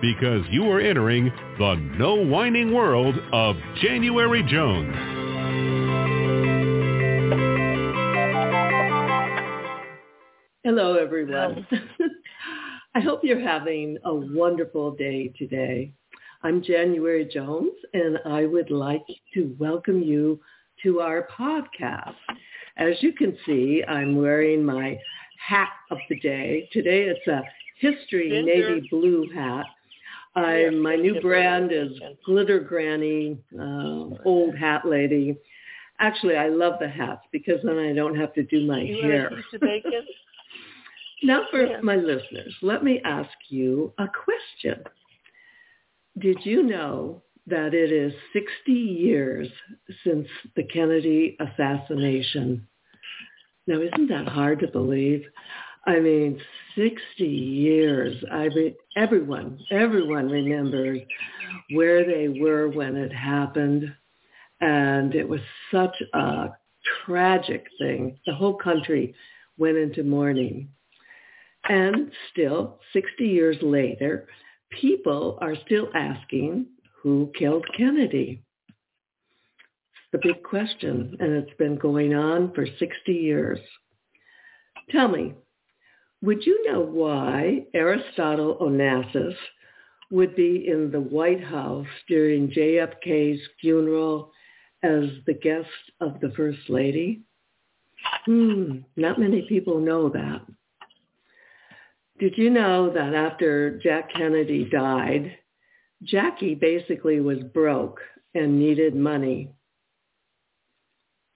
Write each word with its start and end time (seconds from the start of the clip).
because 0.00 0.44
you 0.50 0.70
are 0.70 0.80
entering 0.80 1.32
the 1.58 1.74
no 1.98 2.14
whining 2.14 2.74
world 2.74 3.16
of 3.32 3.56
January 3.82 4.42
Jones. 4.42 4.94
Hello, 10.64 10.96
everyone. 10.96 11.66
I 12.94 13.00
hope 13.00 13.20
you're 13.22 13.40
having 13.40 13.98
a 14.04 14.14
wonderful 14.14 14.92
day 14.92 15.32
today. 15.36 15.92
I'm 16.42 16.62
January 16.62 17.28
Jones, 17.32 17.72
and 17.92 18.18
I 18.24 18.46
would 18.46 18.70
like 18.70 19.04
to 19.34 19.54
welcome 19.58 20.02
you 20.02 20.40
to 20.82 21.00
our 21.00 21.28
podcast. 21.36 22.14
As 22.76 22.94
you 23.00 23.12
can 23.12 23.36
see, 23.46 23.82
I'm 23.86 24.16
wearing 24.16 24.64
my 24.64 24.98
hat 25.46 25.70
of 25.90 25.98
the 26.08 26.18
day. 26.20 26.68
Today 26.72 27.04
it's 27.04 27.26
a 27.26 27.42
history 27.80 28.30
Ginger. 28.30 28.74
navy 28.76 28.88
blue 28.90 29.28
hat. 29.34 29.66
I, 30.36 30.68
my 30.70 30.96
new 30.96 31.20
brand 31.20 31.70
is 31.72 31.92
Glitter 32.26 32.60
Granny, 32.60 33.38
uh, 33.58 34.08
old 34.24 34.56
hat 34.56 34.82
lady. 34.86 35.36
Actually, 36.00 36.36
I 36.36 36.48
love 36.48 36.74
the 36.80 36.88
hats 36.88 37.22
because 37.30 37.60
then 37.62 37.78
I 37.78 37.92
don't 37.92 38.16
have 38.16 38.32
to 38.34 38.42
do 38.44 38.66
my 38.66 38.80
You 38.80 39.00
hair. 39.00 39.22
want 39.30 39.32
a 39.32 39.36
piece 39.36 39.54
of 39.54 39.60
bacon? 39.60 40.06
Now 41.22 41.46
for 41.50 41.64
Yeah. 41.64 41.80
my 41.80 41.96
listeners, 41.96 42.54
let 42.60 42.84
me 42.84 43.00
ask 43.04 43.30
you 43.48 43.94
a 43.98 44.06
question. 44.08 44.84
Did 46.18 46.44
you 46.44 46.62
know 46.62 47.22
that 47.46 47.72
it 47.72 47.90
is 47.90 48.12
60 48.34 48.72
years 48.72 49.48
since 50.04 50.26
the 50.54 50.64
Kennedy 50.64 51.36
assassination? 51.40 52.66
Now, 53.66 53.80
isn't 53.80 54.08
that 54.08 54.28
hard 54.28 54.58
to 54.60 54.68
believe? 54.68 55.24
I 55.86 56.00
mean, 56.00 56.40
60 56.76 57.24
years. 57.24 58.16
I 58.32 58.48
mean, 58.48 58.74
everyone, 58.96 59.58
everyone 59.70 60.28
remembers 60.28 61.00
where 61.70 62.04
they 62.04 62.28
were 62.40 62.68
when 62.68 62.96
it 62.96 63.12
happened. 63.12 63.94
And 64.60 65.14
it 65.14 65.28
was 65.28 65.40
such 65.70 65.94
a 66.14 66.48
tragic 67.04 67.66
thing. 67.78 68.18
The 68.26 68.34
whole 68.34 68.54
country 68.54 69.14
went 69.58 69.76
into 69.76 70.02
mourning. 70.02 70.68
And 71.68 72.10
still, 72.30 72.80
60 72.92 73.26
years 73.26 73.56
later, 73.62 74.26
people 74.80 75.38
are 75.40 75.56
still 75.66 75.88
asking 75.94 76.66
who 77.02 77.30
killed 77.38 77.66
Kennedy. 77.76 78.42
It's 78.68 80.22
the 80.22 80.28
big 80.28 80.42
question, 80.42 81.16
and 81.20 81.32
it's 81.32 81.56
been 81.58 81.76
going 81.76 82.14
on 82.14 82.52
for 82.54 82.66
60 82.66 83.12
years. 83.12 83.58
Tell 84.90 85.08
me, 85.08 85.34
would 86.24 86.46
you 86.46 86.70
know 86.70 86.80
why 86.80 87.66
Aristotle 87.74 88.56
Onassis 88.60 89.34
would 90.10 90.34
be 90.34 90.66
in 90.68 90.90
the 90.90 91.00
White 91.00 91.44
House 91.44 91.86
during 92.08 92.48
JFK's 92.48 93.40
funeral 93.60 94.32
as 94.82 95.04
the 95.26 95.34
guest 95.34 95.68
of 96.00 96.20
the 96.20 96.32
First 96.34 96.60
Lady? 96.68 97.22
Hmm, 98.24 98.78
not 98.96 99.20
many 99.20 99.42
people 99.48 99.80
know 99.80 100.08
that. 100.08 100.42
Did 102.18 102.38
you 102.38 102.48
know 102.48 102.90
that 102.90 103.14
after 103.14 103.78
Jack 103.82 104.12
Kennedy 104.14 104.68
died, 104.70 105.36
Jackie 106.02 106.54
basically 106.54 107.20
was 107.20 107.40
broke 107.52 108.00
and 108.34 108.58
needed 108.58 108.94
money? 108.94 109.50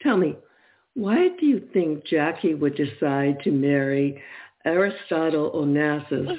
Tell 0.02 0.16
me, 0.16 0.36
why 0.94 1.28
do 1.38 1.46
you 1.46 1.68
think 1.72 2.06
Jackie 2.06 2.54
would 2.54 2.76
decide 2.76 3.38
to 3.44 3.50
marry 3.50 4.22
Aristotle 4.64 5.50
Onassis, 5.52 6.38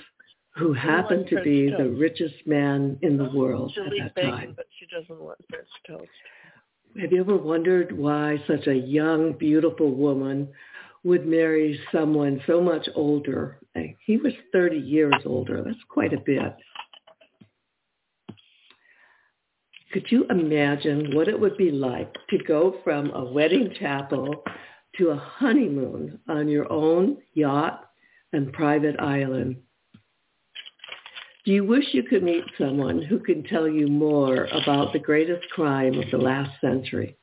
who 0.56 0.74
happened 0.74 1.28
to 1.30 1.42
be 1.42 1.70
the 1.70 1.90
richest 1.90 2.36
man 2.46 2.98
in 3.02 3.18
the 3.18 3.30
world 3.30 3.74
at 3.78 3.92
that 3.98 4.16
bacon, 4.16 4.32
time? 4.32 4.54
but 4.56 4.66
she 4.78 4.86
doesn't 4.88 5.24
want 5.24 5.40
French 5.50 5.68
toast. 5.88 6.10
Have 7.00 7.12
you 7.12 7.22
ever 7.22 7.38
wondered 7.38 7.98
why 7.98 8.44
such 8.48 8.68
a 8.68 8.76
young, 8.76 9.34
beautiful 9.34 9.94
woman 9.94 10.50
would 11.04 11.26
marry 11.26 11.80
someone 11.92 12.42
so 12.46 12.60
much 12.62 12.90
older? 12.96 13.60
He 14.06 14.18
was 14.18 14.34
30 14.52 14.78
years 14.78 15.14
older. 15.26 15.64
That's 15.64 15.78
quite 15.88 16.14
a 16.14 16.20
bit. 16.20 16.56
Could 19.94 20.12
you 20.12 20.26
imagine 20.30 21.16
what 21.16 21.28
it 21.28 21.40
would 21.40 21.58
be 21.58 21.72
like 21.72 22.14
to 22.30 22.38
go 22.40 22.76
from 22.84 23.12
a 23.12 23.24
wedding 23.24 23.74
chapel 23.80 24.44
to 24.98 25.10
a 25.10 25.16
honeymoon 25.16 26.20
on 26.28 26.48
your 26.48 26.72
own 26.72 27.18
yacht 27.34 27.89
and 28.34 28.54
private 28.54 29.00
island? 29.00 29.58
Do 31.46 31.52
you 31.52 31.64
wish 31.64 31.86
you 31.94 32.04
could 32.04 32.24
meet 32.24 32.44
someone 32.58 33.02
who 33.02 33.20
can 33.20 33.44
tell 33.44 33.68
you 33.68 33.88
more 33.88 34.46
about 34.52 34.94
the 34.94 35.00
greatest 35.00 35.50
crime 35.50 35.98
of 35.98 36.12
the 36.12 36.18
last 36.18 36.52
century? 36.62 37.18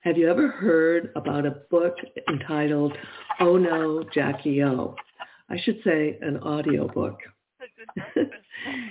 Have 0.00 0.18
you 0.18 0.30
ever 0.30 0.48
heard 0.48 1.10
about 1.16 1.46
a 1.46 1.62
book 1.70 1.96
entitled 2.28 2.96
Oh 3.40 3.56
No, 3.56 4.04
Jackie 4.14 4.62
O? 4.62 4.94
I 5.48 5.58
should 5.58 5.80
say 5.82 6.18
an 6.20 6.36
audio 6.38 6.88
book. 6.88 7.18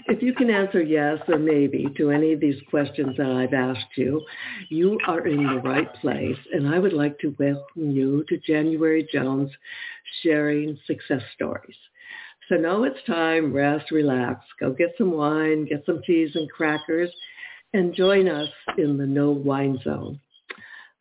If 0.07 0.21
you 0.21 0.33
can 0.33 0.49
answer 0.49 0.81
yes 0.81 1.19
or 1.27 1.39
maybe 1.39 1.87
to 1.97 2.11
any 2.11 2.33
of 2.33 2.39
these 2.39 2.61
questions 2.69 3.17
that 3.17 3.31
I've 3.31 3.53
asked 3.53 3.97
you, 3.97 4.23
you 4.69 4.99
are 5.07 5.25
in 5.25 5.43
the 5.43 5.61
right 5.61 5.93
place. 5.95 6.37
And 6.51 6.67
I 6.67 6.79
would 6.79 6.93
like 6.93 7.17
to 7.19 7.35
welcome 7.39 7.91
you 7.91 8.23
to 8.29 8.37
January 8.37 9.07
Jones 9.11 9.51
sharing 10.21 10.77
success 10.85 11.21
stories. 11.33 11.75
So 12.49 12.55
now 12.55 12.83
it's 12.83 13.03
time, 13.07 13.53
rest, 13.53 13.89
relax, 13.91 14.43
go 14.59 14.71
get 14.73 14.93
some 14.97 15.11
wine, 15.11 15.65
get 15.65 15.83
some 15.85 16.01
cheese 16.05 16.31
and 16.35 16.49
crackers, 16.51 17.09
and 17.73 17.95
join 17.95 18.27
us 18.27 18.49
in 18.77 18.97
the 18.97 19.05
no 19.05 19.31
wine 19.31 19.79
zone. 19.83 20.19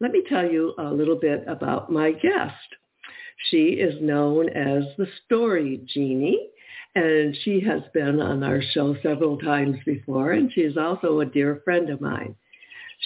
Let 0.00 0.12
me 0.12 0.22
tell 0.28 0.46
you 0.46 0.74
a 0.78 0.84
little 0.84 1.16
bit 1.16 1.44
about 1.46 1.90
my 1.90 2.12
guest. 2.12 2.54
She 3.50 3.70
is 3.70 4.00
known 4.00 4.48
as 4.50 4.84
the 4.96 5.06
Story 5.24 5.80
Genie, 5.92 6.48
and 6.94 7.36
she 7.42 7.60
has 7.60 7.82
been 7.94 8.20
on 8.20 8.42
our 8.42 8.60
show 8.72 8.94
several 9.02 9.38
times 9.38 9.76
before, 9.86 10.32
and 10.32 10.52
she 10.52 10.60
is 10.60 10.76
also 10.76 11.20
a 11.20 11.26
dear 11.26 11.60
friend 11.64 11.90
of 11.90 12.00
mine. 12.00 12.34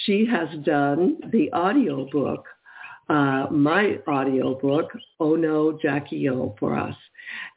She 0.05 0.25
has 0.25 0.49
done 0.63 1.17
the 1.31 1.51
audio 1.53 2.07
book, 2.11 2.45
uh, 3.09 3.47
my 3.49 3.97
audio 4.05 4.55
book, 4.55 4.91
Oh 5.19 5.35
No, 5.35 5.79
Jackie 5.81 6.29
O, 6.29 6.55
for 6.59 6.77
us. 6.77 6.95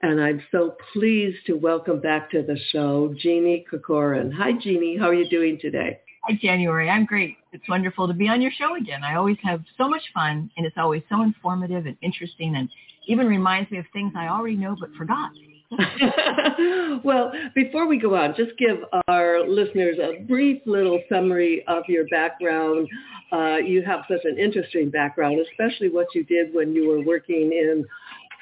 And 0.02 0.20
I'm 0.20 0.42
so 0.50 0.76
pleased 0.92 1.38
to 1.46 1.54
welcome 1.54 2.00
back 2.00 2.30
to 2.30 2.42
the 2.42 2.58
show 2.72 3.14
Jeannie 3.18 3.64
Corcoran. 3.68 4.32
Hi, 4.32 4.52
Jeannie. 4.52 4.96
How 4.96 5.08
are 5.08 5.14
you 5.14 5.28
doing 5.28 5.58
today? 5.60 6.00
Hi, 6.28 6.38
January. 6.40 6.88
I'm 6.88 7.06
great. 7.06 7.36
It's 7.52 7.68
wonderful 7.68 8.06
to 8.06 8.14
be 8.14 8.28
on 8.28 8.40
your 8.40 8.52
show 8.52 8.76
again. 8.76 9.02
I 9.04 9.16
always 9.16 9.38
have 9.42 9.62
so 9.76 9.88
much 9.88 10.02
fun, 10.14 10.50
and 10.56 10.66
it's 10.66 10.76
always 10.78 11.02
so 11.08 11.22
informative 11.22 11.86
and 11.86 11.96
interesting 12.02 12.54
and 12.56 12.68
even 13.06 13.26
reminds 13.26 13.70
me 13.70 13.78
of 13.78 13.86
things 13.92 14.12
I 14.16 14.28
already 14.28 14.56
know 14.56 14.76
but 14.78 14.90
forgot. 14.96 15.30
well, 17.05 17.32
before 17.55 17.87
we 17.87 17.99
go 17.99 18.17
on, 18.17 18.34
just 18.37 18.56
give 18.58 18.78
our 19.08 19.46
listeners 19.46 19.96
a 20.02 20.22
brief 20.25 20.61
little 20.67 21.00
summary 21.08 21.64
of 21.69 21.84
your 21.88 22.06
background. 22.08 22.88
Uh, 23.32 23.56
you 23.56 23.82
have 23.82 24.00
such 24.08 24.25
an 24.25 24.38
interesting 24.38 24.90
background, 24.90 25.38
especially 25.50 25.88
what 25.88 26.06
you 26.14 26.25
did 26.25 26.52
when 26.52 26.72
you 26.72 26.88
were 26.88 27.02
working 27.05 27.52
in 27.52 27.84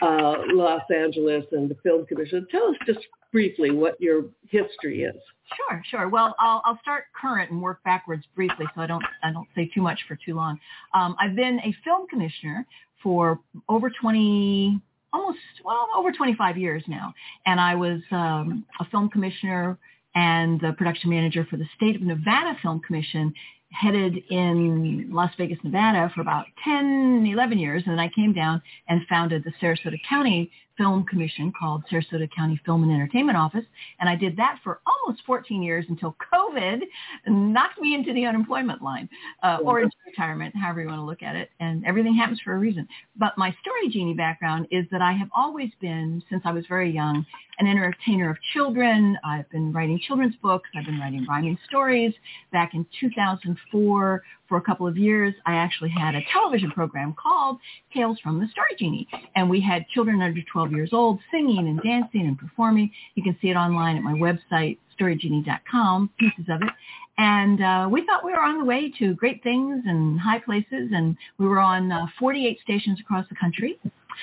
uh, 0.01 0.37
Los 0.53 0.83
Angeles 0.95 1.45
and 1.53 1.71
the 1.71 1.77
Film 1.83 2.07
Commission. 2.07 2.47
Tell 2.51 2.69
us 2.69 2.77
just 2.87 3.01
briefly 3.31 3.71
what 3.73 4.01
your 4.01 4.25
history 4.49 5.03
is. 5.03 5.17
Sure, 5.57 5.83
sure. 5.91 6.09
Well, 6.09 6.35
I'll, 6.39 6.63
I'll 6.65 6.79
start 6.81 7.05
current 7.19 7.51
and 7.51 7.61
work 7.61 7.83
backwards 7.85 8.25
briefly, 8.35 8.67
so 8.75 8.81
I 8.81 8.87
don't 8.87 9.05
I 9.23 9.33
don't 9.33 9.49
say 9.55 9.71
too 9.75 9.83
much 9.83 9.99
for 10.07 10.17
too 10.25 10.35
long. 10.35 10.59
Um, 10.95 11.17
I've 11.21 11.35
been 11.35 11.59
a 11.61 11.75
film 11.85 12.07
commissioner 12.09 12.67
for 13.03 13.41
over 13.69 13.91
20, 13.91 14.81
almost 15.13 15.39
well 15.65 15.89
over 15.97 16.13
25 16.13 16.59
years 16.59 16.83
now, 16.87 17.15
and 17.47 17.61
I 17.61 17.75
was 17.75 18.01
um, 18.11 18.65
a 18.81 18.85
film 18.87 19.09
commissioner 19.09 19.79
and 20.15 20.61
the 20.61 20.73
production 20.73 21.11
manager 21.11 21.47
for 21.49 21.57
the 21.57 21.67
State 21.77 21.97
of 21.97 22.03
Nevada 22.03 22.57
Film 22.63 22.81
Commission 22.81 23.33
headed 23.71 24.17
in 24.31 25.09
Las 25.13 25.31
Vegas, 25.37 25.59
Nevada 25.63 26.11
for 26.15 26.21
about 26.21 26.47
10, 26.65 27.27
11 27.31 27.59
years. 27.59 27.83
And 27.87 27.93
then 27.93 28.01
I 28.01 28.09
came 28.09 28.33
down 28.33 28.63
and 28.89 29.03
founded 29.09 29.45
the 29.45 29.53
Sarasota 29.63 29.99
County 30.09 30.51
Film 30.79 31.05
Commission 31.05 31.53
called 31.59 31.83
Sarasota 31.91 32.31
County 32.35 32.59
Film 32.65 32.85
and 32.85 32.93
Entertainment 32.93 33.37
Office. 33.37 33.65
And 34.01 34.09
I 34.09 34.17
did 34.17 34.37
that 34.37 34.61
for 34.65 34.81
almost 34.87 35.23
14 35.27 35.63
years 35.63 35.85
until 35.89 36.17
COVID 36.33 36.81
knocked 37.27 37.81
me 37.81 37.95
into 37.95 38.15
the 38.15 38.25
unemployment 38.25 38.81
line 38.81 39.09
uh, 39.43 39.59
or 39.63 39.81
into 39.81 39.97
retirement, 40.07 40.55
however 40.57 40.81
you 40.81 40.89
want 40.89 41.01
to 41.01 41.05
look 41.05 41.23
at 41.23 41.37
it. 41.37 41.51
And 41.61 41.85
everything 41.85 42.15
happens 42.15 42.41
for 42.43 42.55
a 42.55 42.59
reason. 42.59 42.89
But 43.17 43.37
my 43.37 43.55
story 43.61 43.91
genie 43.91 44.15
background 44.15 44.69
is 44.71 44.87
that 44.93 45.03
I 45.03 45.13
have 45.13 45.29
always 45.37 45.71
been, 45.81 46.23
since 46.31 46.43
I 46.45 46.53
was 46.53 46.65
very 46.69 46.91
young, 46.91 47.27
an 47.59 47.67
entertainer 47.67 48.31
of 48.31 48.37
children. 48.55 49.19
I've 49.25 49.49
been 49.51 49.73
writing 49.73 50.01
children's 50.07 50.37
books. 50.37 50.69
I've 50.77 50.87
been 50.87 50.99
writing 50.99 51.27
rhyming 51.29 51.59
stories. 51.69 52.15
Back 52.53 52.75
in 52.75 52.87
2004, 53.01 54.23
for 54.49 54.57
a 54.57 54.63
couple 54.63 54.87
of 54.87 54.97
years, 54.97 55.35
I 55.47 55.55
actually 55.55 55.91
had 55.91 56.15
a 56.15 56.21
television 56.33 56.71
program 56.71 57.15
called 57.21 57.59
Tales 57.93 58.19
from 58.21 58.41
the 58.41 58.49
Story 58.49 58.75
Genie. 58.79 59.07
And 59.37 59.51
we 59.51 59.61
had 59.61 59.87
children 59.89 60.23
under 60.23 60.41
12 60.51 60.73
years 60.73 60.91
old 60.93 61.21
singing 61.31 61.69
and 61.69 61.81
dancing 61.83 62.27
and 62.27 62.39
performing. 62.39 62.91
You 63.15 63.23
can 63.23 63.37
see 63.43 63.49
it 63.49 63.57
online 63.57 63.97
at 63.97 64.03
my 64.03 64.15
website, 64.15 64.79
storygenie.com, 64.99 66.11
pieces 66.19 66.47
of 66.49 66.63
it. 66.63 66.71
And 67.19 67.63
uh, 67.63 67.89
we 67.91 68.07
thought 68.07 68.25
we 68.25 68.31
were 68.31 68.41
on 68.41 68.59
the 68.59 68.65
way 68.65 68.93
to 69.01 69.15
great 69.15 69.43
things 69.43 69.83
and 69.87 70.19
high 70.19 70.39
places. 70.39 70.91
And 70.93 71.17
we 71.39 71.47
were 71.47 71.59
on 71.59 71.91
uh, 71.91 72.07
48 72.19 72.61
stations 72.63 73.01
across 73.01 73.29
the 73.29 73.35
country. 73.35 73.79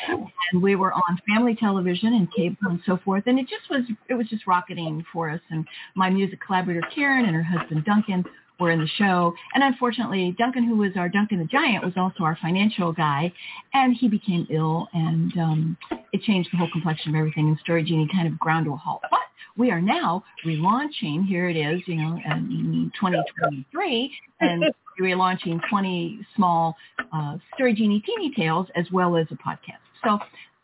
And 0.08 0.62
we 0.62 0.76
were 0.76 0.94
on 0.94 1.20
family 1.28 1.56
television 1.56 2.14
and 2.14 2.32
cable 2.34 2.58
and 2.64 2.82
so 2.86 2.98
forth. 3.04 3.24
And 3.28 3.40
it 3.40 3.48
just 3.48 3.70
was, 3.70 3.82
it 4.10 4.14
was 4.14 4.28
just 4.28 4.48
rocketing 4.48 5.06
for 5.12 5.30
us. 5.30 5.42
And 5.50 5.66
my 5.96 6.10
music 6.10 6.40
collaborator, 6.46 6.84
Karen, 6.94 7.26
and 7.26 7.36
her 7.36 7.44
husband, 7.44 7.86
Duncan, 7.86 8.26
were 8.60 8.72
in 8.72 8.80
the 8.80 8.88
show. 8.98 9.34
And 9.54 9.64
unfortunately, 9.64 10.36
Duncan, 10.38 10.64
who 10.64 10.78
was 10.78 10.92
our 10.96 11.10
Duncan 11.10 11.40
the 11.40 11.46
Giant, 11.46 11.84
was 11.84 11.94
also 11.98 12.24
our 12.24 12.38
financial 12.42 12.92
guy, 12.92 13.32
and 13.74 13.96
he 13.96 14.08
became 14.08 14.48
ill, 14.50 14.88
and 14.94 15.38
um, 15.38 15.78
it 16.14 16.22
changed 16.22 16.50
the 16.52 16.58
whole 16.58 16.70
complexion 16.72 17.14
of 17.14 17.20
everything. 17.20 17.48
And 17.48 17.58
Story 17.60 17.84
Genie 17.84 18.08
kind 18.12 18.28
of 18.28 18.40
ground 18.40 18.66
to 18.66 18.74
a 18.74 18.78
halt. 18.78 19.02
But 19.10 19.20
we 19.58 19.72
are 19.72 19.82
now 19.82 20.24
relaunching. 20.46 21.26
Here 21.26 21.50
it 21.50 21.58
is, 21.58 21.82
you 21.88 21.96
know, 21.96 22.20
in 22.26 22.92
2023, 23.00 24.18
and 24.42 24.64
we're 25.00 25.16
relaunching 25.16 25.60
20 25.70 26.26
small 26.36 26.76
uh, 27.14 27.38
Story 27.56 27.74
Genie 27.74 28.02
Teeny 28.06 28.34
Tales 28.36 28.68
as 28.76 28.86
well 28.92 29.18
as 29.18 29.28
a 29.32 29.36
podcast. 29.36 29.85
So 30.06 30.20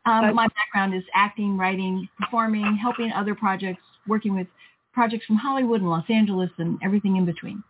um, 0.05 0.35
my 0.35 0.47
background 0.47 0.93
is 0.95 1.03
acting, 1.13 1.57
writing, 1.57 2.07
performing, 2.19 2.77
helping 2.81 3.11
other 3.11 3.35
projects, 3.35 3.81
working 4.07 4.35
with 4.35 4.47
projects 4.93 5.25
from 5.25 5.37
Hollywood 5.37 5.81
and 5.81 5.89
Los 5.89 6.05
Angeles 6.09 6.49
and 6.57 6.79
everything 6.83 7.17
in 7.17 7.25
between. 7.25 7.63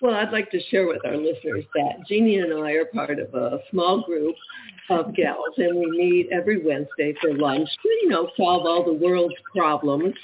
Well, 0.00 0.14
I'd 0.14 0.32
like 0.32 0.50
to 0.50 0.60
share 0.70 0.86
with 0.86 1.04
our 1.06 1.16
listeners 1.16 1.64
that 1.74 2.06
Jeannie 2.06 2.38
and 2.38 2.52
I 2.52 2.72
are 2.72 2.84
part 2.84 3.18
of 3.18 3.32
a 3.32 3.58
small 3.70 4.02
group 4.02 4.34
of 4.90 5.14
gals, 5.14 5.54
and 5.56 5.78
we 5.78 5.90
meet 5.90 6.28
every 6.30 6.62
Wednesday 6.62 7.14
for 7.20 7.32
lunch 7.32 7.68
to, 7.82 7.88
you 8.02 8.08
know, 8.08 8.28
solve 8.36 8.66
all 8.66 8.84
the 8.84 8.92
world's 8.92 9.34
problems. 9.54 10.14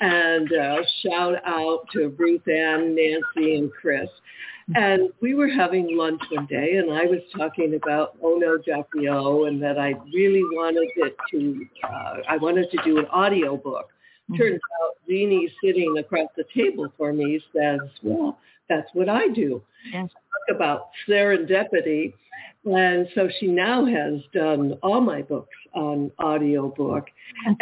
And 0.00 0.52
uh, 0.52 0.82
shout 1.02 1.36
out 1.46 1.86
to 1.92 2.14
Ruth 2.18 2.46
Ann, 2.46 2.94
Nancy, 2.94 3.56
and 3.56 3.72
Chris. 3.72 4.08
And 4.74 5.10
we 5.20 5.34
were 5.34 5.48
having 5.48 5.96
lunch 5.96 6.20
one 6.30 6.46
day, 6.46 6.76
and 6.76 6.92
I 6.92 7.04
was 7.04 7.20
talking 7.36 7.74
about 7.74 8.16
Oh 8.22 8.36
No 8.38 8.58
Jackie 8.58 9.08
O, 9.08 9.44
and 9.44 9.62
that 9.62 9.78
I 9.78 9.94
really 10.12 10.42
wanted 10.52 10.88
it 10.96 11.16
to, 11.30 11.66
uh, 11.84 12.14
I 12.28 12.36
wanted 12.38 12.70
to 12.70 12.78
do 12.84 12.98
an 12.98 13.06
audio 13.06 13.56
book. 13.56 13.88
Turns 14.38 14.60
out 14.82 14.94
Jeannie 15.08 15.52
sitting 15.62 15.98
across 15.98 16.28
the 16.36 16.44
table 16.54 16.92
for 16.96 17.12
me 17.12 17.40
says, 17.54 17.80
well, 18.02 18.38
that's 18.68 18.88
what 18.94 19.08
I 19.08 19.28
do. 19.28 19.62
Yes. 19.92 20.08
Talk 20.10 20.56
about 20.56 20.90
serendipity. 21.08 22.14
And 22.64 23.08
so 23.14 23.28
she 23.40 23.48
now 23.48 23.84
has 23.84 24.20
done 24.32 24.78
all 24.82 25.00
my 25.00 25.20
books 25.22 25.56
on 25.74 26.10
audio 26.18 26.68
book. 26.68 27.08
And- 27.46 27.58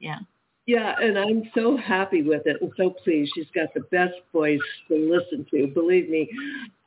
yeah. 0.00 0.18
Yeah, 0.66 0.94
and 1.00 1.16
I'm 1.16 1.44
so 1.54 1.76
happy 1.76 2.22
with 2.22 2.42
it 2.46 2.56
and 2.60 2.72
so 2.76 2.90
pleased. 2.90 3.30
She's 3.36 3.46
got 3.54 3.72
the 3.72 3.82
best 3.92 4.14
voice 4.32 4.58
to 4.88 4.96
listen 4.96 5.46
to. 5.52 5.68
Believe 5.68 6.08
me, 6.08 6.28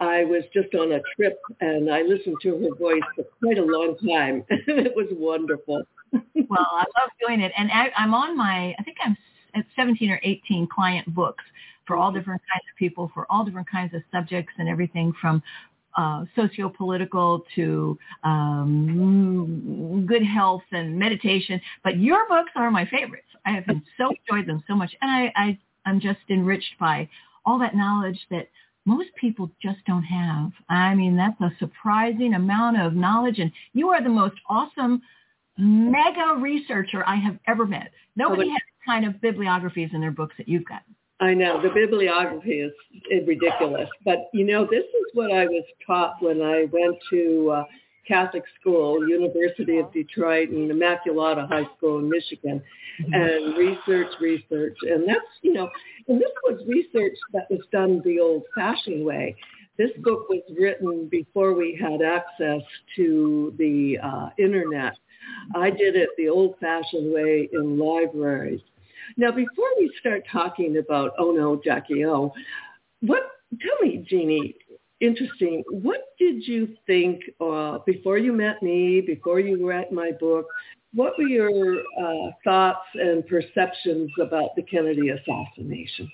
I 0.02 0.26
was 0.26 0.44
just 0.54 0.76
on 0.76 0.92
a 0.92 1.00
trip 1.16 1.40
and 1.62 1.90
I 1.90 2.02
listened 2.02 2.36
to 2.44 2.50
her 2.58 2.76
voice 2.76 3.02
for 3.16 3.24
quite 3.42 3.58
a 3.58 3.64
long 3.64 3.96
time. 4.06 4.44
it 4.50 4.94
was 4.98 5.08
wonderful. 5.12 5.84
well, 6.12 6.68
I 6.72 6.84
love 7.00 7.10
doing 7.26 7.40
it, 7.40 7.54
and 7.58 7.72
I, 7.72 7.92
I'm 7.96 8.14
on 8.14 8.36
my, 8.36 8.76
I 8.78 8.84
think 8.84 8.98
I'm 9.06 9.16
at 9.56 9.66
17 9.76 10.10
or 10.10 10.20
18 10.24 10.68
client 10.68 11.14
books 11.14 11.44
for 11.86 11.96
all 11.96 12.10
mm-hmm. 12.10 12.20
different 12.20 12.42
kinds 12.52 12.64
of 12.74 12.78
people, 12.78 13.12
for 13.14 13.32
all 13.32 13.46
different 13.46 13.70
kinds 13.70 13.94
of 13.94 14.02
subjects, 14.12 14.54
and 14.58 14.68
everything 14.68 15.14
from 15.22 15.42
uh, 16.00 16.24
socio-political 16.34 17.44
to 17.56 17.98
um, 18.24 20.06
good 20.08 20.24
health 20.24 20.64
and 20.72 20.98
meditation. 20.98 21.60
But 21.84 22.00
your 22.00 22.26
books 22.30 22.52
are 22.56 22.72
my 22.72 22.86
favorites. 22.86 23.28
I 23.46 23.52
have 23.52 23.66
so 23.98 24.12
enjoyed 24.20 24.48
them 24.48 24.64
so 24.66 24.76
much, 24.76 24.92
and 25.02 25.12
I, 25.12 25.34
I 25.36 25.60
I'm 25.86 26.00
just 26.00 26.20
enriched 26.30 26.76
by 26.80 27.10
all 27.46 27.60
that 27.60 27.76
knowledge 27.76 28.20
that 28.32 28.48
most 28.86 29.10
people 29.20 29.52
just 29.62 29.80
don't 29.86 30.04
have. 30.04 30.52
I 30.70 30.96
mean, 30.96 31.18
that's 31.18 31.40
a 31.42 31.52
surprising 31.60 32.34
amount 32.34 32.80
of 32.80 32.94
knowledge, 32.94 33.40
and 33.40 33.52
you 33.74 33.90
are 33.90 34.02
the 34.02 34.10
most 34.10 34.36
awesome 34.50 35.02
mega 35.58 36.36
researcher 36.40 37.04
I 37.06 37.18
have 37.18 37.38
ever 37.46 37.66
met. 37.66 37.92
Nobody 38.16 38.50
has 38.50 38.58
the 38.58 38.92
kind 38.92 39.06
of 39.06 39.20
bibliographies 39.20 39.90
in 39.94 40.00
their 40.00 40.12
books 40.12 40.36
that 40.38 40.48
you've 40.48 40.66
got. 40.66 40.84
I 41.22 41.34
know 41.34 41.62
the 41.62 41.70
bibliography 41.70 42.62
is, 42.62 42.72
is 43.12 43.28
ridiculous, 43.28 43.90
but 44.06 44.30
you 44.34 44.46
know 44.46 44.66
this 44.66 44.86
is 44.86 45.06
what 45.14 45.32
I 45.32 45.46
was 45.46 45.66
taught 45.86 46.16
when 46.22 46.42
I 46.42 46.66
went 46.72 46.96
to 47.12 47.52
uh, 47.52 47.64
Catholic 48.08 48.44
school, 48.60 49.08
University 49.08 49.80
of 49.80 49.92
Detroit, 49.92 50.50
and 50.50 50.72
Immaculata 50.72 51.48
High 51.48 51.68
School 51.78 52.00
in 52.00 52.10
Michigan, 52.10 52.62
and 53.12 53.58
research, 53.58 54.08
research, 54.22 54.78
and 54.82 55.08
that's 55.08 55.20
you 55.42 55.54
know, 55.54 55.70
and 56.08 56.22
this 56.22 56.32
was 56.44 56.62
research 56.68 57.18
that 57.34 57.48
was 57.50 57.62
done 57.72 58.02
the 58.06 58.20
old-fashioned 58.20 59.06
way. 59.06 59.36
This 59.78 59.92
book 60.00 60.28
was 60.30 60.42
written 60.58 61.08
before 61.10 61.54
we 61.54 61.78
had 61.82 62.02
access 62.02 62.62
to 62.96 63.54
the 63.58 63.98
uh, 64.04 64.30
internet. 64.38 64.94
I 65.56 65.70
did 65.70 65.96
it 65.96 66.10
the 66.18 66.30
old-fashioned 66.30 67.14
way 67.14 67.50
in 67.54 67.78
libraries. 67.78 68.62
Now, 69.18 69.32
before 69.32 69.70
we 69.78 69.92
start 70.00 70.24
talking 70.32 70.78
about 70.78 71.12
Oh 71.18 71.32
No, 71.32 71.62
Jackie 71.64 72.06
O, 72.06 72.32
what, 73.02 73.24
tell 73.62 73.88
me, 73.88 74.06
Jeannie, 74.08 74.56
interesting, 75.00 75.64
what 75.70 76.02
did 76.18 76.48
you 76.48 76.76
think 76.86 77.22
uh, 77.42 77.80
before 77.86 78.18
you 78.18 78.34
met 78.34 78.62
me, 78.62 79.02
before 79.02 79.40
you 79.40 79.68
read 79.68 79.92
my 79.92 80.12
book, 80.20 80.46
what 80.94 81.14
were 81.18 81.28
your 81.28 81.78
uh, 81.80 82.32
thoughts 82.44 82.86
and 82.96 83.26
perceptions 83.28 84.10
about 84.20 84.56
the 84.56 84.64
Kennedy 84.64 85.10
assassination? 85.10 86.12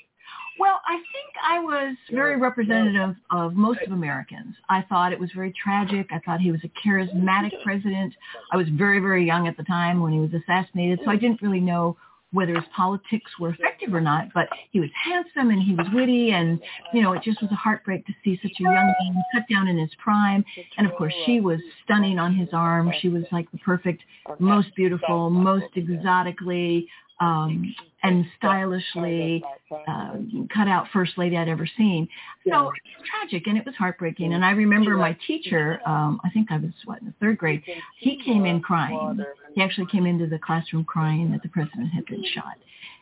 Well, 0.57 0.79
I 0.87 0.95
think 0.95 1.33
I 1.45 1.59
was 1.59 1.97
very 2.11 2.37
representative 2.37 3.15
of 3.29 3.55
most 3.55 3.81
of 3.85 3.91
Americans. 3.91 4.55
I 4.69 4.83
thought 4.87 5.11
it 5.11 5.19
was 5.19 5.29
very 5.35 5.53
tragic. 5.61 6.07
I 6.11 6.19
thought 6.19 6.39
he 6.39 6.51
was 6.51 6.61
a 6.63 6.87
charismatic 6.87 7.51
president. 7.63 8.13
I 8.53 8.57
was 8.57 8.67
very, 8.69 8.99
very 8.99 9.25
young 9.25 9.47
at 9.49 9.57
the 9.57 9.63
time 9.63 10.01
when 10.01 10.13
he 10.13 10.19
was 10.19 10.31
assassinated, 10.33 10.99
so 11.03 11.11
I 11.11 11.17
didn't 11.17 11.41
really 11.41 11.59
know 11.59 11.97
whether 12.31 12.53
his 12.55 12.65
politics 12.75 13.31
were 13.39 13.49
effective 13.49 13.93
or 13.93 14.01
not, 14.01 14.27
but 14.33 14.49
he 14.71 14.79
was 14.79 14.89
handsome 15.03 15.51
and 15.51 15.61
he 15.61 15.73
was 15.73 15.87
witty 15.93 16.31
and, 16.31 16.59
you 16.93 17.01
know, 17.01 17.13
it 17.13 17.23
just 17.23 17.41
was 17.41 17.51
a 17.51 17.55
heartbreak 17.55 18.05
to 18.05 18.13
see 18.23 18.37
such 18.41 18.51
a 18.59 18.63
young 18.63 18.73
man 18.73 19.23
cut 19.33 19.43
down 19.49 19.67
in 19.67 19.77
his 19.77 19.91
prime. 19.97 20.43
And 20.77 20.85
of 20.85 20.93
course, 20.95 21.13
she 21.25 21.39
was 21.39 21.59
stunning 21.83 22.19
on 22.19 22.35
his 22.35 22.49
arm. 22.51 22.91
She 22.99 23.09
was 23.09 23.23
like 23.31 23.49
the 23.51 23.57
perfect, 23.59 24.03
most 24.39 24.75
beautiful, 24.75 25.29
most 25.29 25.65
exotically 25.75 26.89
um, 27.19 27.73
and 28.03 28.25
stylishly 28.37 29.43
uh, 29.87 30.15
cut 30.53 30.67
out 30.67 30.87
first 30.93 31.17
lady 31.17 31.37
I'd 31.37 31.47
ever 31.47 31.67
seen. 31.77 32.07
So 32.47 32.51
it 32.51 32.55
was 32.55 32.73
tragic 33.09 33.47
and 33.47 33.57
it 33.57 33.65
was 33.65 33.73
heartbreaking. 33.75 34.33
And 34.33 34.45
I 34.45 34.51
remember 34.51 34.95
my 34.95 35.17
teacher, 35.25 35.79
um, 35.85 36.19
I 36.23 36.29
think 36.29 36.51
I 36.51 36.57
was 36.57 36.71
what 36.85 36.99
in 36.99 37.07
the 37.07 37.13
third 37.19 37.37
grade, 37.37 37.63
he 37.99 38.21
came 38.23 38.45
in 38.45 38.61
crying. 38.61 39.23
He 39.55 39.61
actually 39.61 39.87
came 39.87 40.05
into 40.05 40.27
the 40.27 40.39
classroom 40.39 40.83
crying 40.83 41.31
that 41.31 41.41
the 41.41 41.49
president 41.49 41.91
had 41.93 42.05
been 42.05 42.23
shot. 42.33 42.57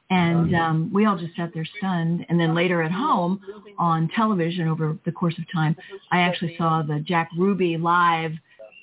And 0.10 0.56
um, 0.56 0.92
we 0.94 1.06
all 1.06 1.18
just 1.18 1.36
sat 1.36 1.52
there 1.54 1.66
stunned. 1.78 2.26
And 2.30 2.40
then 2.40 2.54
later 2.54 2.84
at 2.84 2.92
home 2.92 3.42
on 3.80 4.10
television 4.16 4.68
over 4.68 4.98
the 5.06 5.12
course 5.12 5.36
of 5.40 5.46
time, 5.52 5.76
I 6.12 6.20
actually 6.20 6.56
saw 6.58 6.84
the 6.84 7.00
Jack 7.00 7.30
Ruby 7.38 7.78
live 7.78 8.34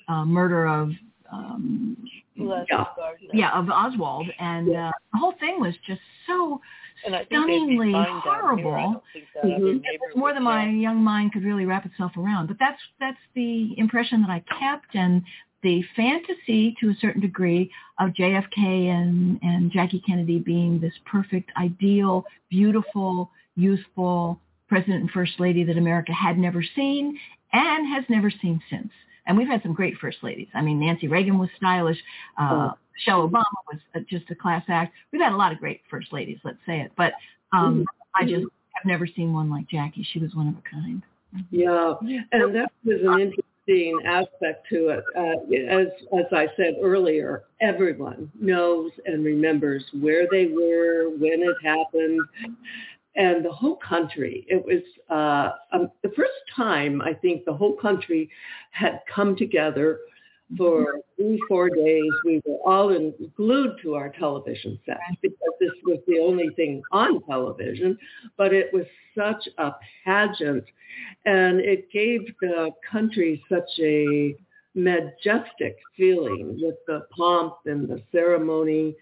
uh, 0.07 0.25
murder 0.25 0.67
of 0.67 0.91
um, 1.31 1.97
Yeah. 2.35 2.85
yeah, 3.33 3.51
of 3.57 3.69
Oswald, 3.69 4.27
and 4.39 4.69
uh, 4.69 4.91
the 5.13 5.19
whole 5.19 5.33
thing 5.39 5.59
was 5.59 5.73
just 5.85 6.01
so 6.27 6.61
And 7.05 7.15
I 7.15 7.19
think 7.25 7.29
they'd 7.29 7.37
be 7.37 7.57
stunningly 7.57 7.91
fine 7.93 8.05
down 8.05 8.21
here. 8.21 8.31
I 8.31 8.39
horrible. 8.39 8.71
don't 8.71 9.03
think 9.13 9.25
that 9.35 9.43
other 9.43 9.53
Mhm. 9.55 9.81
It 9.83 10.01
was 10.01 10.15
more 10.15 10.33
than 10.33 10.43
my 10.43 10.67
young 10.69 11.03
mind 11.03 11.33
could 11.33 11.43
really 11.43 11.65
wrap 11.65 11.85
itself 11.85 12.15
around. 12.17 12.47
But 12.47 12.57
that's 12.59 12.81
that's 12.99 13.19
the 13.33 13.77
impression 13.77 14.21
that 14.21 14.29
I 14.29 14.39
kept, 14.59 14.95
and 14.95 15.23
the 15.61 15.83
fantasy 15.95 16.75
to 16.79 16.89
a 16.89 16.95
certain 16.95 17.21
degree 17.21 17.69
of 17.99 18.13
JFK 18.13 18.87
and 18.89 19.39
and 19.43 19.71
Jackie 19.71 19.99
Kennedy 20.07 20.39
being 20.39 20.79
this 20.79 20.93
perfect, 21.05 21.51
ideal, 21.57 22.25
beautiful, 22.49 23.29
youthful 23.55 24.39
president 24.69 25.01
and 25.01 25.11
first 25.11 25.39
lady 25.39 25.63
that 25.65 25.77
America 25.77 26.13
had 26.13 26.37
never 26.37 26.63
seen 26.63 27.19
and 27.51 27.87
has 27.87 28.05
never 28.09 28.31
seen 28.31 28.61
since. 28.69 28.91
And 29.27 29.37
we've 29.37 29.47
had 29.47 29.61
some 29.61 29.73
great 29.73 29.95
first 29.97 30.17
ladies. 30.23 30.47
I 30.53 30.61
mean, 30.61 30.79
Nancy 30.79 31.07
Reagan 31.07 31.37
was 31.37 31.49
stylish. 31.57 31.97
Uh, 32.37 32.71
Michelle 32.95 33.27
Obama 33.27 33.45
was 33.71 33.79
uh, 33.95 33.99
just 34.09 34.29
a 34.31 34.35
class 34.35 34.63
act. 34.67 34.93
We've 35.11 35.21
had 35.21 35.33
a 35.33 35.37
lot 35.37 35.51
of 35.51 35.59
great 35.59 35.81
first 35.89 36.11
ladies, 36.11 36.39
let's 36.43 36.57
say 36.65 36.81
it. 36.81 36.91
But 36.97 37.13
um, 37.53 37.85
I 38.15 38.23
just 38.23 38.45
have 38.73 38.85
never 38.85 39.07
seen 39.07 39.33
one 39.33 39.49
like 39.49 39.67
Jackie. 39.69 40.05
She 40.11 40.19
was 40.19 40.33
one 40.35 40.47
of 40.47 40.55
a 40.55 40.61
kind. 40.69 41.03
Yeah, 41.49 41.93
and 42.31 42.55
that 42.55 42.71
was 42.83 42.99
an 43.03 43.19
interesting 43.21 44.01
aspect 44.05 44.67
to 44.69 44.89
it. 44.89 45.03
Uh, 45.15 45.81
as 45.81 45.87
as 46.19 46.25
I 46.33 46.47
said 46.57 46.75
earlier, 46.81 47.43
everyone 47.61 48.29
knows 48.39 48.91
and 49.05 49.23
remembers 49.23 49.83
where 49.99 50.27
they 50.29 50.47
were 50.47 51.09
when 51.09 51.41
it 51.41 51.55
happened, 51.63 52.19
and 53.15 53.43
the 53.43 53.51
whole 53.51 53.77
country. 53.77 54.45
It 54.47 54.63
was 54.63 54.81
uh, 55.09 55.75
um, 55.75 55.91
the 56.01 56.09
first 56.15 56.31
time 56.55 57.01
I 57.01 57.13
think 57.13 57.45
the 57.45 57.53
whole 57.53 57.75
country 57.75 58.29
had 58.71 59.01
come 59.13 59.35
together 59.35 59.99
for 60.57 60.99
three, 61.15 61.39
four 61.47 61.69
days. 61.69 62.11
We 62.25 62.41
were 62.45 62.57
all 62.65 62.89
in, 62.89 63.13
glued 63.35 63.77
to 63.83 63.95
our 63.95 64.09
television 64.09 64.79
sets 64.85 64.99
because 65.21 65.37
this 65.59 65.71
was 65.85 65.99
the 66.07 66.19
only 66.19 66.49
thing 66.55 66.81
on 66.91 67.21
television, 67.23 67.97
but 68.37 68.53
it 68.53 68.73
was 68.73 68.85
such 69.17 69.47
a 69.57 69.71
pageant 70.03 70.65
and 71.25 71.59
it 71.59 71.91
gave 71.91 72.21
the 72.41 72.71
country 72.89 73.43
such 73.49 73.69
a 73.79 74.35
majestic 74.75 75.77
feeling 75.97 76.57
with 76.61 76.75
the 76.87 77.05
pomp 77.15 77.55
and 77.65 77.87
the 77.87 78.01
ceremony. 78.11 78.95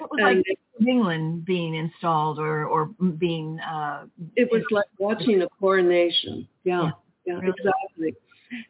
It 0.00 0.08
was 0.10 0.20
like 0.20 0.36
And 0.36 0.44
England 0.86 1.44
being 1.44 1.74
installed 1.74 2.38
or 2.38 2.64
or 2.66 2.86
being 3.18 3.58
uh, 3.60 4.06
it 4.36 4.48
was 4.50 4.62
like 4.70 4.86
watching 4.98 5.42
a 5.42 5.48
coronation. 5.60 6.48
Yeah, 6.64 6.90
yeah, 7.26 7.34
really. 7.34 7.48
exactly. 7.58 8.14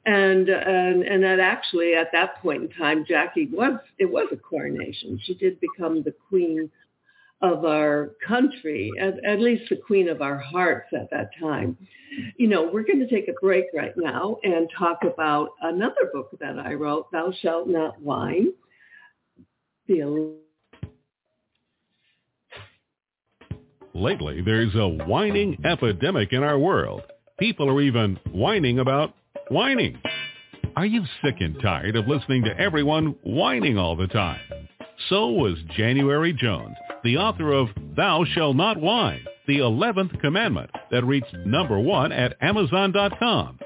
And 0.07 0.49
and 0.49 1.03
and 1.03 1.23
that 1.23 1.41
actually 1.41 1.95
at 1.95 2.13
that 2.13 2.41
point 2.43 2.63
in 2.65 2.69
time, 2.71 3.05
Jackie 3.09 3.49
was 3.51 3.79
it 3.99 4.07
was 4.11 4.29
a 4.33 4.37
coronation. 4.37 5.19
She 5.25 5.35
did 5.35 5.59
become 5.61 6.03
the 6.03 6.15
queen 6.29 6.71
of 7.43 7.65
our 7.65 8.13
country, 8.27 8.91
at, 9.01 9.23
at 9.25 9.41
least 9.41 9.65
the 9.69 9.77
queen 9.77 10.09
of 10.09 10.23
our 10.23 10.39
hearts 10.39 10.89
at 10.95 11.11
that 11.11 11.31
time. 11.41 11.77
You 12.37 12.47
know, 12.49 12.71
we're 12.73 12.85
going 12.85 13.01
to 13.01 13.09
take 13.09 13.29
a 13.29 13.33
break 13.41 13.67
right 13.75 13.95
now 13.97 14.37
and 14.43 14.69
talk 14.79 14.99
about 15.03 15.51
another 15.63 16.11
book 16.13 16.31
that 16.41 16.59
I 16.59 16.75
wrote, 16.75 17.11
Thou 17.11 17.33
Shalt 17.43 17.69
Not 17.69 18.01
Whine. 18.01 18.53
The 19.89 20.37
Lately, 23.95 24.41
there's 24.41 24.75
a 24.75 24.89
whining 24.89 25.59
epidemic 25.67 26.33
in 26.33 26.43
our 26.43 26.59
world. 26.59 27.03
People 27.39 27.69
are 27.69 27.81
even 27.83 28.19
whining 28.31 28.79
about 28.79 29.15
whining. 29.51 29.99
Are 30.77 30.87
you 30.87 31.05
sick 31.23 31.37
and 31.41 31.61
tired 31.61 31.97
of 31.97 32.09
listening 32.09 32.45
to 32.45 32.59
everyone 32.59 33.17
whining 33.23 33.77
all 33.77 33.95
the 33.95 34.07
time? 34.07 34.41
So 35.11 35.29
was 35.29 35.59
January 35.77 36.33
Jones, 36.33 36.77
the 37.05 37.17
author 37.17 37.53
of 37.53 37.69
Thou 37.97 38.25
Shall 38.25 38.55
Not 38.55 38.81
Whine, 38.81 39.25
the 39.47 39.59
11th 39.59 40.21
commandment 40.21 40.71
that 40.91 41.05
reached 41.05 41.35
number 41.45 41.79
one 41.79 42.13
at 42.13 42.37
Amazon.com. 42.41 43.59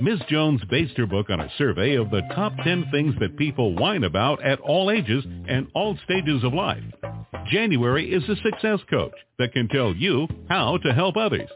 Ms. 0.00 0.20
Jones 0.28 0.60
based 0.70 0.96
her 0.96 1.06
book 1.06 1.30
on 1.30 1.40
a 1.40 1.50
survey 1.56 1.94
of 1.96 2.10
the 2.10 2.22
top 2.34 2.52
10 2.64 2.86
things 2.90 3.14
that 3.20 3.36
people 3.36 3.74
whine 3.74 4.04
about 4.04 4.42
at 4.42 4.60
all 4.60 4.90
ages 4.90 5.24
and 5.48 5.68
all 5.74 5.96
stages 6.04 6.44
of 6.44 6.52
life. 6.52 6.82
January 7.50 8.12
is 8.12 8.22
a 8.28 8.36
success 8.42 8.80
coach 8.90 9.12
that 9.38 9.52
can 9.52 9.68
tell 9.68 9.94
you 9.94 10.26
how 10.48 10.78
to 10.78 10.92
help 10.92 11.16
others. 11.16 11.48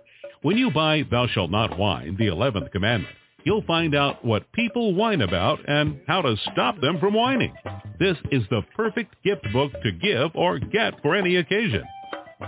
When 0.43 0.57
you 0.57 0.71
buy 0.71 1.03
Thou 1.11 1.27
Shalt 1.29 1.51
Not 1.51 1.79
Whine, 1.79 2.17
the 2.19 2.27
11th 2.27 2.71
commandment, 2.73 3.15
you'll 3.47 3.63
find 3.63 3.95
out 3.95 4.25
what 4.25 4.53
people 4.53 4.93
whine 4.93 5.23
about 5.23 5.61
and 5.69 6.01
how 6.09 6.21
to 6.21 6.37
stop 6.53 6.79
them 6.81 6.99
from 6.99 7.15
whining. 7.15 7.55
This 7.99 8.17
is 8.33 8.43
the 8.51 8.63
perfect 8.75 9.15
gift 9.25 9.47
book 9.53 9.71
to 9.85 9.93
give 9.93 10.33
or 10.35 10.59
get 10.59 11.01
for 11.01 11.15
any 11.15 11.37
occasion. 11.37 11.85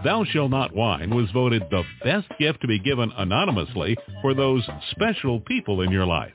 Thou 0.05 0.25
Shall 0.25 0.49
Not 0.49 0.75
Whine 0.75 1.15
was 1.15 1.31
voted 1.31 1.63
the 1.71 1.85
best 2.05 2.27
gift 2.39 2.61
to 2.61 2.67
be 2.67 2.81
given 2.81 3.11
anonymously 3.17 3.97
for 4.21 4.35
those 4.35 4.69
special 4.91 5.41
people 5.41 5.81
in 5.81 5.91
your 5.91 6.05
life. 6.05 6.33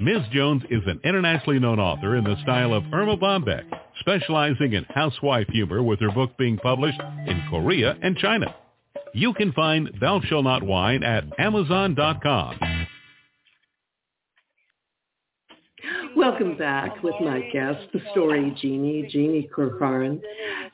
Ms. 0.00 0.22
Jones 0.32 0.62
is 0.70 0.82
an 0.86 1.00
internationally 1.04 1.58
known 1.58 1.78
author 1.78 2.16
in 2.16 2.24
the 2.24 2.40
style 2.42 2.72
of 2.72 2.84
Erma 2.92 3.16
Bombeck, 3.16 3.64
specializing 4.00 4.72
in 4.72 4.84
housewife 4.84 5.48
humor 5.48 5.82
with 5.82 6.00
her 6.00 6.10
book 6.10 6.36
being 6.38 6.56
published 6.56 7.00
in 7.26 7.42
Korea 7.50 7.96
and 8.02 8.16
China. 8.16 8.54
You 9.12 9.34
can 9.34 9.52
find 9.52 9.90
Thou 10.00 10.20
Shall 10.22 10.42
Not 10.42 10.62
Whine 10.62 11.02
at 11.02 11.24
Amazon.com. 11.38 12.77
Welcome 16.18 16.56
back 16.58 17.00
with 17.04 17.14
my 17.20 17.42
guest, 17.52 17.78
the 17.92 18.00
story 18.10 18.52
genie, 18.60 19.06
Jeannie 19.08 19.48
Corcoran. 19.54 20.20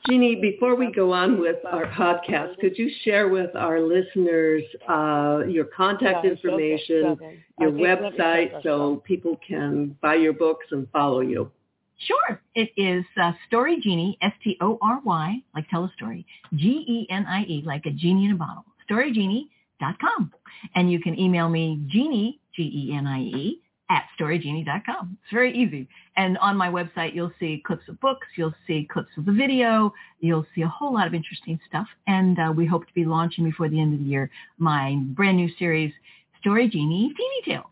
Jeannie, 0.07 0.33
before 0.41 0.73
we 0.75 0.91
go 0.91 1.13
on 1.13 1.39
with 1.39 1.57
our 1.71 1.85
podcast, 1.85 2.57
could 2.57 2.75
you 2.79 2.89
share 3.03 3.29
with 3.29 3.55
our 3.55 3.79
listeners 3.79 4.63
uh, 4.89 5.43
your 5.47 5.65
contact 5.65 6.25
information, 6.25 7.15
your 7.59 7.69
I 7.69 7.71
think- 7.71 7.79
let 7.79 8.01
me 8.01 8.09
website, 8.17 8.63
so 8.63 9.03
people 9.05 9.39
can 9.47 9.95
buy 10.01 10.15
your 10.15 10.33
books 10.33 10.65
and 10.71 10.87
follow 10.89 11.19
you? 11.21 11.51
Sure. 11.99 12.41
It 12.55 12.71
is 12.75 13.05
uh, 13.21 13.33
Story 13.45 13.79
Genie, 13.79 14.17
S-T-O-R-Y, 14.23 15.43
like 15.53 15.69
tell 15.69 15.83
a 15.83 15.91
story, 15.95 16.25
G-E-N-I-E, 16.55 17.61
like 17.67 17.85
a 17.85 17.91
genie 17.91 18.25
in 18.25 18.31
a 18.31 18.35
bottle, 18.35 18.65
storygenie.com. 18.89 20.33
And 20.73 20.91
you 20.91 20.99
can 20.99 21.19
email 21.19 21.49
me, 21.49 21.79
Genie, 21.87 22.39
G-E-N-I-E, 22.55 23.61
at 23.89 24.05
storygenie.com. 24.19 25.17
It's 25.21 25.31
very 25.31 25.55
easy. 25.55 25.87
And 26.17 26.37
on 26.39 26.57
my 26.57 26.69
website, 26.69 27.13
you'll 27.13 27.33
see 27.39 27.61
clips 27.65 27.87
of 27.87 27.99
books, 27.99 28.27
you'll 28.35 28.55
see 28.65 28.87
clips 28.91 29.11
of 29.17 29.25
the 29.25 29.31
video, 29.31 29.93
you'll 30.19 30.45
see 30.55 30.61
a 30.61 30.67
whole 30.67 30.93
lot 30.93 31.07
of 31.07 31.13
interesting 31.13 31.59
stuff. 31.67 31.87
And 32.07 32.39
uh, 32.39 32.53
we 32.55 32.65
hope 32.65 32.87
to 32.87 32.93
be 32.93 33.05
launching 33.05 33.43
before 33.43 33.69
the 33.69 33.79
end 33.79 33.93
of 33.93 33.99
the 33.99 34.05
year 34.05 34.31
my 34.57 34.95
brand 34.99 35.37
new 35.37 35.49
series, 35.59 35.93
Story 36.39 36.67
Genie 36.67 37.13
Teeny 37.15 37.41
Tales. 37.45 37.65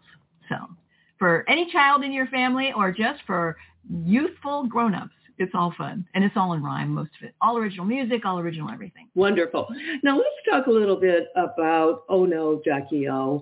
So 0.50 0.56
for 1.18 1.46
any 1.48 1.72
child 1.72 2.04
in 2.04 2.12
your 2.12 2.28
family 2.28 2.74
or 2.76 2.92
just 2.92 3.22
for 3.26 3.56
youthful 3.90 4.68
grown-ups. 4.68 5.14
It's 5.38 5.52
all 5.56 5.74
fun. 5.78 6.06
And 6.14 6.24
it's 6.24 6.36
all 6.38 6.54
in 6.54 6.62
rhyme, 6.62 6.90
most 6.90 7.12
of 7.20 7.28
it. 7.28 7.36
All 7.42 7.58
original 7.58 7.86
music, 7.86 8.26
all 8.26 8.40
original 8.40 8.70
everything. 8.70 9.08
Wonderful. 9.16 9.68
Now 10.04 10.18
let's 10.18 10.30
talk 10.50 10.68
a 10.68 10.72
little 10.72 10.96
bit 10.96 11.30
about 11.36 12.04
Oh 12.10 12.26
No, 12.26 12.62
Jackie 12.64 13.10
O, 13.10 13.42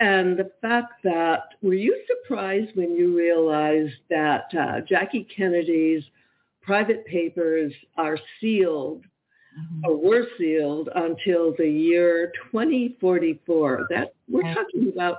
and 0.00 0.38
the 0.38 0.50
fact 0.60 1.02
that 1.04 1.54
were 1.62 1.74
you 1.74 1.98
surprised 2.06 2.76
when 2.76 2.94
you 2.94 3.16
realized 3.16 3.94
that 4.10 4.46
uh, 4.58 4.80
Jackie 4.82 5.26
Kennedy's 5.34 6.04
private 6.62 7.06
papers 7.06 7.72
are 7.96 8.18
sealed 8.40 9.04
or 9.84 9.96
were 9.96 10.26
sealed 10.38 10.88
until 10.94 11.54
the 11.56 11.68
year 11.68 12.32
2044? 12.52 13.86
That 13.90 14.14
we're 14.28 14.54
talking 14.54 14.92
about 14.92 15.16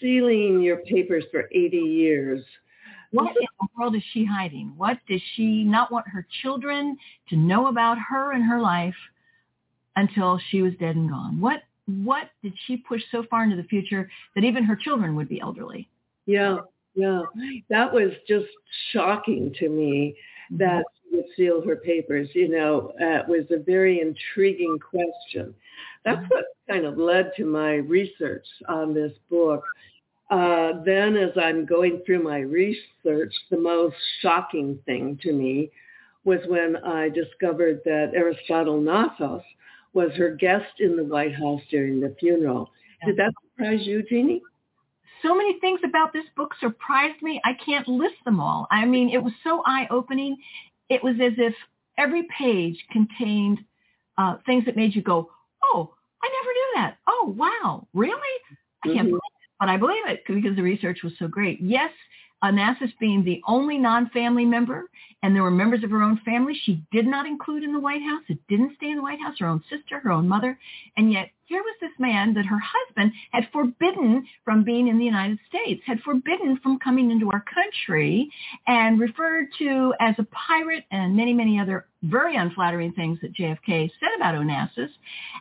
sealing 0.00 0.60
your 0.62 0.78
papers 0.78 1.24
for 1.30 1.48
80 1.52 1.76
years. 1.76 2.44
What 3.14 3.36
in 3.36 3.46
the 3.60 3.68
world 3.78 3.94
is 3.94 4.02
she 4.12 4.24
hiding? 4.24 4.72
What 4.76 4.98
does 5.08 5.20
she 5.34 5.62
not 5.62 5.92
want 5.92 6.08
her 6.08 6.26
children 6.42 6.96
to 7.28 7.36
know 7.36 7.68
about 7.68 7.96
her 7.98 8.32
and 8.32 8.44
her 8.44 8.60
life 8.60 8.94
until 9.96 10.40
she 10.50 10.62
was 10.62 10.72
dead 10.80 10.96
and 10.96 11.08
gone? 11.08 11.40
What 11.40 11.62
what 11.86 12.30
did 12.42 12.54
she 12.66 12.78
push 12.78 13.02
so 13.12 13.24
far 13.30 13.44
into 13.44 13.56
the 13.56 13.64
future 13.64 14.10
that 14.34 14.42
even 14.42 14.64
her 14.64 14.74
children 14.74 15.14
would 15.16 15.28
be 15.28 15.40
elderly? 15.40 15.88
Yeah, 16.26 16.58
yeah. 16.94 17.22
That 17.68 17.92
was 17.92 18.12
just 18.26 18.46
shocking 18.92 19.54
to 19.58 19.68
me 19.68 20.16
that 20.52 20.84
she 21.02 21.16
would 21.16 21.26
seal 21.36 21.62
her 21.66 21.76
papers. 21.76 22.28
You 22.32 22.48
know, 22.48 22.92
uh, 23.00 23.20
it 23.20 23.28
was 23.28 23.44
a 23.50 23.62
very 23.62 24.00
intriguing 24.00 24.78
question. 24.78 25.54
That's 26.04 26.24
what 26.28 26.44
kind 26.68 26.84
of 26.84 26.98
led 26.98 27.32
to 27.36 27.44
my 27.44 27.74
research 27.74 28.46
on 28.68 28.94
this 28.94 29.12
book. 29.30 29.62
Uh, 30.30 30.82
then 30.84 31.16
as 31.16 31.30
I'm 31.36 31.66
going 31.66 32.02
through 32.06 32.22
my 32.22 32.38
research, 32.38 33.34
the 33.50 33.58
most 33.58 33.96
shocking 34.20 34.78
thing 34.86 35.18
to 35.22 35.32
me 35.32 35.70
was 36.24 36.40
when 36.46 36.76
I 36.76 37.10
discovered 37.10 37.80
that 37.84 38.12
Aristotle 38.14 38.80
Onassis 38.80 39.42
was 39.92 40.10
her 40.16 40.30
guest 40.30 40.80
in 40.80 40.96
the 40.96 41.04
White 41.04 41.34
House 41.34 41.60
during 41.70 42.00
the 42.00 42.14
funeral. 42.18 42.70
Did 43.04 43.16
that 43.18 43.32
surprise 43.52 43.86
you, 43.86 44.02
Jeannie? 44.02 44.42
So 45.22 45.34
many 45.34 45.58
things 45.60 45.80
about 45.84 46.12
this 46.12 46.24
book 46.36 46.54
surprised 46.60 47.22
me. 47.22 47.40
I 47.44 47.52
can't 47.64 47.86
list 47.88 48.16
them 48.24 48.40
all. 48.40 48.66
I 48.70 48.84
mean, 48.86 49.10
it 49.10 49.22
was 49.22 49.32
so 49.42 49.62
eye-opening. 49.66 50.36
It 50.88 51.02
was 51.02 51.14
as 51.22 51.32
if 51.38 51.54
every 51.98 52.26
page 52.36 52.76
contained 52.90 53.58
uh, 54.18 54.36
things 54.46 54.64
that 54.64 54.76
made 54.76 54.94
you 54.94 55.02
go, 55.02 55.30
oh, 55.62 55.94
I 56.22 56.28
never 56.28 56.52
knew 56.52 56.72
that. 56.76 56.96
Oh, 57.06 57.34
wow, 57.36 57.86
really? 57.94 58.18
I 58.84 58.88
can't 58.88 59.08
Mhm. 59.08 59.10
believe 59.10 59.16
it. 59.16 59.23
But 59.58 59.68
I 59.68 59.76
believe 59.76 60.06
it 60.06 60.22
because 60.26 60.56
the 60.56 60.62
research 60.62 60.98
was 61.02 61.12
so 61.18 61.28
great. 61.28 61.60
Yes, 61.60 61.90
Onassis 62.44 62.92
being 63.00 63.24
the 63.24 63.40
only 63.46 63.78
non-family 63.78 64.44
member, 64.44 64.90
and 65.22 65.34
there 65.34 65.42
were 65.42 65.50
members 65.50 65.82
of 65.82 65.90
her 65.90 66.02
own 66.02 66.20
family 66.26 66.54
she 66.64 66.82
did 66.92 67.06
not 67.06 67.24
include 67.24 67.62
in 67.62 67.72
the 67.72 67.80
White 67.80 68.02
House. 68.02 68.22
It 68.28 68.38
didn't 68.48 68.76
stay 68.76 68.90
in 68.90 68.96
the 68.96 69.02
White 69.02 69.20
House, 69.20 69.38
her 69.38 69.46
own 69.46 69.62
sister, 69.70 69.98
her 70.00 70.12
own 70.12 70.28
mother. 70.28 70.58
And 70.98 71.10
yet 71.10 71.30
here 71.46 71.62
was 71.62 71.76
this 71.80 71.98
man 71.98 72.34
that 72.34 72.44
her 72.44 72.58
husband 72.58 73.12
had 73.32 73.48
forbidden 73.50 74.26
from 74.44 74.62
being 74.62 74.88
in 74.88 74.98
the 74.98 75.04
United 75.06 75.38
States, 75.48 75.82
had 75.86 76.00
forbidden 76.00 76.58
from 76.62 76.78
coming 76.78 77.10
into 77.10 77.30
our 77.30 77.42
country, 77.42 78.30
and 78.66 79.00
referred 79.00 79.48
to 79.58 79.94
as 80.00 80.14
a 80.18 80.26
pirate 80.48 80.84
and 80.90 81.16
many, 81.16 81.32
many 81.32 81.58
other 81.58 81.86
very 82.02 82.36
unflattering 82.36 82.92
things 82.92 83.18
that 83.22 83.34
JFK 83.34 83.90
said 84.00 84.10
about 84.16 84.34
Onassis. 84.34 84.90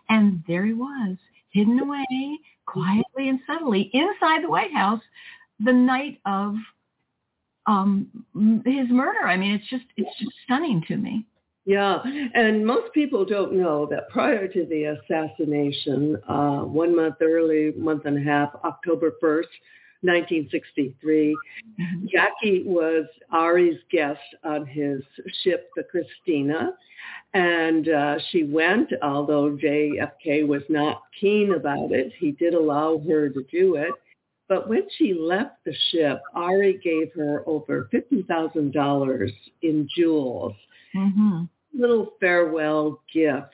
And 0.07 0.41
there 0.47 0.65
he 0.65 0.73
was, 0.73 1.17
hidden 1.53 1.79
away 1.79 2.39
quietly 2.65 3.29
and 3.29 3.39
subtly 3.47 3.89
inside 3.93 4.43
the 4.43 4.49
White 4.49 4.73
House 4.73 5.01
the 5.59 5.73
night 5.73 6.19
of 6.25 6.55
um 7.65 8.09
his 8.65 8.89
murder. 8.89 9.27
I 9.27 9.37
mean, 9.37 9.53
it's 9.53 9.69
just 9.69 9.85
it's 9.95 10.19
just 10.19 10.35
stunning 10.43 10.83
to 10.87 10.97
me. 10.97 11.25
Yeah, 11.65 12.03
and 12.33 12.65
most 12.65 12.93
people 12.93 13.23
don't 13.23 13.53
know 13.53 13.85
that 13.85 14.09
prior 14.09 14.49
to 14.49 14.65
the 14.65 14.97
assassination, 14.97 16.17
uh, 16.27 16.59
one 16.63 16.93
month 16.93 17.15
early, 17.21 17.71
month 17.77 18.05
and 18.05 18.17
a 18.17 18.21
half, 18.21 18.53
October 18.65 19.13
1st, 19.23 19.45
1963, 20.03 21.35
Jackie 22.07 22.63
was 22.65 23.05
Ari's 23.31 23.79
guest 23.91 24.19
on 24.43 24.65
his 24.65 25.01
ship, 25.43 25.69
the 25.75 25.83
Christina, 25.83 26.73
and 27.33 27.89
uh, 27.89 28.17
she 28.29 28.43
went, 28.43 28.89
although 29.01 29.57
JFK 29.57 30.45
was 30.47 30.61
not 30.69 31.01
keen 31.19 31.53
about 31.53 31.91
it. 31.91 32.13
He 32.19 32.31
did 32.31 32.53
allow 32.53 33.01
her 33.07 33.29
to 33.29 33.43
do 33.51 33.75
it. 33.75 33.91
But 34.49 34.67
when 34.69 34.83
she 34.97 35.13
left 35.13 35.63
the 35.65 35.73
ship, 35.91 36.21
Ari 36.35 36.79
gave 36.83 37.11
her 37.15 37.43
over 37.47 37.89
$50,000 37.93 39.31
in 39.61 39.87
jewels 39.95 40.53
Mm-hmm. 40.95 41.45
little 41.73 42.13
farewell 42.19 43.01
gift. 43.11 43.47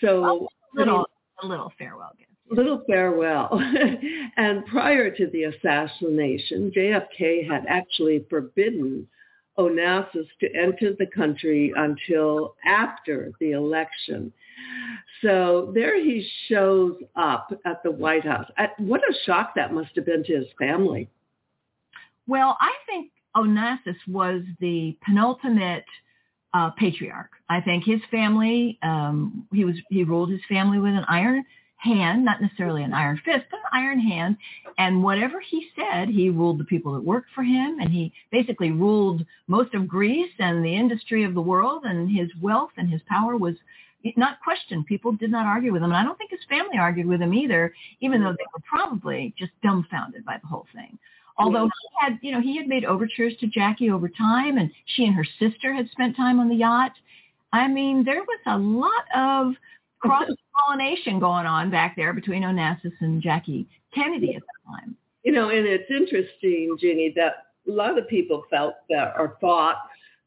So 0.00 0.24
Oh, 0.24 0.48
Little 0.72 1.06
a 1.42 1.46
little 1.46 1.70
farewell 1.78 2.12
gift. 2.18 2.30
Little 2.50 2.82
farewell. 2.86 3.60
and 4.36 4.64
prior 4.66 5.10
to 5.10 5.26
the 5.28 5.44
assassination, 5.44 6.72
JFK 6.76 7.48
had 7.48 7.64
actually 7.68 8.24
forbidden 8.28 9.06
Onassis 9.58 10.26
to 10.40 10.54
enter 10.54 10.94
the 10.98 11.06
country 11.06 11.72
until 11.76 12.56
after 12.66 13.32
the 13.40 13.52
election. 13.52 14.32
So 15.22 15.72
there 15.74 15.96
he 16.02 16.28
shows 16.48 16.96
up 17.16 17.52
at 17.64 17.82
the 17.82 17.90
White 17.90 18.24
House. 18.24 18.50
What 18.78 19.00
a 19.00 19.14
shock 19.24 19.54
that 19.56 19.72
must 19.72 19.90
have 19.94 20.06
been 20.06 20.24
to 20.24 20.36
his 20.36 20.48
family. 20.58 21.08
Well, 22.26 22.56
I 22.60 22.72
think 22.86 23.10
Onassis 23.36 23.96
was 24.08 24.42
the 24.60 24.96
penultimate 25.04 25.84
uh, 26.52 26.70
patriarch. 26.70 27.30
I 27.48 27.60
think 27.60 27.84
his 27.84 28.00
family, 28.10 28.78
um, 28.82 29.46
he 29.52 29.64
was 29.64 29.76
he 29.90 30.04
ruled 30.04 30.30
his 30.30 30.40
family 30.48 30.78
with 30.78 30.92
an 30.94 31.04
iron 31.08 31.44
hand, 31.84 32.24
not 32.24 32.40
necessarily 32.40 32.82
an 32.82 32.92
iron 32.92 33.20
fist, 33.24 33.44
but 33.50 33.60
an 33.60 33.66
iron 33.72 34.00
hand. 34.00 34.36
And 34.78 35.02
whatever 35.02 35.40
he 35.40 35.68
said, 35.76 36.08
he 36.08 36.30
ruled 36.30 36.58
the 36.58 36.64
people 36.64 36.94
that 36.94 37.04
worked 37.04 37.28
for 37.34 37.42
him, 37.42 37.78
and 37.80 37.90
he 37.90 38.12
basically 38.32 38.72
ruled 38.72 39.24
most 39.46 39.74
of 39.74 39.86
Greece 39.86 40.32
and 40.38 40.64
the 40.64 40.74
industry 40.74 41.24
of 41.24 41.34
the 41.34 41.40
world. 41.40 41.84
And 41.84 42.10
his 42.10 42.30
wealth 42.40 42.72
and 42.76 42.90
his 42.90 43.02
power 43.08 43.36
was 43.36 43.54
not 44.16 44.38
questioned. 44.42 44.86
People 44.86 45.12
did 45.12 45.30
not 45.30 45.46
argue 45.46 45.72
with 45.72 45.82
him, 45.82 45.90
and 45.90 45.96
I 45.96 46.04
don't 46.04 46.18
think 46.18 46.30
his 46.30 46.44
family 46.48 46.78
argued 46.78 47.06
with 47.06 47.20
him 47.20 47.34
either, 47.34 47.72
even 48.00 48.22
though 48.22 48.32
they 48.32 48.46
were 48.54 48.62
probably 48.68 49.34
just 49.38 49.52
dumbfounded 49.62 50.24
by 50.24 50.38
the 50.40 50.48
whole 50.48 50.66
thing. 50.74 50.98
Although 51.36 51.64
he 51.64 51.88
had, 52.00 52.18
you 52.22 52.30
know, 52.30 52.40
he 52.40 52.56
had 52.56 52.68
made 52.68 52.84
overtures 52.84 53.34
to 53.40 53.48
Jackie 53.48 53.90
over 53.90 54.08
time, 54.08 54.58
and 54.58 54.70
she 54.86 55.04
and 55.04 55.14
her 55.14 55.26
sister 55.38 55.74
had 55.74 55.90
spent 55.90 56.16
time 56.16 56.38
on 56.38 56.48
the 56.48 56.54
yacht. 56.54 56.92
I 57.52 57.66
mean, 57.66 58.04
there 58.04 58.22
was 58.22 58.40
a 58.46 58.56
lot 58.58 59.04
of 59.14 59.54
cross 59.98 60.28
pollination 60.56 61.18
going 61.18 61.46
on 61.46 61.70
back 61.70 61.96
there 61.96 62.12
between 62.12 62.42
Onassis 62.42 62.92
and 63.00 63.22
Jackie 63.22 63.66
Kennedy 63.94 64.34
at 64.34 64.42
the 64.42 64.70
time. 64.70 64.96
You 65.22 65.32
know, 65.32 65.48
and 65.48 65.66
it's 65.66 65.90
interesting, 65.90 66.76
Jeannie, 66.80 67.12
that 67.16 67.46
a 67.66 67.70
lot 67.70 67.98
of 67.98 68.06
people 68.08 68.44
felt 68.50 68.74
that 68.90 69.14
or 69.18 69.36
thought 69.40 69.76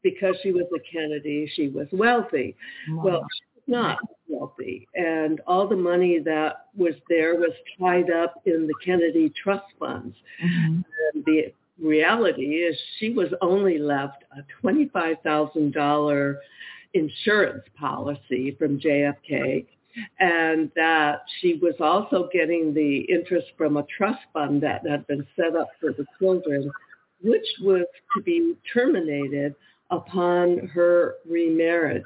because 0.02 0.36
she 0.42 0.52
was 0.52 0.64
a 0.74 0.80
Kennedy, 0.92 1.50
she 1.54 1.68
was 1.68 1.86
wealthy. 1.92 2.56
Well, 2.90 3.24
she 3.36 3.44
was 3.56 3.64
not 3.66 3.98
wealthy. 4.28 4.88
And 4.94 5.40
all 5.46 5.66
the 5.68 5.76
money 5.76 6.18
that 6.20 6.66
was 6.76 6.94
there 7.08 7.36
was 7.36 7.52
tied 7.78 8.10
up 8.10 8.42
in 8.46 8.66
the 8.66 8.74
Kennedy 8.84 9.30
trust 9.42 9.66
funds. 9.78 10.16
Mhm. 10.42 10.84
And 11.14 11.24
the 11.24 11.52
reality 11.80 12.62
is 12.62 12.76
she 12.98 13.10
was 13.10 13.32
only 13.40 13.78
left 13.78 14.24
a 14.36 14.42
$25,000 14.60 16.38
insurance 16.94 17.64
policy 17.76 18.52
from 18.52 18.80
JFK 18.80 19.66
and 20.20 20.70
that 20.76 21.22
she 21.40 21.54
was 21.54 21.74
also 21.80 22.28
getting 22.32 22.74
the 22.74 23.00
interest 23.08 23.48
from 23.56 23.76
a 23.76 23.84
trust 23.96 24.20
fund 24.32 24.62
that 24.62 24.86
had 24.86 25.06
been 25.06 25.26
set 25.36 25.56
up 25.56 25.68
for 25.80 25.92
the 25.92 26.04
children, 26.18 26.70
which 27.22 27.46
was 27.62 27.86
to 28.16 28.22
be 28.22 28.54
terminated 28.72 29.54
upon 29.90 30.68
her 30.74 31.14
remarriage. 31.28 32.04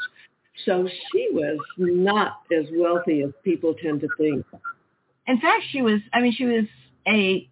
So 0.64 0.86
she 1.10 1.28
was 1.32 1.58
not 1.78 2.40
as 2.56 2.66
wealthy 2.72 3.22
as 3.22 3.30
people 3.42 3.74
tend 3.74 4.00
to 4.02 4.08
think. 4.18 4.44
In 5.26 5.40
fact, 5.40 5.64
she 5.70 5.82
was, 5.82 6.00
I 6.12 6.20
mean, 6.20 6.34
she 6.36 6.44
was 6.44 6.64
a, 7.06 7.48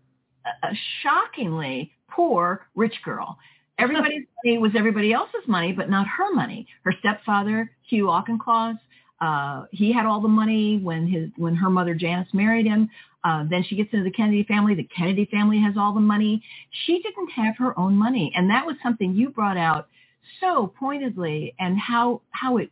a 0.62 0.74
shockingly 1.02 1.92
poor 2.10 2.66
rich 2.74 2.94
girl. 3.04 3.38
Everybody's 3.78 4.26
money 4.44 4.58
was 4.58 4.72
everybody 4.76 5.12
else's 5.12 5.46
money, 5.46 5.72
but 5.72 5.88
not 5.88 6.06
her 6.06 6.32
money. 6.34 6.66
Her 6.84 6.94
stepfather, 6.98 7.70
Hugh 7.88 8.10
Auchincloss, 8.10 8.76
uh, 9.20 9.64
he 9.70 9.92
had 9.92 10.06
all 10.06 10.20
the 10.20 10.28
money 10.28 10.78
when 10.78 11.06
his 11.06 11.30
when 11.36 11.54
her 11.56 11.70
mother 11.70 11.94
Janice 11.94 12.28
married 12.32 12.66
him. 12.66 12.88
Uh, 13.22 13.44
then 13.50 13.62
she 13.62 13.76
gets 13.76 13.92
into 13.92 14.04
the 14.04 14.10
Kennedy 14.10 14.44
family. 14.44 14.74
The 14.74 14.88
Kennedy 14.96 15.26
family 15.26 15.60
has 15.60 15.74
all 15.76 15.92
the 15.92 16.00
money. 16.00 16.42
She 16.86 17.02
didn't 17.02 17.28
have 17.30 17.56
her 17.58 17.78
own 17.78 17.94
money, 17.96 18.32
and 18.34 18.48
that 18.50 18.64
was 18.64 18.76
something 18.82 19.14
you 19.14 19.30
brought 19.30 19.58
out 19.58 19.88
so 20.40 20.72
pointedly, 20.78 21.54
and 21.58 21.78
how 21.78 22.22
how 22.30 22.56
it 22.56 22.70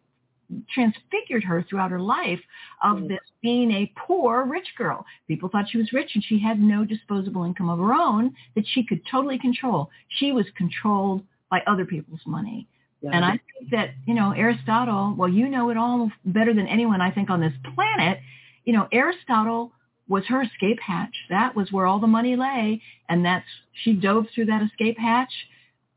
transfigured 0.73 1.45
her 1.45 1.63
throughout 1.63 1.91
her 1.91 2.01
life 2.01 2.41
of 2.83 2.99
Mm. 2.99 3.09
this 3.09 3.21
being 3.43 3.71
a 3.71 3.93
poor 3.97 4.45
rich 4.45 4.69
girl. 4.77 5.05
People 5.27 5.49
thought 5.49 5.69
she 5.69 5.77
was 5.79 5.93
rich 5.93 6.15
and 6.15 6.25
she 6.25 6.39
had 6.39 6.59
no 6.59 6.85
disposable 6.85 7.45
income 7.45 7.69
of 7.69 7.79
her 7.79 7.93
own 7.93 8.35
that 8.55 8.67
she 8.67 8.83
could 8.83 9.05
totally 9.11 9.39
control. 9.39 9.91
She 10.09 10.33
was 10.33 10.47
controlled 10.57 11.23
by 11.51 11.61
other 11.67 11.85
people's 11.85 12.27
money. 12.27 12.67
Yeah. 13.01 13.11
And 13.13 13.25
I 13.25 13.31
think 13.31 13.71
that, 13.71 13.91
you 14.07 14.15
know, 14.15 14.33
Aristotle, 14.33 15.15
well, 15.17 15.29
you 15.29 15.49
know 15.49 15.71
it 15.71 15.77
all 15.77 16.11
better 16.25 16.53
than 16.53 16.67
anyone, 16.67 17.01
I 17.01 17.11
think, 17.11 17.31
on 17.31 17.41
this 17.41 17.53
planet. 17.75 18.19
You 18.65 18.73
know, 18.73 18.89
Aristotle 18.93 19.73
was 20.09 20.25
her 20.27 20.43
escape 20.43 20.81
hatch. 20.81 21.15
That 21.31 21.55
was 21.55 21.71
where 21.71 21.87
all 21.87 22.01
the 22.01 22.07
money 22.07 22.35
lay. 22.35 22.83
And 23.09 23.25
that's, 23.25 23.47
she 23.85 23.93
dove 23.93 24.27
through 24.35 24.47
that 24.47 24.63
escape 24.63 24.99
hatch. 24.99 25.33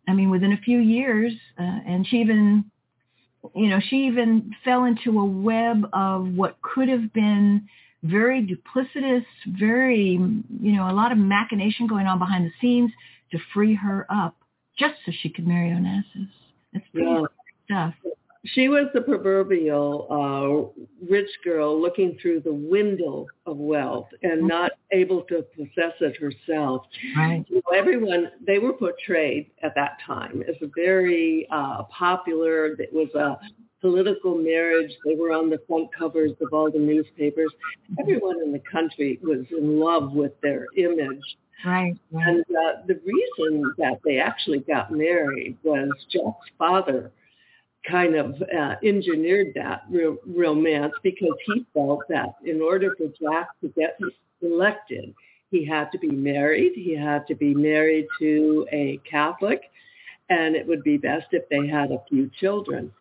I 0.07 0.13
mean, 0.13 0.29
within 0.29 0.51
a 0.51 0.57
few 0.57 0.79
years, 0.79 1.33
uh, 1.59 1.79
and 1.87 2.05
she 2.05 2.17
even, 2.17 2.65
you 3.55 3.69
know, 3.69 3.79
she 3.79 4.07
even 4.07 4.53
fell 4.63 4.83
into 4.83 5.19
a 5.19 5.25
web 5.25 5.87
of 5.93 6.27
what 6.27 6.61
could 6.61 6.89
have 6.89 7.13
been 7.13 7.67
very 8.03 8.45
duplicitous, 8.45 9.25
very, 9.47 10.13
you 10.13 10.71
know, 10.71 10.89
a 10.89 10.93
lot 10.93 11.11
of 11.11 11.17
machination 11.17 11.87
going 11.87 12.07
on 12.07 12.19
behind 12.19 12.45
the 12.45 12.51
scenes 12.59 12.91
to 13.31 13.39
free 13.53 13.75
her 13.75 14.05
up 14.09 14.35
just 14.77 14.95
so 15.05 15.11
she 15.21 15.29
could 15.29 15.47
marry 15.47 15.69
Onassis. 15.69 16.29
It's 16.73 16.85
Yeah. 16.93 17.25
stuff. 17.65 17.93
She 18.43 18.69
was 18.69 18.87
the 18.91 19.01
proverbial 19.01 20.07
uh, 20.09 20.81
rich 21.07 21.29
girl 21.43 21.79
looking 21.79 22.17
through 22.19 22.39
the 22.39 22.53
window 22.53 23.27
of 23.45 23.57
wealth 23.57 24.07
and 24.23 24.47
not 24.47 24.71
able 24.91 25.21
to 25.25 25.43
possess 25.55 25.93
it 26.01 26.17
herself. 26.17 26.87
Right. 27.15 27.45
You 27.47 27.57
know, 27.57 27.77
everyone, 27.77 28.31
they 28.45 28.57
were 28.57 28.73
portrayed 28.73 29.51
at 29.61 29.75
that 29.75 29.97
time 30.05 30.41
as 30.49 30.55
a 30.63 30.71
very 30.75 31.47
uh, 31.51 31.83
popular, 31.83 32.73
it 32.81 32.91
was 32.91 33.13
a 33.13 33.37
political 33.79 34.35
marriage. 34.35 34.91
They 35.05 35.15
were 35.15 35.33
on 35.33 35.51
the 35.51 35.59
front 35.67 35.89
covers 35.93 36.31
of 36.41 36.51
all 36.51 36.71
the 36.71 36.79
newspapers. 36.79 37.51
Everyone 37.99 38.41
in 38.43 38.51
the 38.51 38.61
country 38.71 39.19
was 39.21 39.45
in 39.51 39.79
love 39.79 40.13
with 40.13 40.33
their 40.41 40.65
image. 40.77 41.19
Right. 41.65 41.95
And 42.11 42.41
uh, 42.41 42.81
the 42.87 42.99
reason 43.05 43.73
that 43.77 43.99
they 44.03 44.17
actually 44.19 44.59
got 44.59 44.91
married 44.91 45.57
was 45.63 45.89
Jack's 46.09 46.49
father 46.57 47.11
kind 47.89 48.15
of 48.15 48.35
uh, 48.41 48.75
engineered 48.83 49.53
that 49.55 49.83
ro- 49.89 50.17
romance 50.25 50.93
because 51.03 51.35
he 51.45 51.65
felt 51.73 52.01
that 52.09 52.35
in 52.45 52.61
order 52.61 52.95
for 52.97 53.07
Jack 53.19 53.49
to 53.61 53.69
get 53.69 53.97
elected, 54.41 55.13
he 55.49 55.65
had 55.65 55.91
to 55.91 55.99
be 55.99 56.09
married. 56.09 56.73
He 56.75 56.95
had 56.95 57.27
to 57.27 57.35
be 57.35 57.53
married 57.53 58.07
to 58.19 58.67
a 58.71 58.99
Catholic, 59.09 59.61
and 60.29 60.55
it 60.55 60.65
would 60.67 60.83
be 60.83 60.97
best 60.97 61.27
if 61.31 61.47
they 61.49 61.67
had 61.67 61.91
a 61.91 62.01
few 62.09 62.29
children. 62.39 62.91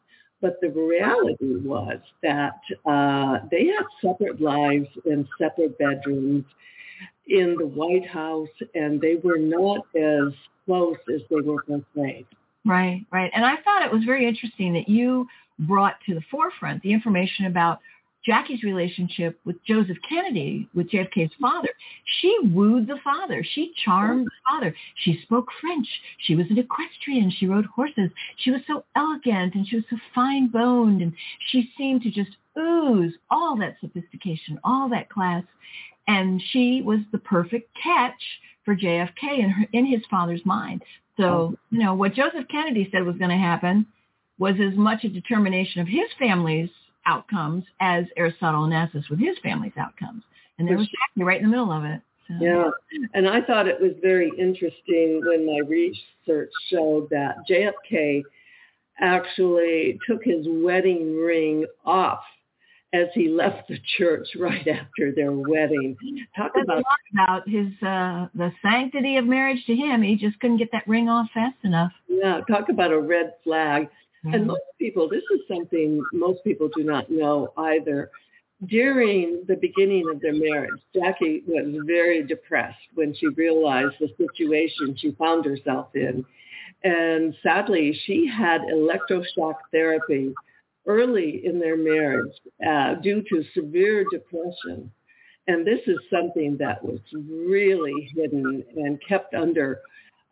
But 0.40 0.58
the 0.60 0.70
reality 0.70 1.56
was 1.56 1.98
that 2.22 2.60
uh, 2.86 3.46
they 3.50 3.66
had 3.66 3.84
separate 4.02 4.40
lives 4.40 4.88
in 5.04 5.28
separate 5.38 5.78
bedrooms 5.78 6.44
in 7.30 7.56
the 7.58 7.66
White 7.66 8.06
House, 8.06 8.48
and 8.74 9.00
they 9.00 9.14
were 9.14 9.38
not 9.38 9.86
as 9.96 10.34
close 10.66 10.96
as 11.14 11.20
they 11.30 11.40
were 11.40 11.62
portrayed. 11.62 12.26
Right, 12.66 13.06
right. 13.10 13.30
And 13.34 13.44
I 13.44 13.56
thought 13.62 13.84
it 13.84 13.92
was 13.92 14.04
very 14.04 14.26
interesting 14.26 14.74
that 14.74 14.88
you 14.88 15.26
brought 15.60 15.94
to 16.06 16.14
the 16.14 16.20
forefront 16.30 16.82
the 16.82 16.92
information 16.92 17.46
about 17.46 17.80
Jackie's 18.24 18.62
relationship 18.62 19.40
with 19.46 19.56
Joseph 19.64 19.96
Kennedy, 20.06 20.68
with 20.74 20.90
JFK's 20.90 21.32
father. 21.40 21.70
She 22.20 22.36
wooed 22.42 22.86
the 22.86 22.98
father. 23.02 23.42
She 23.54 23.72
charmed 23.82 24.26
the 24.26 24.30
father. 24.48 24.74
She 24.96 25.20
spoke 25.22 25.48
French. 25.60 25.88
She 26.18 26.34
was 26.34 26.46
an 26.50 26.58
equestrian. 26.58 27.30
She 27.30 27.46
rode 27.46 27.64
horses. 27.64 28.10
She 28.36 28.50
was 28.50 28.60
so 28.66 28.84
elegant 28.94 29.54
and 29.54 29.66
she 29.66 29.76
was 29.76 29.84
so 29.88 29.96
fine-boned 30.14 31.00
and 31.00 31.14
she 31.48 31.70
seemed 31.78 32.02
to 32.02 32.10
just 32.10 32.36
ooze 32.58 33.14
all 33.30 33.56
that 33.56 33.76
sophistication, 33.80 34.60
all 34.64 34.90
that 34.90 35.08
class. 35.08 35.44
And 36.10 36.42
she 36.50 36.82
was 36.82 36.98
the 37.12 37.18
perfect 37.18 37.70
catch 37.80 38.20
for 38.64 38.74
JFK 38.74 39.38
in, 39.38 39.50
her, 39.50 39.66
in 39.72 39.86
his 39.86 40.00
father's 40.10 40.44
mind. 40.44 40.82
So, 41.16 41.54
you 41.70 41.78
know, 41.78 41.94
what 41.94 42.14
Joseph 42.14 42.48
Kennedy 42.50 42.88
said 42.90 43.04
was 43.04 43.16
going 43.16 43.30
to 43.30 43.36
happen 43.36 43.86
was 44.38 44.54
as 44.60 44.76
much 44.76 45.04
a 45.04 45.08
determination 45.08 45.82
of 45.82 45.86
his 45.86 46.08
family's 46.18 46.70
outcomes 47.06 47.64
as 47.80 48.06
Aristotle 48.16 48.66
Onassis 48.66 49.08
with 49.08 49.20
his 49.20 49.36
family's 49.42 49.76
outcomes. 49.78 50.22
And 50.58 50.66
there 50.66 50.76
was 50.76 50.86
Jackie 50.86 51.24
right 51.24 51.40
in 51.40 51.44
the 51.44 51.50
middle 51.50 51.70
of 51.70 51.84
it. 51.84 52.00
So. 52.26 52.34
Yeah, 52.40 52.70
and 53.14 53.28
I 53.28 53.40
thought 53.42 53.68
it 53.68 53.80
was 53.80 53.92
very 54.02 54.30
interesting 54.38 55.20
when 55.24 55.46
my 55.46 55.60
research 55.68 56.50
showed 56.70 57.08
that 57.10 57.36
JFK 57.48 58.22
actually 59.00 59.98
took 60.08 60.24
his 60.24 60.46
wedding 60.48 61.16
ring 61.16 61.66
off 61.84 62.20
as 62.92 63.06
he 63.14 63.28
left 63.28 63.68
the 63.68 63.78
church 63.98 64.26
right 64.38 64.66
after 64.66 65.12
their 65.14 65.32
wedding. 65.32 65.96
Talk 66.36 66.52
about 66.62 66.82
about 67.12 67.48
his 67.48 67.68
uh 67.82 68.26
the 68.34 68.52
sanctity 68.62 69.16
of 69.16 69.24
marriage 69.24 69.64
to 69.66 69.74
him. 69.74 70.02
He 70.02 70.16
just 70.16 70.38
couldn't 70.40 70.58
get 70.58 70.72
that 70.72 70.86
ring 70.88 71.08
off 71.08 71.28
fast 71.32 71.56
enough. 71.62 71.92
yeah, 72.08 72.40
talk 72.50 72.68
about 72.68 72.92
a 72.92 73.00
red 73.00 73.34
flag. 73.44 73.88
And 74.22 74.46
most 74.46 74.60
people, 74.78 75.08
this 75.08 75.22
is 75.32 75.40
something 75.48 76.04
most 76.12 76.44
people 76.44 76.68
do 76.76 76.84
not 76.84 77.10
know 77.10 77.54
either. 77.56 78.10
During 78.66 79.44
the 79.48 79.56
beginning 79.56 80.04
of 80.12 80.20
their 80.20 80.34
marriage, 80.34 80.78
Jackie 80.94 81.42
was 81.46 81.82
very 81.86 82.22
depressed 82.22 82.76
when 82.94 83.14
she 83.14 83.28
realized 83.28 83.94
the 83.98 84.08
situation 84.18 84.94
she 84.98 85.12
found 85.12 85.46
herself 85.46 85.88
in. 85.94 86.26
And 86.84 87.34
sadly, 87.42 87.98
she 88.04 88.26
had 88.26 88.60
electroshock 88.60 89.54
therapy 89.72 90.34
early 90.86 91.42
in 91.44 91.58
their 91.58 91.76
marriage 91.76 92.32
uh, 92.66 92.94
due 92.96 93.22
to 93.30 93.44
severe 93.54 94.04
depression. 94.10 94.90
And 95.46 95.66
this 95.66 95.80
is 95.86 95.98
something 96.10 96.56
that 96.58 96.82
was 96.84 97.00
really 97.12 98.10
hidden 98.14 98.64
and 98.76 98.98
kept 99.06 99.34
under 99.34 99.80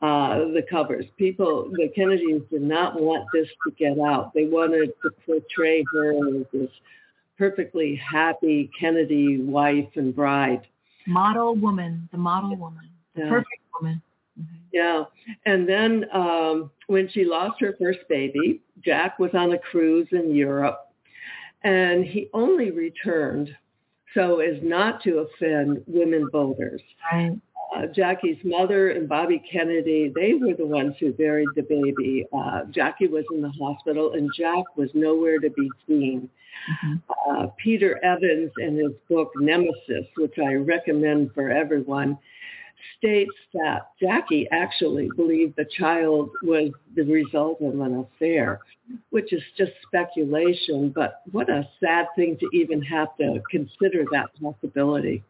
uh, 0.00 0.38
the 0.54 0.62
covers. 0.70 1.06
People, 1.16 1.70
the 1.72 1.88
Kennedys 1.94 2.42
did 2.50 2.62
not 2.62 3.00
want 3.00 3.26
this 3.32 3.48
to 3.66 3.72
get 3.76 3.98
out. 3.98 4.32
They 4.32 4.44
wanted 4.46 4.92
to 5.02 5.10
portray 5.26 5.84
her 5.92 6.38
as 6.38 6.46
this 6.52 6.70
perfectly 7.36 7.96
happy 7.96 8.70
Kennedy 8.78 9.40
wife 9.42 9.88
and 9.96 10.14
bride. 10.14 10.62
Model 11.06 11.54
woman, 11.54 12.08
the 12.12 12.18
model 12.18 12.54
woman, 12.56 12.88
the 13.14 13.22
Yeah. 13.22 13.28
perfect 13.28 13.62
woman. 13.74 14.02
Mhm. 14.38 14.46
Yeah. 14.72 15.04
And 15.46 15.68
then 15.68 16.04
um, 16.12 16.70
when 16.86 17.08
she 17.08 17.24
lost 17.24 17.60
her 17.60 17.74
first 17.78 18.00
baby, 18.08 18.60
Jack 18.84 19.18
was 19.18 19.30
on 19.34 19.52
a 19.52 19.58
cruise 19.58 20.08
in 20.12 20.34
Europe 20.34 20.88
and 21.64 22.04
he 22.04 22.28
only 22.32 22.70
returned 22.70 23.54
so 24.14 24.40
as 24.40 24.56
not 24.62 25.02
to 25.02 25.18
offend 25.18 25.82
women 25.86 26.28
voters. 26.32 26.80
Right. 27.12 27.36
Uh, 27.76 27.86
Jackie's 27.94 28.38
mother 28.44 28.90
and 28.90 29.06
Bobby 29.08 29.42
Kennedy, 29.50 30.10
they 30.14 30.32
were 30.34 30.54
the 30.54 30.64
ones 30.66 30.94
who 30.98 31.12
buried 31.12 31.48
the 31.54 31.62
baby. 31.62 32.26
Uh, 32.32 32.64
Jackie 32.70 33.08
was 33.08 33.24
in 33.34 33.42
the 33.42 33.50
hospital 33.50 34.12
and 34.14 34.30
Jack 34.34 34.64
was 34.76 34.88
nowhere 34.94 35.38
to 35.38 35.50
be 35.50 35.68
seen. 35.86 36.30
Mhm. 36.84 37.02
Uh, 37.28 37.46
Peter 37.58 38.02
Evans 38.02 38.50
in 38.58 38.76
his 38.76 38.92
book 39.08 39.30
Nemesis, 39.36 40.06
which 40.16 40.38
I 40.38 40.54
recommend 40.54 41.32
for 41.34 41.50
everyone, 41.50 42.18
states 42.96 43.32
that 43.54 43.90
Jackie 44.00 44.48
actually 44.50 45.08
believed 45.16 45.54
the 45.56 45.66
child 45.78 46.30
was 46.42 46.70
the 46.94 47.04
result 47.04 47.60
of 47.60 47.78
an 47.80 48.04
affair, 48.06 48.60
which 49.10 49.32
is 49.32 49.42
just 49.56 49.72
speculation, 49.86 50.90
but 50.94 51.22
what 51.32 51.48
a 51.48 51.68
sad 51.80 52.06
thing 52.16 52.36
to 52.40 52.48
even 52.52 52.82
have 52.82 53.16
to 53.18 53.40
consider 53.50 54.04
that 54.12 54.30
possibility. 54.40 55.22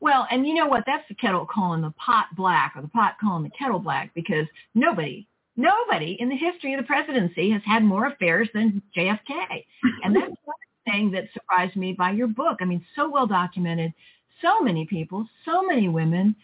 Well, 0.00 0.26
and 0.30 0.46
you 0.46 0.54
know 0.54 0.66
what? 0.66 0.84
That's 0.86 1.06
the 1.08 1.14
kettle 1.14 1.46
calling 1.46 1.82
the 1.82 1.92
pot 1.92 2.26
black 2.36 2.72
or 2.76 2.82
the 2.82 2.88
pot 2.88 3.14
calling 3.20 3.44
the 3.44 3.50
kettle 3.50 3.78
black 3.78 4.12
because 4.14 4.46
nobody, 4.74 5.26
nobody 5.56 6.16
in 6.20 6.28
the 6.28 6.36
history 6.36 6.74
of 6.74 6.80
the 6.80 6.86
presidency 6.86 7.50
has 7.50 7.62
had 7.64 7.82
more 7.82 8.06
affairs 8.06 8.48
than 8.54 8.82
JFK. 8.96 9.64
And 10.04 10.14
that's 10.14 10.34
one 10.44 10.56
thing 10.84 11.10
that 11.12 11.28
surprised 11.32 11.76
me 11.76 11.92
by 11.92 12.10
your 12.12 12.28
book. 12.28 12.58
I 12.60 12.64
mean, 12.64 12.84
so 12.94 13.10
well 13.10 13.26
documented, 13.26 13.92
so 14.42 14.60
many 14.60 14.86
people, 14.86 15.26
so 15.44 15.62
many 15.62 15.88
women, 15.88 16.36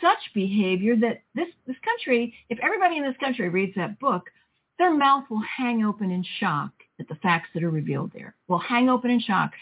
such 0.00 0.18
behavior 0.34 0.96
that 0.96 1.22
this, 1.34 1.48
this 1.66 1.76
country, 1.84 2.34
if 2.48 2.58
everybody 2.62 2.96
in 2.96 3.04
this 3.04 3.16
country 3.18 3.48
reads 3.48 3.74
that 3.76 3.98
book, 4.00 4.30
their 4.78 4.94
mouth 4.94 5.24
will 5.30 5.42
hang 5.42 5.84
open 5.84 6.10
in 6.10 6.24
shock 6.38 6.70
at 6.98 7.08
the 7.08 7.14
facts 7.16 7.48
that 7.54 7.62
are 7.62 7.70
revealed 7.70 8.10
there. 8.14 8.34
Will 8.48 8.58
hang 8.58 8.88
open 8.88 9.10
in 9.10 9.20
shock 9.20 9.52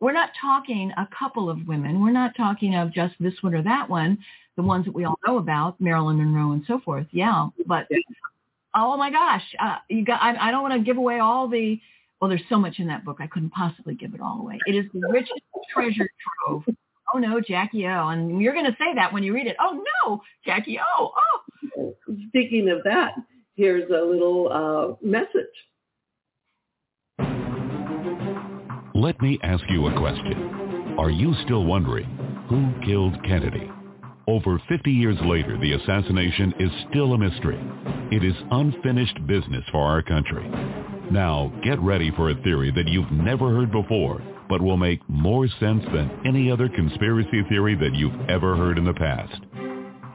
we're 0.00 0.12
not 0.12 0.30
talking 0.40 0.92
a 0.96 1.08
couple 1.16 1.50
of 1.50 1.66
women. 1.66 2.00
We're 2.00 2.12
not 2.12 2.36
talking 2.36 2.74
of 2.76 2.92
just 2.92 3.14
this 3.20 3.34
one 3.40 3.54
or 3.54 3.62
that 3.62 3.88
one, 3.88 4.18
the 4.56 4.62
ones 4.62 4.84
that 4.84 4.94
we 4.94 5.04
all 5.04 5.18
know 5.26 5.38
about, 5.38 5.80
Marilyn 5.80 6.18
Monroe 6.18 6.52
and 6.52 6.64
so 6.66 6.80
forth. 6.80 7.06
Yeah, 7.10 7.48
but 7.66 7.88
oh 8.74 8.96
my 8.96 9.10
gosh, 9.10 9.42
uh, 9.60 9.76
you 9.88 10.04
got. 10.04 10.22
I, 10.22 10.48
I 10.48 10.50
don't 10.50 10.62
want 10.62 10.74
to 10.74 10.80
give 10.80 10.96
away 10.96 11.18
all 11.18 11.48
the. 11.48 11.80
Well, 12.20 12.28
there's 12.28 12.42
so 12.48 12.58
much 12.58 12.78
in 12.78 12.88
that 12.88 13.04
book. 13.04 13.18
I 13.20 13.28
couldn't 13.28 13.50
possibly 13.50 13.94
give 13.94 14.14
it 14.14 14.20
all 14.20 14.40
away. 14.40 14.58
It 14.66 14.74
is 14.74 14.86
the 14.92 15.08
richest 15.08 15.40
treasure 15.72 16.10
trove. 16.46 16.64
Oh 17.14 17.18
no, 17.18 17.40
Jackie 17.40 17.86
O, 17.86 18.08
and 18.08 18.40
you're 18.40 18.52
going 18.52 18.66
to 18.66 18.76
say 18.78 18.94
that 18.94 19.12
when 19.12 19.22
you 19.22 19.32
read 19.34 19.46
it. 19.46 19.56
Oh 19.60 19.82
no, 20.06 20.20
Jackie 20.44 20.78
O. 20.78 21.10
Oh, 21.16 21.94
Speaking 22.28 22.68
of 22.70 22.82
that, 22.84 23.12
here's 23.56 23.88
a 23.90 24.04
little 24.04 24.48
uh, 24.52 25.06
message. 25.06 25.46
Let 28.94 29.20
me 29.22 29.38
ask 29.42 29.62
you 29.70 29.86
a 29.86 29.98
question. 29.98 30.96
Are 30.98 31.10
you 31.10 31.34
still 31.44 31.64
wondering 31.64 32.06
who 32.48 32.72
killed 32.84 33.14
Kennedy? 33.24 33.70
Over 34.26 34.60
50 34.68 34.90
years 34.90 35.16
later, 35.22 35.56
the 35.58 35.72
assassination 35.72 36.52
is 36.58 36.70
still 36.90 37.14
a 37.14 37.18
mystery. 37.18 37.58
It 38.10 38.24
is 38.24 38.34
unfinished 38.50 39.26
business 39.26 39.64
for 39.70 39.82
our 39.82 40.02
country. 40.02 40.46
Now, 41.10 41.52
get 41.64 41.80
ready 41.80 42.10
for 42.14 42.30
a 42.30 42.42
theory 42.42 42.70
that 42.72 42.88
you've 42.88 43.10
never 43.10 43.50
heard 43.54 43.72
before, 43.72 44.20
but 44.48 44.62
will 44.62 44.76
make 44.76 45.00
more 45.08 45.46
sense 45.60 45.84
than 45.92 46.20
any 46.26 46.50
other 46.50 46.68
conspiracy 46.68 47.42
theory 47.48 47.74
that 47.76 47.94
you've 47.94 48.28
ever 48.28 48.56
heard 48.56 48.78
in 48.78 48.84
the 48.84 48.94
past. 48.94 49.40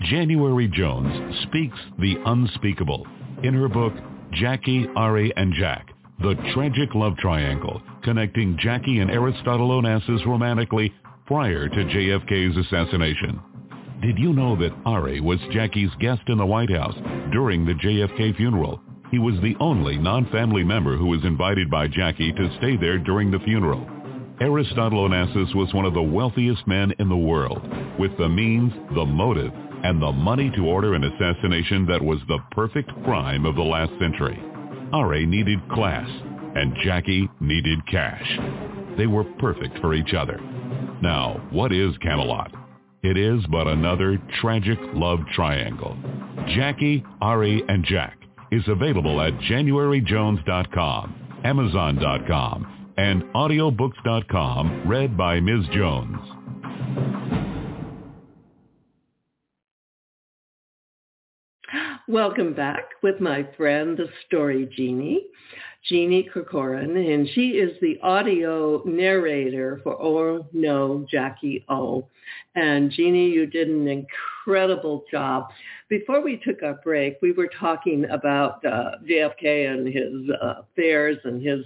January 0.02 0.68
Jones 0.68 1.44
speaks 1.44 1.78
the 2.00 2.16
unspeakable 2.26 3.08
in 3.44 3.54
her 3.54 3.70
book, 3.70 3.94
Jackie, 4.34 4.88
Ari, 4.96 5.32
and 5.36 5.54
Jack, 5.54 5.90
the 6.22 6.36
tragic 6.54 6.94
love 6.96 7.16
triangle 7.18 7.82
connecting 8.04 8.58
Jackie 8.60 9.00
and 9.00 9.10
Aristotle 9.10 9.70
Onassis 9.70 10.26
romantically 10.26 10.94
prior 11.26 11.70
to 11.70 11.76
JFK's 11.76 12.58
assassination. 12.58 13.40
Did 14.02 14.20
you 14.20 14.34
know 14.34 14.58
that 14.58 14.76
Ari 14.86 15.22
was 15.22 15.40
Jackie's 15.52 15.92
guest 16.00 16.24
in 16.28 16.38
the 16.38 16.46
White 16.46 16.70
House 16.70 16.96
during 17.32 17.66
the 17.66 17.74
JFK 17.74 18.36
funeral? 18.36 18.82
He 19.12 19.20
was 19.20 19.36
the 19.42 19.56
only 19.60 19.98
non-family 19.98 20.64
member 20.64 20.98
who 20.98 21.06
was 21.06 21.24
invited 21.24 21.70
by 21.70 21.88
Jackie 21.88 22.34
to 22.34 22.58
stay 22.58 22.76
there 22.76 22.98
during 22.98 23.32
the 23.32 23.40
funeral. 23.40 23.88
Aristotle 24.44 25.08
Onassis 25.08 25.56
was 25.56 25.74
one 25.74 25.86
of 25.86 25.94
the 25.94 26.02
wealthiest 26.02 26.68
men 26.68 26.94
in 27.00 27.08
the 27.08 27.16
world, 27.16 27.62
with 27.98 28.12
the 28.18 28.28
means, 28.28 28.74
the 28.94 29.06
motive, 29.06 29.54
and 29.86 30.02
the 30.02 30.12
money 30.12 30.52
to 30.58 30.68
order 30.68 30.96
an 30.96 31.06
assassination 31.06 31.86
that 31.86 32.04
was 32.04 32.20
the 32.28 32.40
perfect 32.52 32.92
crime 33.06 33.46
of 33.46 33.56
the 33.56 33.62
last 33.62 33.94
century. 34.02 34.38
Ari 34.92 35.26
needed 35.26 35.60
class, 35.70 36.10
and 36.58 36.76
Jackie 36.84 37.30
needed 37.40 37.88
cash. 37.88 38.38
They 38.98 39.08
were 39.08 39.24
perfect 39.40 39.80
for 39.80 39.94
each 39.94 40.14
other. 40.14 40.38
Now, 41.02 41.42
what 41.52 41.72
is 41.72 41.98
Camelot? 42.00 42.52
It 43.02 43.18
is 43.18 43.40
but 43.50 43.68
another 43.68 44.22
tragic 44.42 44.78
love 44.94 45.20
triangle. 45.34 45.96
Jackie, 46.54 47.02
Ari, 47.22 47.64
and 47.70 47.86
Jack 47.86 48.18
is 48.52 48.64
available 48.68 49.22
at 49.22 49.32
januaryjones.com, 49.40 51.40
amazon.com, 51.46 52.83
and 52.98 53.24
audiobooks.com, 53.34 54.84
read 54.88 55.18
by 55.18 55.40
Ms. 55.40 55.66
Jones. 55.74 56.20
Welcome 62.08 62.54
back 62.54 62.84
with 63.02 63.22
my 63.22 63.48
friend, 63.56 63.98
the 63.98 64.08
story 64.28 64.70
genie, 64.76 65.26
Jeannie 65.88 66.30
Corcoran, 66.32 66.96
and 66.98 67.28
she 67.34 67.52
is 67.52 67.80
the 67.82 67.98
audio 68.04 68.84
narrator 68.86 69.80
for 69.84 70.00
Oh 70.02 70.46
No, 70.54 71.08
Jackie 71.10 71.66
O. 71.70 72.08
And 72.56 72.92
Jeannie, 72.92 73.30
you 73.30 73.46
did 73.46 73.70
an 73.70 73.88
incredible 73.88 75.06
job. 75.10 75.48
Before 75.90 76.22
we 76.22 76.42
took 76.46 76.62
our 76.62 76.80
break, 76.84 77.18
we 77.22 77.32
were 77.32 77.50
talking 77.60 78.06
about 78.10 78.64
uh, 78.66 78.92
JFK 79.10 79.72
and 79.72 79.88
his 79.88 80.30
uh, 80.42 80.62
affairs 80.62 81.18
and 81.24 81.42
his 81.42 81.66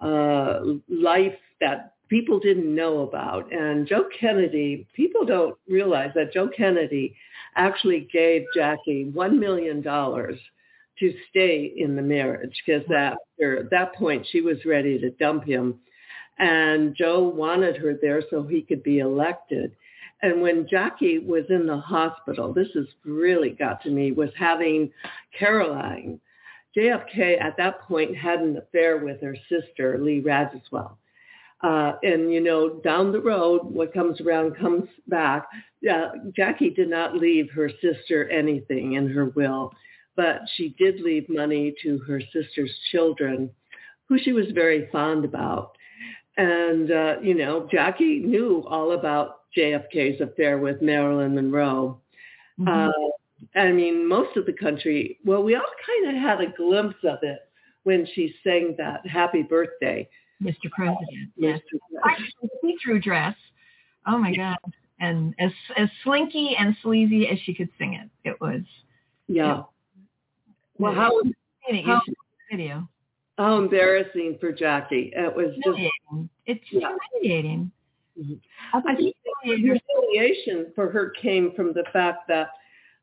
uh, 0.00 0.60
life 0.88 1.36
that 1.60 1.94
people 2.08 2.40
didn't 2.40 2.74
know 2.74 3.00
about. 3.00 3.52
And 3.52 3.86
Joe 3.86 4.04
Kennedy, 4.18 4.86
people 4.94 5.24
don't 5.24 5.56
realize 5.68 6.10
that 6.14 6.32
Joe 6.32 6.48
Kennedy 6.48 7.14
actually 7.56 8.08
gave 8.12 8.44
Jackie 8.54 9.10
$1 9.14 9.38
million 9.38 9.82
to 9.82 11.14
stay 11.30 11.72
in 11.76 11.96
the 11.96 12.02
marriage 12.02 12.54
because 12.64 12.82
after 12.90 13.58
at 13.58 13.70
that 13.70 13.94
point 13.94 14.26
she 14.30 14.40
was 14.40 14.58
ready 14.66 14.98
to 14.98 15.10
dump 15.10 15.44
him. 15.44 15.76
And 16.38 16.94
Joe 16.96 17.20
wanted 17.28 17.76
her 17.76 17.94
there 18.00 18.22
so 18.30 18.42
he 18.42 18.62
could 18.62 18.82
be 18.82 18.98
elected. 18.98 19.76
And 20.22 20.42
when 20.42 20.66
Jackie 20.68 21.18
was 21.18 21.44
in 21.48 21.66
the 21.66 21.78
hospital, 21.78 22.52
this 22.52 22.68
has 22.74 22.86
really 23.04 23.50
got 23.50 23.82
to 23.82 23.90
me, 23.90 24.12
was 24.12 24.30
having 24.38 24.90
Caroline. 25.38 26.20
JFK 26.76 27.40
at 27.40 27.56
that 27.56 27.80
point 27.82 28.16
had 28.16 28.40
an 28.40 28.56
affair 28.56 28.98
with 28.98 29.20
her 29.22 29.36
sister, 29.48 29.98
Lee 29.98 30.22
Radziwill. 30.22 30.96
Uh, 31.62 31.92
and 32.02 32.32
you 32.32 32.40
know, 32.40 32.80
down 32.82 33.12
the 33.12 33.20
road, 33.20 33.60
what 33.64 33.92
comes 33.92 34.20
around 34.20 34.56
comes 34.56 34.88
back. 35.08 35.46
Uh, 35.90 36.08
Jackie 36.34 36.70
did 36.70 36.88
not 36.88 37.16
leave 37.16 37.50
her 37.50 37.70
sister 37.82 38.28
anything 38.30 38.94
in 38.94 39.08
her 39.10 39.26
will, 39.26 39.72
but 40.16 40.40
she 40.54 40.74
did 40.78 41.00
leave 41.00 41.28
money 41.28 41.74
to 41.82 41.98
her 42.00 42.20
sister's 42.32 42.74
children, 42.90 43.50
who 44.08 44.18
she 44.18 44.32
was 44.32 44.46
very 44.54 44.88
fond 44.90 45.24
about. 45.24 45.72
And 46.38 46.90
uh, 46.90 47.16
you 47.22 47.34
know, 47.34 47.68
Jackie 47.70 48.20
knew 48.20 48.64
all 48.66 48.92
about 48.92 49.40
JFK's 49.56 50.20
affair 50.22 50.58
with 50.58 50.80
Marilyn 50.80 51.34
Monroe. 51.34 52.00
Mm-hmm. 52.58 52.88
Uh, 52.88 53.10
I 53.54 53.72
mean, 53.72 54.08
most 54.08 54.36
of 54.36 54.46
the 54.46 54.52
country. 54.52 55.18
Well, 55.24 55.42
we 55.42 55.54
all 55.54 55.62
kind 55.86 56.16
of 56.16 56.22
had 56.22 56.40
a 56.40 56.52
glimpse 56.56 56.98
of 57.04 57.18
it 57.22 57.40
when 57.84 58.06
she 58.14 58.34
sang 58.44 58.74
that 58.78 59.06
"Happy 59.06 59.42
Birthday." 59.42 60.08
Mr. 60.42 60.70
President. 60.70 61.30
Yes. 61.36 61.60
Actually, 62.04 62.50
see-through 62.62 63.00
dress. 63.00 63.36
Oh 64.06 64.18
my 64.18 64.34
God. 64.34 64.56
And 64.98 65.34
as 65.38 65.50
as 65.76 65.88
slinky 66.04 66.56
and 66.58 66.76
sleazy 66.82 67.28
as 67.28 67.38
she 67.44 67.54
could 67.54 67.68
sing 67.78 67.94
it. 67.94 68.08
It 68.28 68.40
was. 68.40 68.62
Yeah. 69.28 69.62
well, 70.78 70.94
how, 70.94 71.22
how 71.84 72.00
video. 72.50 72.88
How 73.38 73.58
embarrassing 73.58 74.38
for 74.40 74.52
Jackie. 74.52 75.12
It 75.14 75.34
was 75.34 75.54
just. 75.64 75.78
It's 76.46 76.64
yeah. 76.72 76.88
humiliating. 77.12 77.70
Mm-hmm. 78.18 78.34
I 78.88 78.94
think 78.96 79.14
the 79.44 79.56
humiliation 79.56 80.72
for 80.74 80.90
her 80.90 81.10
came 81.22 81.52
from 81.54 81.72
the 81.72 81.84
fact 81.92 82.28
that 82.28 82.50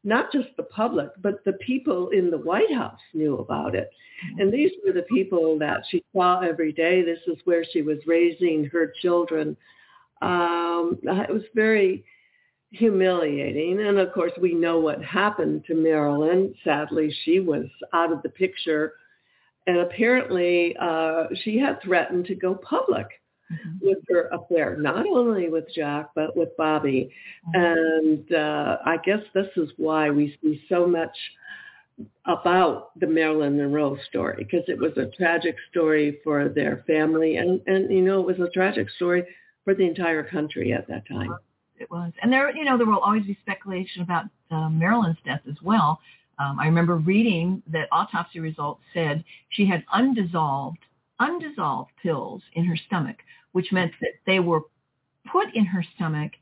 not 0.04 0.32
just 0.32 0.50
the 0.58 0.64
public, 0.64 1.10
but 1.22 1.44
the 1.44 1.54
people 1.54 2.10
in 2.10 2.30
the 2.30 2.38
White 2.38 2.74
House 2.74 3.00
knew 3.14 3.38
about 3.38 3.76
it. 3.76 3.90
Mm-hmm. 4.26 4.42
And 4.42 4.54
these 4.54 4.72
were 4.86 4.94
the 4.94 5.04
people 5.04 5.58
that 5.60 5.84
she 5.90 6.04
saw 6.14 6.40
every 6.40 6.72
day. 6.72 7.02
This 7.02 7.20
is 7.28 7.38
where 7.46 7.66
she 7.72 7.82
was 7.82 7.98
raising 8.06 8.66
her 8.66 8.94
children. 9.02 9.58
Um, 10.22 10.98
it 11.04 11.34
was 11.34 11.44
very 11.54 12.06
humiliating. 12.72 13.80
And 13.82 13.98
of 13.98 14.14
course, 14.14 14.34
we 14.42 14.54
know 14.54 14.80
what 14.80 15.04
happened 15.04 15.64
to 15.68 15.76
Marilyn. 15.76 16.54
Sadly, 16.64 17.14
she 17.24 17.40
was 17.40 17.66
out 17.94 18.12
of 18.12 18.22
the 18.24 18.30
picture. 18.30 18.94
And 19.68 19.80
apparently, 19.80 20.76
uh, 20.80 21.26
she 21.44 21.58
had 21.58 21.82
threatened 21.82 22.26
to 22.26 22.36
go 22.36 22.56
public 22.56 23.08
mm-hmm. 23.52 23.88
with 23.88 24.00
her 24.10 24.34
up 24.34 24.48
there, 24.50 24.78
not 24.78 25.06
only 25.06 25.50
with 25.50 25.66
Jack, 25.74 26.10
but 26.16 26.36
with 26.36 26.50
Bobby. 26.58 27.12
Mm-hmm. 27.48 27.62
And 27.62 28.34
uh, 28.34 28.78
I 28.86 28.98
guess 29.06 29.20
this 29.34 29.48
is 29.56 29.70
why 29.78 30.10
we 30.10 30.38
see 30.42 30.62
so 30.70 30.88
much 30.88 31.16
about 32.26 32.98
the 33.00 33.08
Marilyn 33.08 33.58
Monroe 33.58 33.98
story, 34.10 34.36
because 34.38 34.64
it 34.68 34.78
was 34.78 34.96
a 34.98 35.10
tragic 35.18 35.56
story 35.72 36.20
for 36.24 36.48
their 36.48 36.84
family. 36.86 37.38
And, 37.38 37.60
and, 37.68 37.92
you 37.92 38.02
know, 38.02 38.20
it 38.20 38.28
was 38.28 38.40
a 38.40 38.52
tragic 38.52 38.90
story 38.92 39.24
for 39.64 39.74
the 39.74 39.84
entire 39.84 40.24
country 40.24 40.74
at 40.74 40.88
that 40.88 41.08
time. 41.08 41.36
It 41.80 41.90
was. 41.90 42.12
And 42.22 42.32
there, 42.32 42.56
you 42.56 42.66
know, 42.66 42.78
there 42.78 42.88
will 42.88 43.00
always 43.00 43.26
be 43.26 43.38
speculation 43.42 44.02
about 44.02 44.26
uh, 44.52 44.70
Marilyn's 44.70 45.18
death 45.26 45.42
as 45.50 45.58
well. 45.64 46.00
Um, 46.40 46.60
I 46.60 46.66
remember 46.66 46.98
reading 46.98 47.64
that 47.72 47.88
autopsy 47.92 48.40
results 48.40 48.82
said 48.94 49.24
she 49.50 49.66
had 49.66 49.84
undissolved 49.92 50.78
undissolved 51.20 51.92
pills 52.04 52.42
in 52.54 52.64
her 52.64 52.78
stomach, 52.88 53.18
which 53.52 53.72
meant 53.72 53.92
that 54.02 54.12
they 54.26 54.40
were 54.40 54.62
put 55.32 55.54
in 55.54 55.66
her 55.66 55.84
stomach 55.96 56.34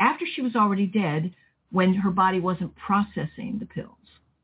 after 0.00 0.24
she 0.34 0.42
was 0.42 0.56
already 0.56 0.86
dead 0.86 1.34
when 1.70 1.94
her 1.94 2.10
body 2.10 2.40
wasn't 2.40 2.74
processing 2.76 3.56
the 3.58 3.66
pills. 3.66 3.96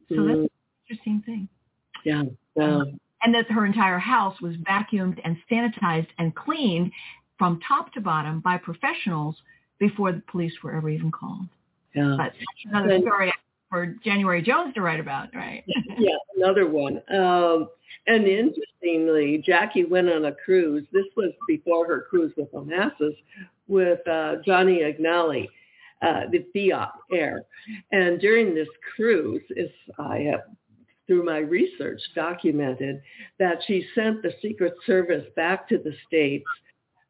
So 0.09 0.17
mm. 0.17 0.27
that's 0.27 0.39
an 0.39 0.51
interesting 0.89 1.23
thing. 1.25 1.49
Yeah. 2.05 2.23
Um, 2.61 2.99
and 3.23 3.35
that 3.35 3.51
her 3.51 3.67
entire 3.67 3.99
house 3.99 4.41
was 4.41 4.55
vacuumed 4.57 5.21
and 5.25 5.37
sanitized 5.51 6.09
and 6.19 6.35
cleaned 6.35 6.93
from 7.39 7.61
top 7.67 7.93
to 7.95 8.01
bottom 8.01 8.41
by 8.41 8.57
professionals 8.57 9.37
before 9.79 10.13
the 10.13 10.23
police 10.31 10.53
were 10.63 10.75
ever 10.75 10.89
even 10.89 11.11
called. 11.11 11.47
Yeah. 11.95 12.15
But 12.17 12.33
another 12.65 13.01
story 13.01 13.33
for 13.71 13.95
January 14.05 14.43
Jones 14.43 14.75
to 14.75 14.81
write 14.81 15.01
about, 15.01 15.35
right? 15.35 15.65
yeah, 15.99 16.17
another 16.37 16.69
one. 16.69 17.03
Um, 17.15 17.69
and 18.07 18.27
interestingly, 18.27 19.43
Jackie 19.45 19.85
went 19.85 20.09
on 20.09 20.25
a 20.27 20.33
cruise. 20.33 20.87
This 20.93 21.07
was 21.17 21.33
before 21.47 21.87
her 21.87 22.07
cruise 22.09 22.33
with 22.37 22.51
Onassis 22.53 23.17
with 23.67 24.07
uh, 24.09 24.37
Johnny 24.45 24.81
Agnelli, 24.81 25.47
uh, 26.01 26.23
the 26.33 26.47
Fiat 26.55 26.93
heir. 27.13 27.43
And 27.93 28.19
during 28.19 28.55
this 28.55 28.69
cruise, 28.97 29.43
is 29.51 29.71
I 29.99 30.21
have 30.21 30.41
through 31.07 31.25
my 31.25 31.39
research 31.39 32.01
documented 32.15 33.01
that 33.39 33.59
she 33.67 33.85
sent 33.95 34.23
the 34.23 34.33
Secret 34.43 34.75
Service 34.87 35.25
back 35.37 35.69
to 35.69 35.79
the 35.79 35.93
States 36.07 36.45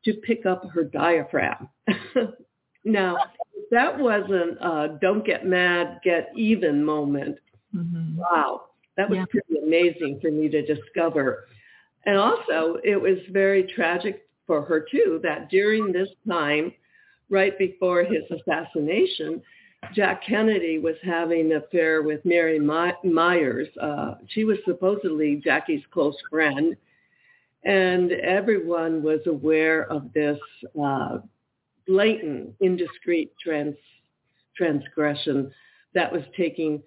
to 0.04 0.14
pick 0.14 0.46
up 0.46 0.62
her 0.72 0.84
diaphragm. 0.84 1.68
now, 2.84 3.16
that 3.70 3.98
wasn't 3.98 4.58
a 4.60 4.98
don't 5.00 5.24
get 5.24 5.46
mad, 5.46 6.00
get 6.02 6.30
even 6.36 6.84
moment. 6.84 7.38
Mm-hmm. 7.74 8.16
Wow. 8.16 8.62
That 8.96 9.08
was 9.08 9.18
yeah. 9.18 9.24
pretty 9.30 9.64
amazing 9.64 10.18
for 10.20 10.30
me 10.30 10.48
to 10.48 10.62
discover. 10.62 11.46
And 12.06 12.16
also, 12.16 12.78
it 12.82 13.00
was 13.00 13.18
very 13.30 13.64
tragic 13.74 14.28
for 14.46 14.62
her 14.62 14.86
too 14.90 15.20
that 15.22 15.50
during 15.50 15.92
this 15.92 16.08
time, 16.26 16.72
right 17.28 17.56
before 17.58 18.02
his 18.02 18.24
assassination, 18.30 19.42
Jack 19.94 20.22
Kennedy 20.26 20.78
was 20.78 20.96
having 21.04 21.52
an 21.52 21.58
affair 21.58 22.02
with 22.02 22.24
Mary 22.24 22.58
Myers. 22.58 23.68
Uh, 23.80 24.14
she 24.28 24.44
was 24.44 24.58
supposedly 24.64 25.36
Jackie's 25.36 25.82
close 25.92 26.16
friend. 26.30 26.76
And 27.64 28.12
everyone 28.12 29.02
was 29.02 29.20
aware 29.26 29.90
of 29.90 30.12
this 30.12 30.38
uh, 30.82 31.18
blatant, 31.88 32.54
indiscreet 32.60 33.32
trans- 33.42 33.76
transgression 34.56 35.50
that 35.94 36.12
was 36.12 36.22
taking 36.36 36.82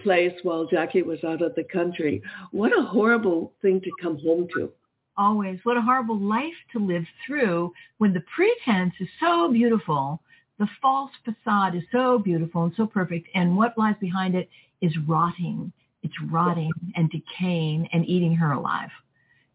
place 0.00 0.34
while 0.42 0.66
Jackie 0.66 1.02
was 1.02 1.22
out 1.24 1.42
of 1.42 1.54
the 1.54 1.64
country. 1.64 2.22
What 2.52 2.76
a 2.76 2.82
horrible 2.82 3.52
thing 3.62 3.80
to 3.80 3.90
come 4.00 4.18
home 4.18 4.46
to. 4.54 4.70
Always. 5.16 5.58
What 5.64 5.76
a 5.76 5.82
horrible 5.82 6.18
life 6.18 6.54
to 6.72 6.78
live 6.78 7.04
through 7.26 7.72
when 7.98 8.12
the 8.12 8.24
pretense 8.36 8.94
is 9.00 9.08
so 9.20 9.50
beautiful 9.50 10.20
the 10.58 10.68
false 10.80 11.10
facade 11.24 11.74
is 11.74 11.82
so 11.90 12.18
beautiful 12.18 12.64
and 12.64 12.72
so 12.76 12.86
perfect, 12.86 13.28
and 13.34 13.56
what 13.56 13.76
lies 13.76 13.96
behind 14.00 14.34
it 14.34 14.48
is 14.80 14.96
rotting. 15.08 15.72
It's 16.02 16.14
rotting 16.30 16.70
and 16.94 17.10
decaying 17.10 17.88
and 17.92 18.06
eating 18.06 18.36
her 18.36 18.52
alive. 18.52 18.90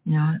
You 0.04 0.14
know, 0.14 0.38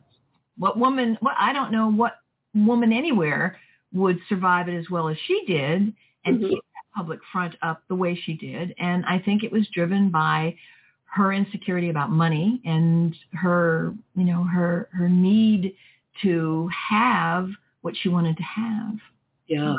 what 0.58 0.78
woman? 0.78 1.16
What 1.20 1.34
I 1.38 1.52
don't 1.52 1.72
know 1.72 1.90
what 1.90 2.16
woman 2.54 2.92
anywhere 2.92 3.56
would 3.92 4.18
survive 4.28 4.68
it 4.68 4.74
as 4.76 4.88
well 4.90 5.08
as 5.08 5.16
she 5.26 5.44
did 5.46 5.92
and 6.24 6.40
Mhm. 6.40 6.48
keep 6.48 6.62
that 6.74 6.94
public 6.94 7.20
front 7.32 7.56
up 7.62 7.82
the 7.88 7.94
way 7.94 8.14
she 8.14 8.34
did. 8.34 8.74
And 8.78 9.04
I 9.06 9.18
think 9.18 9.42
it 9.42 9.52
was 9.52 9.68
driven 9.68 10.10
by 10.10 10.56
her 11.06 11.32
insecurity 11.32 11.88
about 11.88 12.10
money 12.10 12.60
and 12.64 13.16
her, 13.32 13.94
you 14.14 14.24
know, 14.24 14.44
her 14.44 14.88
her 14.92 15.08
need 15.08 15.74
to 16.22 16.68
have 16.68 17.50
what 17.80 17.96
she 17.96 18.08
wanted 18.08 18.36
to 18.36 18.42
have. 18.42 19.00
Yeah. 19.46 19.76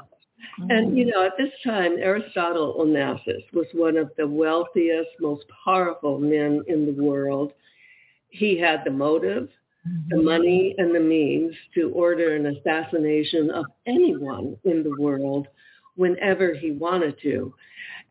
And, 0.70 0.98
you 0.98 1.06
know, 1.06 1.24
at 1.24 1.38
this 1.38 1.52
time, 1.64 1.98
Aristotle 2.00 2.76
Onassis 2.80 3.44
was 3.54 3.68
one 3.74 3.96
of 3.96 4.12
the 4.18 4.28
wealthiest, 4.28 5.10
most 5.20 5.46
powerful 5.64 6.20
men 6.20 6.64
in 6.68 6.86
the 6.86 7.02
world. 7.02 7.54
He 8.30 8.58
had 8.58 8.84
the 8.84 8.92
motive, 8.92 9.50
the 9.84 10.16
mm-hmm. 10.16 10.26
money, 10.26 10.76
and 10.78 10.94
the 10.94 11.00
means 11.00 11.54
to 11.76 11.92
order 11.92 12.36
an 12.36 12.46
assassination 12.46 13.50
of 13.52 13.66
anyone 13.88 14.56
in 14.64 14.84
the 14.84 14.96
world 15.00 15.48
whenever 15.96 16.54
he 16.54 16.72
wanted 16.72 17.16
to. 17.22 17.54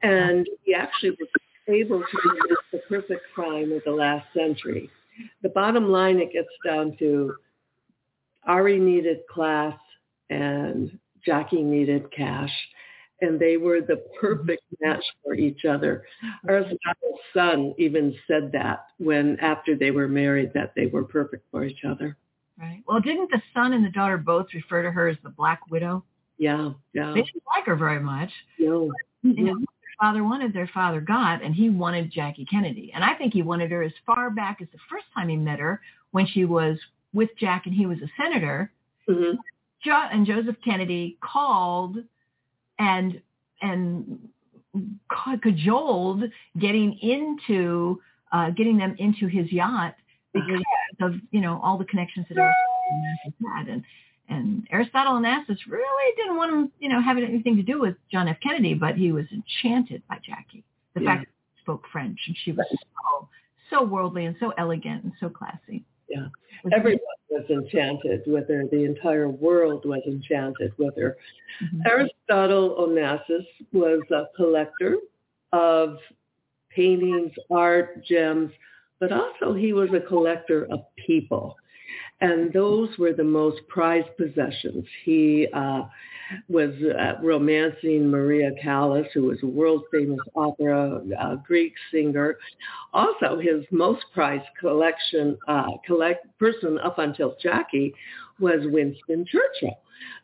And 0.03 0.47
he 0.65 0.75
actually 0.75 1.11
was 1.11 1.29
able 1.69 2.01
to 2.01 2.19
commit 2.23 2.59
the 2.73 2.79
perfect 2.89 3.23
crime 3.35 3.73
of 3.73 3.83
the 3.85 3.93
last 3.93 4.27
century. 4.35 4.91
The 5.43 5.51
bottom 5.51 5.91
line 5.91 6.19
it 6.19 6.33
gets 6.33 6.49
down 6.65 6.97
to 6.99 7.35
Ari 8.45 8.79
needed 8.79 9.19
class 9.31 9.79
and 10.31 10.99
Jackie 11.25 11.63
needed 11.63 12.11
cash. 12.13 12.53
And 13.23 13.39
they 13.39 13.57
were 13.57 13.81
the 13.81 14.03
perfect 14.21 14.63
match 14.81 15.05
for 15.23 15.35
each 15.35 15.65
other. 15.65 16.05
Aristotle's 16.49 17.21
son 17.35 17.75
even 17.79 18.15
said 18.27 18.51
that 18.53 18.87
when 18.99 19.39
after 19.41 19.77
they 19.77 19.91
were 19.91 20.09
married 20.09 20.53
that 20.55 20.73
they 20.75 20.87
were 20.87 21.05
perfect 21.05 21.45
for 21.51 21.65
each 21.65 21.85
other. 21.85 22.17
Right. 22.59 22.83
Well, 22.87 23.01
didn't 23.01 23.31
the 23.31 23.43
son 23.55 23.73
and 23.73 23.85
the 23.85 23.91
daughter 23.91 24.19
both 24.19 24.47
refer 24.55 24.83
to 24.83 24.91
her 24.91 25.09
as 25.09 25.17
the 25.23 25.31
Black 25.31 25.61
Widow? 25.71 26.05
Yeah, 26.39 26.73
yeah. 26.95 27.13
They 27.15 27.23
didn't 27.23 27.43
like 27.55 27.67
her 27.67 27.77
very 27.77 28.01
much. 28.01 28.31
No. 28.59 28.91
You 29.23 29.45
know, 29.45 29.53
what 29.53 29.61
their 29.61 29.95
father 29.99 30.25
wanted, 30.25 30.53
their 30.55 30.71
father 30.73 31.01
got, 31.01 31.43
and 31.43 31.55
he 31.55 31.69
wanted 31.69 32.11
Jackie 32.11 32.47
Kennedy. 32.47 32.91
And 32.95 33.05
I 33.05 33.15
think 33.15 33.35
he 33.35 33.43
wanted 33.43 33.71
her 33.71 33.83
as 33.83 33.93
far 34.07 34.31
back 34.31 34.61
as 34.63 34.69
the 34.73 34.79
first 34.91 35.05
time 35.15 35.29
he 35.29 35.37
met 35.37 35.59
her 35.59 35.81
when 36.13 36.27
she 36.27 36.45
was 36.47 36.79
with 37.13 37.31
Jack 37.39 37.67
and 37.67 37.75
he 37.75 37.87
was 37.87 37.99
a 37.99 38.23
senator. 38.23 38.73
Mm-hmm. 39.09 39.37
Jo- 39.85 40.09
and 40.13 40.27
Joseph 40.27 40.57
Kennedy 40.65 41.19
called 41.23 41.99
and 42.81 43.21
and 43.63 44.19
cajoled 45.45 46.25
getting 46.59 46.99
into 47.01 48.01
uh, 48.33 48.51
getting 48.51 48.79
them 48.79 48.95
into 48.99 49.27
his 49.27 49.53
yacht 49.53 49.95
because 50.33 50.63
of 51.01 51.15
you 51.31 51.41
know 51.41 51.61
all 51.63 51.77
the 51.79 51.85
connections 51.85 52.27
that 52.29 52.39
Aristotle 52.39 53.55
had. 53.57 53.69
And 53.69 53.85
and 54.29 54.67
Aristotle 54.71 55.15
Onassis 55.15 55.59
really 55.69 56.15
didn't 56.17 56.37
want 56.37 56.53
him 56.53 56.73
you 56.81 56.89
know 56.89 57.01
having 57.03 57.25
anything 57.25 57.57
to 57.57 57.63
do 57.63 57.81
with 57.81 57.97
John 58.11 58.27
F. 58.29 58.37
Kennedy 58.43 58.75
but 58.75 58.97
he 58.97 59.13
was 59.13 59.27
enchanted 59.33 60.03
by 60.09 60.19
Jackie. 60.25 60.65
The 60.95 61.03
Yeah. 61.03 61.11
fact 61.11 61.21
that 61.27 61.33
she 61.57 61.63
spoke 61.63 61.85
French 61.93 62.19
and 62.27 62.37
she 62.45 62.53
was 62.53 62.67
so 62.71 63.29
so 63.69 63.85
worldly 63.85 64.25
and 64.25 64.37
so 64.41 64.53
elegant 64.57 65.05
and 65.05 65.13
so 65.21 65.29
classy 65.29 65.85
Yeah. 66.11 66.27
Was- 66.65 66.73
Everyone 66.77 67.01
was 67.31 67.45
enchanted 67.49 68.23
with 68.27 68.49
her. 68.49 68.65
The 68.71 68.85
entire 68.85 69.29
world 69.29 69.85
was 69.87 70.03
enchanted 70.07 70.73
with 70.77 70.97
her. 70.97 71.17
Mhm. 71.63 71.81
Aristotle 71.87 72.77
Onassis 72.77 73.47
was 73.73 74.03
a 74.11 74.29
collector 74.37 74.97
of 75.53 75.99
paintings, 76.69 77.33
art, 77.51 78.05
gems, 78.05 78.53
but 78.99 79.13
also 79.13 79.55
he 79.55 79.73
was 79.73 79.91
a 79.93 80.01
collector 80.01 80.67
of 80.71 80.81
people. 80.97 81.57
And 82.21 82.53
those 82.53 82.97
were 82.99 83.13
the 83.13 83.25
most 83.25 83.67
prized 83.69 84.15
possessions. 84.17 84.87
He 85.05 85.49
uh, 85.55 85.83
was 86.49 86.71
uh, 86.83 87.15
romancing 87.23 88.11
Maria 88.11 88.51
Callas, 88.63 89.07
who 89.15 89.25
was 89.25 89.39
a 89.43 89.47
world 89.47 89.85
famous 89.91 90.21
opera 90.35 91.01
uh, 91.21 91.37
Greek 91.37 91.73
singer. 91.93 92.39
Also, 92.93 93.39
his 93.39 93.65
most 93.71 94.05
prized 94.13 94.49
collection 94.59 95.37
uh, 95.49 95.67
collect 95.87 96.27
person 96.39 96.79
up 96.79 96.99
until 96.99 97.37
Jackie 97.43 97.95
was 98.39 98.61
Winston 98.65 99.27
Churchill. 99.27 99.79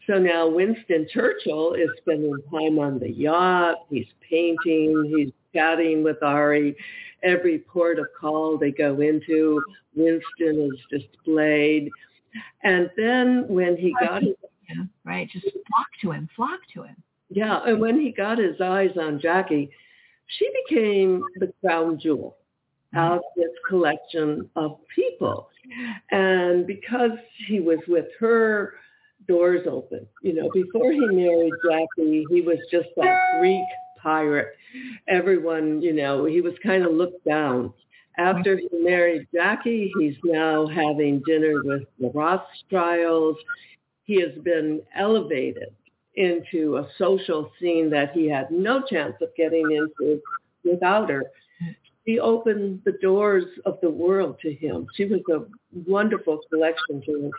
So 0.06 0.18
now 0.18 0.48
Winston 0.48 1.06
Churchill 1.12 1.74
is 1.74 1.90
spending 1.98 2.36
time 2.50 2.78
on 2.78 2.98
the 2.98 3.10
yacht. 3.10 3.76
He's 3.90 4.06
painting. 4.28 5.12
He's 5.14 5.32
chatting 5.54 6.02
with 6.02 6.22
Ari. 6.22 6.76
Every 7.22 7.58
port 7.58 7.98
of 7.98 8.06
call 8.18 8.58
they 8.58 8.70
go 8.70 9.00
into, 9.00 9.60
Winston 9.94 10.70
is 10.70 11.00
displayed. 11.00 11.90
And 12.62 12.90
then 12.96 13.46
when 13.48 13.76
he 13.76 13.94
got 14.00 14.22
his, 14.22 14.34
yeah, 14.68 14.84
right 15.04 15.28
just 15.30 15.44
flock 15.44 15.86
to 16.00 16.12
him 16.12 16.28
flock 16.36 16.60
to 16.72 16.82
him 16.82 16.96
yeah, 17.28 17.60
and 17.64 17.80
when 17.80 18.00
he 18.00 18.12
got 18.12 18.38
his 18.38 18.60
eyes 18.60 18.92
on 19.00 19.20
Jackie, 19.20 19.70
she 20.26 20.48
became 20.64 21.22
the 21.36 21.52
crown 21.60 21.98
jewel 21.98 22.36
of 22.96 23.20
this 23.36 23.50
collection 23.68 24.48
of 24.56 24.78
people. 24.94 25.48
And 26.10 26.66
because 26.66 27.18
he 27.46 27.60
was 27.60 27.78
with 27.88 28.06
her, 28.20 28.74
doors 29.26 29.66
open. 29.68 30.06
You 30.22 30.34
know, 30.34 30.50
before 30.54 30.92
he 30.92 31.00
married 31.00 31.52
Jackie, 31.68 32.24
he 32.30 32.40
was 32.42 32.58
just 32.70 32.88
that 32.96 33.38
Greek 33.40 33.64
pirate. 34.00 34.54
Everyone, 35.08 35.82
you 35.82 35.92
know, 35.92 36.26
he 36.26 36.40
was 36.40 36.54
kind 36.62 36.84
of 36.84 36.92
looked 36.92 37.24
down. 37.24 37.72
After 38.18 38.56
he 38.56 38.68
married 38.72 39.26
Jackie, 39.34 39.92
he's 39.98 40.16
now 40.24 40.66
having 40.68 41.22
dinner 41.26 41.62
with 41.64 41.82
the 41.98 42.10
Rothschilds. 42.14 43.38
He 44.06 44.20
has 44.20 44.32
been 44.42 44.82
elevated 44.96 45.74
into 46.14 46.78
a 46.78 46.88
social 46.96 47.50
scene 47.60 47.90
that 47.90 48.12
he 48.12 48.28
had 48.28 48.50
no 48.50 48.82
chance 48.82 49.14
of 49.20 49.28
getting 49.36 49.70
into 49.72 50.20
without 50.64 51.10
her. 51.10 51.24
She 52.06 52.20
opened 52.20 52.82
the 52.84 52.92
doors 53.02 53.44
of 53.64 53.78
the 53.82 53.90
world 53.90 54.36
to 54.42 54.54
him. 54.54 54.86
She 54.94 55.04
was 55.04 55.20
a 55.30 55.44
wonderful 55.88 56.40
collection 56.50 57.02
to 57.04 57.30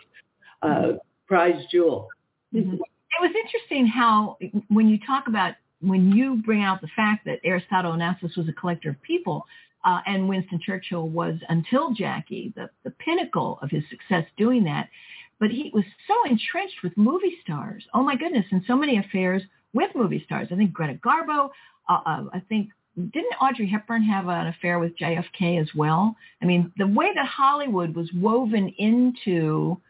uh, 0.62 0.92
prize 1.26 1.64
jewel. 1.70 2.08
Mhm. 2.54 2.74
It 2.74 3.20
was 3.20 3.34
interesting 3.34 3.86
how 3.86 4.36
when 4.68 4.88
you 4.88 4.98
talk 4.98 5.26
about 5.26 5.54
when 5.80 6.12
you 6.12 6.42
bring 6.44 6.62
out 6.62 6.80
the 6.80 6.88
fact 6.96 7.24
that 7.24 7.40
Aristotle 7.44 7.92
Onassis 7.92 8.36
was 8.36 8.48
a 8.48 8.52
collector 8.52 8.90
of 8.90 9.00
people, 9.02 9.46
uh, 9.84 10.00
and 10.06 10.28
Winston 10.28 10.60
Churchill 10.64 11.08
was 11.08 11.38
until 11.48 11.92
Jackie 11.94 12.52
the, 12.56 12.68
the 12.84 12.90
pinnacle 12.90 13.58
of 13.62 13.70
his 13.70 13.84
success 13.88 14.24
doing 14.36 14.64
that. 14.64 14.88
But 15.40 15.50
he 15.50 15.70
was 15.72 15.84
so 16.06 16.14
entrenched 16.24 16.82
with 16.82 16.96
movie 16.96 17.36
stars. 17.42 17.84
Oh 17.94 18.02
my 18.02 18.16
goodness, 18.16 18.46
and 18.50 18.62
so 18.66 18.76
many 18.76 18.98
affairs 18.98 19.42
with 19.72 19.90
movie 19.94 20.22
stars. 20.24 20.48
I 20.50 20.56
think 20.56 20.72
Greta 20.72 20.98
Garbo. 21.04 21.50
Uh, 21.88 22.00
uh, 22.04 22.24
I 22.32 22.40
think 22.48 22.70
didn't 22.96 23.34
Audrey 23.40 23.68
Hepburn 23.68 24.02
have 24.02 24.28
an 24.28 24.48
affair 24.48 24.78
with 24.78 24.98
JFK 24.98 25.60
as 25.60 25.68
well? 25.74 26.16
I 26.42 26.46
mean, 26.46 26.72
the 26.76 26.86
way 26.86 27.10
that 27.14 27.26
Hollywood 27.26 27.94
was 27.94 28.10
woven 28.12 28.74
into 28.78 29.80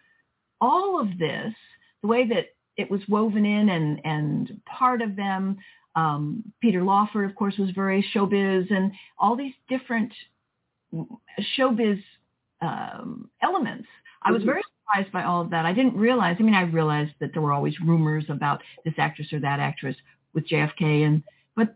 all 0.60 1.00
of 1.00 1.18
this, 1.18 1.54
the 2.02 2.08
way 2.08 2.28
that 2.28 2.46
it 2.76 2.90
was 2.90 3.00
woven 3.08 3.44
in 3.44 3.70
and, 3.70 4.00
and 4.04 4.60
part 4.66 5.00
of 5.00 5.16
them, 5.16 5.58
um, 5.96 6.44
Peter 6.60 6.82
Lawford, 6.82 7.28
of 7.28 7.34
course, 7.34 7.56
was 7.58 7.70
very 7.70 8.04
showbiz 8.14 8.70
and 8.70 8.92
all 9.18 9.36
these 9.36 9.54
different 9.68 10.12
showbiz 11.56 12.02
um, 12.60 13.30
elements. 13.42 13.88
I 14.22 14.32
was 14.32 14.42
very 14.42 14.62
surprised 14.62 15.12
by 15.12 15.24
all 15.24 15.40
of 15.42 15.50
that. 15.50 15.66
I 15.66 15.72
didn't 15.72 15.96
realize, 15.96 16.36
I 16.38 16.42
mean, 16.42 16.54
I 16.54 16.62
realized 16.62 17.12
that 17.20 17.30
there 17.32 17.42
were 17.42 17.52
always 17.52 17.74
rumors 17.80 18.24
about 18.28 18.62
this 18.84 18.94
actress 18.98 19.32
or 19.32 19.40
that 19.40 19.60
actress 19.60 19.96
with 20.34 20.48
JFK 20.48 21.06
and, 21.06 21.22
but 21.56 21.74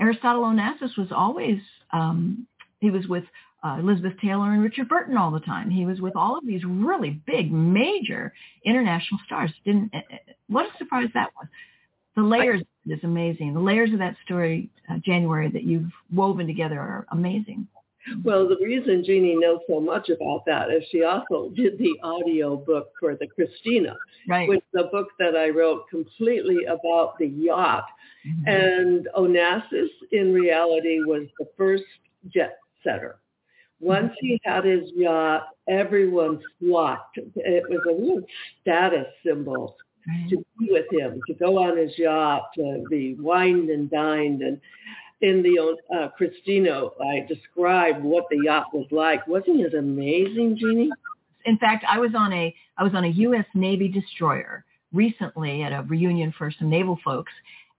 Aristotle 0.00 0.42
Onassis 0.42 0.96
was 0.96 1.08
always, 1.10 1.60
um, 1.92 2.46
he 2.80 2.90
was 2.90 3.06
with 3.06 3.24
uh, 3.64 3.78
Elizabeth 3.80 4.12
Taylor 4.20 4.52
and 4.52 4.62
Richard 4.62 4.88
Burton 4.88 5.16
all 5.16 5.30
the 5.30 5.40
time. 5.40 5.70
He 5.70 5.86
was 5.86 6.00
with 6.00 6.14
all 6.14 6.36
of 6.38 6.46
these 6.46 6.62
really 6.64 7.20
big, 7.26 7.52
major 7.52 8.32
international 8.64 9.20
stars. 9.26 9.52
Didn't 9.64 9.90
uh, 9.94 9.98
uh, 9.98 10.16
what 10.48 10.66
a 10.66 10.78
surprise 10.78 11.08
that 11.14 11.30
was. 11.36 11.48
The 12.14 12.22
layers 12.22 12.62
is 12.86 13.00
amazing. 13.02 13.54
The 13.54 13.60
layers 13.60 13.92
of 13.92 13.98
that 13.98 14.16
story, 14.24 14.70
uh, 14.90 14.98
January, 15.04 15.50
that 15.50 15.64
you've 15.64 15.90
woven 16.14 16.46
together 16.46 16.78
are 16.78 17.06
amazing. 17.10 17.66
Well, 18.24 18.48
the 18.48 18.56
reason 18.62 19.04
Jeannie 19.04 19.36
knows 19.36 19.60
so 19.68 19.80
much 19.80 20.08
about 20.10 20.44
that 20.46 20.70
is 20.70 20.84
she 20.90 21.02
also 21.02 21.50
did 21.50 21.78
the 21.78 21.94
audio 22.02 22.56
book 22.56 22.90
for 23.00 23.14
the 23.16 23.26
Christina, 23.26 23.96
Right. 24.28 24.48
which 24.48 24.60
is 24.72 24.80
a 24.80 24.84
book 24.84 25.08
that 25.18 25.36
I 25.36 25.50
wrote 25.50 25.88
completely 25.88 26.64
about 26.64 27.18
the 27.18 27.26
yacht. 27.28 27.86
Mhm. 28.26 28.46
And 28.48 29.08
Onassis, 29.16 29.90
in 30.12 30.32
reality, 30.32 31.00
was 31.00 31.28
the 31.38 31.46
first 31.56 31.84
jet 32.28 32.58
setter. 32.82 33.16
Once 33.80 34.12
he 34.20 34.40
had 34.44 34.64
his 34.64 34.90
yacht, 34.92 35.48
everyone 35.68 36.40
flocked. 36.58 37.18
It 37.18 37.68
was 37.68 37.80
a 37.86 37.94
real 37.94 38.22
status 38.60 39.06
symbol 39.22 39.76
to 40.30 40.36
be 40.58 40.68
with 40.70 40.86
him, 40.92 41.20
to 41.26 41.34
go 41.34 41.58
on 41.58 41.76
his 41.76 41.96
yacht, 41.98 42.50
to 42.54 42.84
be 42.88 43.14
wined 43.14 43.70
and 43.70 43.90
dined. 43.90 44.40
And 44.42 44.60
in 45.20 45.42
the 45.42 45.76
uh, 45.96 46.08
Christina, 46.16 46.88
I 47.00 47.26
described 47.26 48.04
what 48.04 48.24
the 48.30 48.38
yacht 48.44 48.66
was 48.72 48.86
like. 48.90 49.26
Wasn't 49.26 49.60
it 49.60 49.74
amazing, 49.74 50.58
Jeannie? 50.60 50.90
In 51.44 51.58
fact, 51.58 51.84
I 51.88 51.98
was 51.98 52.10
on 52.16 52.32
a 52.32 52.54
I 52.76 52.82
was 52.82 52.92
on 52.94 53.04
a 53.04 53.08
U.S. 53.08 53.46
Navy 53.54 53.88
destroyer 53.88 54.64
recently 54.92 55.62
at 55.62 55.72
a 55.72 55.82
reunion 55.82 56.34
for 56.36 56.50
some 56.58 56.68
naval 56.68 56.98
folks, 57.04 57.32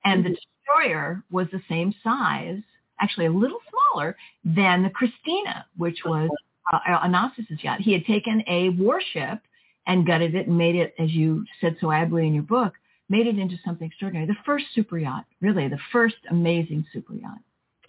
and 0.04 0.26
the 0.26 0.30
destroyer 0.30 1.24
was 1.32 1.48
the 1.52 1.62
same 1.70 1.94
size, 2.04 2.62
actually 3.00 3.28
a 3.28 3.32
little 3.32 3.60
smaller 3.70 4.16
than 4.44 4.84
the 4.84 4.90
Christina, 4.90 5.66
which 5.78 6.00
was 6.06 6.30
uh, 6.72 6.80
Onassis' 7.06 7.64
yacht. 7.64 7.82
He 7.82 7.94
had 7.94 8.06
taken 8.06 8.44
a 8.48 8.70
warship 8.70 9.40
and 9.86 10.06
gutted 10.06 10.36
it 10.36 10.48
and 10.48 10.58
made 10.58 10.76
it, 10.76 10.94
as 11.00 11.12
you 11.12 11.46
said 11.62 11.78
so 11.80 11.92
admirably 11.92 12.28
in 12.28 12.34
your 12.34 12.44
book, 12.44 12.74
made 13.10 13.28
it 13.28 13.40
into 13.40 13.56
something 13.64 13.88
extraordinary. 13.88 14.28
The 14.28 14.36
first 14.46 14.66
super 14.74 14.98
yacht, 14.98 15.26
really, 15.42 15.68
the 15.68 15.80
first 15.92 16.16
amazing 16.30 16.86
super 16.92 17.14
yacht. 17.14 17.40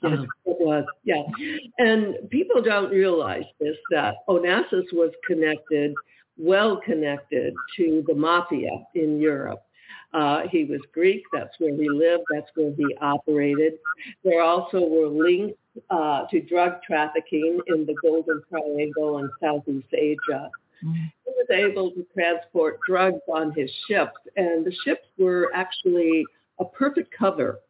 Yeah, 0.02 0.22
it 0.46 0.56
was. 0.60 0.84
Yeah. 1.02 1.22
And 1.78 2.30
people 2.30 2.62
don't 2.62 2.90
realize 2.90 3.44
this, 3.60 3.76
that 3.90 4.16
Onassis 4.28 4.92
was 4.92 5.10
connected, 5.26 5.92
well 6.36 6.80
connected 6.84 7.52
to 7.76 8.04
the 8.06 8.14
mafia 8.14 8.70
in 8.94 9.20
Europe. 9.20 9.60
Uh, 10.14 10.42
he 10.50 10.64
was 10.64 10.80
Greek. 10.94 11.22
That's 11.32 11.54
where 11.58 11.74
he 11.74 11.88
lived. 11.88 12.24
That's 12.32 12.48
where 12.54 12.72
he 12.72 12.86
operated. 13.00 13.74
There 14.24 14.40
also 14.40 14.80
were 14.86 15.08
links 15.08 15.58
uh, 15.90 16.26
to 16.30 16.40
drug 16.40 16.80
trafficking 16.82 17.60
in 17.66 17.84
the 17.84 17.94
Golden 18.00 18.40
Triangle 18.48 19.18
and 19.18 19.30
Southeast 19.40 19.92
Asia. 19.92 20.50
He 20.80 21.10
was 21.26 21.46
able 21.50 21.90
to 21.92 22.06
transport 22.14 22.78
drugs 22.86 23.20
on 23.32 23.52
his 23.52 23.70
ships, 23.88 24.16
and 24.36 24.64
the 24.64 24.72
ships 24.84 25.06
were 25.18 25.50
actually 25.54 26.24
a 26.58 26.64
perfect 26.64 27.14
cover 27.16 27.60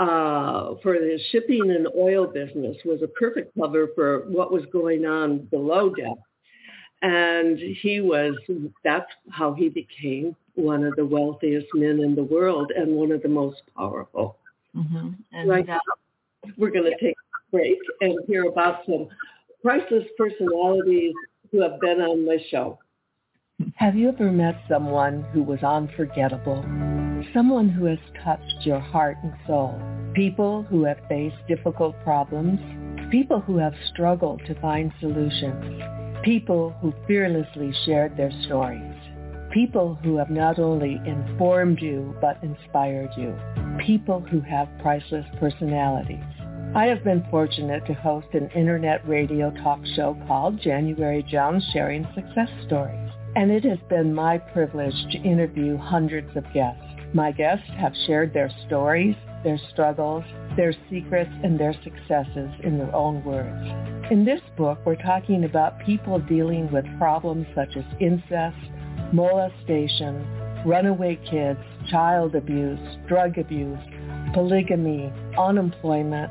uh, 0.00 0.76
for 0.82 0.94
the 0.94 1.20
shipping 1.30 1.70
and 1.70 1.86
oil 1.94 2.26
business 2.26 2.76
was 2.86 3.02
a 3.02 3.06
perfect 3.06 3.52
cover 3.58 3.88
for 3.94 4.20
what 4.30 4.50
was 4.50 4.64
going 4.72 5.04
on 5.04 5.40
below 5.50 5.90
deck. 5.94 6.16
And 7.02 7.58
he 7.58 8.00
was, 8.00 8.34
that's 8.82 9.10
how 9.30 9.52
he 9.52 9.68
became 9.68 10.34
one 10.54 10.84
of 10.84 10.96
the 10.96 11.04
wealthiest 11.04 11.66
men 11.74 12.00
in 12.00 12.14
the 12.14 12.22
world 12.22 12.72
and 12.74 12.94
one 12.94 13.12
of 13.12 13.22
the 13.22 13.28
most 13.28 13.60
powerful. 13.76 14.38
Mm-hmm. 14.74 15.10
And, 15.32 15.48
Right 15.48 15.68
uh, 15.68 15.74
now, 15.74 16.50
we're 16.56 16.70
going 16.70 16.90
to 16.90 16.98
take 16.98 17.16
a 17.16 17.56
break 17.56 17.78
and 18.00 18.18
hear 18.26 18.44
about 18.44 18.86
some 18.86 19.08
priceless 19.62 20.04
personalities 20.16 21.14
who 21.52 21.62
have 21.62 21.80
been 21.80 22.00
on 22.00 22.24
my 22.26 22.38
show. 22.50 22.78
Have 23.76 23.94
you 23.94 24.08
ever 24.08 24.30
met 24.30 24.54
someone 24.68 25.22
who 25.32 25.42
was 25.42 25.62
unforgettable? 25.62 26.62
Someone 27.34 27.68
who 27.68 27.84
has 27.84 27.98
touched 28.24 28.64
your 28.64 28.80
heart 28.80 29.18
and 29.22 29.34
soul? 29.46 29.80
People 30.14 30.62
who 30.62 30.84
have 30.84 30.98
faced 31.08 31.36
difficult 31.48 31.94
problems? 32.02 32.58
People 33.10 33.40
who 33.40 33.58
have 33.58 33.74
struggled 33.92 34.40
to 34.46 34.58
find 34.60 34.92
solutions? 35.00 35.82
People 36.24 36.70
who 36.80 36.94
fearlessly 37.06 37.72
shared 37.84 38.16
their 38.16 38.32
stories? 38.44 38.96
People 39.52 39.98
who 40.02 40.16
have 40.16 40.30
not 40.30 40.58
only 40.58 41.00
informed 41.04 41.80
you 41.80 42.14
but 42.20 42.42
inspired 42.42 43.10
you? 43.16 43.36
People 43.84 44.20
who 44.20 44.40
have 44.40 44.68
priceless 44.80 45.26
personalities? 45.38 46.39
I 46.74 46.86
have 46.86 47.02
been 47.04 47.26
fortunate 47.30 47.84
to 47.86 47.94
host 47.94 48.28
an 48.32 48.48
internet 48.54 49.06
radio 49.08 49.50
talk 49.62 49.80
show 49.96 50.16
called 50.26 50.60
January 50.60 51.24
Jones 51.28 51.68
Sharing 51.72 52.06
Success 52.14 52.48
Stories 52.66 53.10
and 53.36 53.50
it 53.50 53.64
has 53.64 53.78
been 53.88 54.14
my 54.14 54.38
privilege 54.38 54.94
to 55.12 55.18
interview 55.18 55.76
hundreds 55.76 56.36
of 56.36 56.44
guests. 56.52 56.82
My 57.14 57.32
guests 57.32 57.68
have 57.78 57.92
shared 58.06 58.32
their 58.32 58.50
stories, 58.66 59.14
their 59.44 59.58
struggles, 59.72 60.24
their 60.56 60.74
secrets, 60.90 61.30
and 61.44 61.58
their 61.58 61.74
successes 61.84 62.50
in 62.64 62.78
their 62.78 62.94
own 62.94 63.22
words. 63.24 64.10
In 64.10 64.24
this 64.24 64.40
book, 64.56 64.78
we're 64.84 64.96
talking 64.96 65.44
about 65.44 65.78
people 65.80 66.18
dealing 66.18 66.70
with 66.72 66.84
problems 66.98 67.46
such 67.54 67.76
as 67.76 67.84
incest, 68.00 68.56
molestation, 69.12 70.26
runaway 70.66 71.16
kids, 71.30 71.60
child 71.88 72.34
abuse, 72.34 72.80
drug 73.06 73.38
abuse, 73.38 73.78
polygamy, 74.34 75.12
unemployment, 75.38 76.30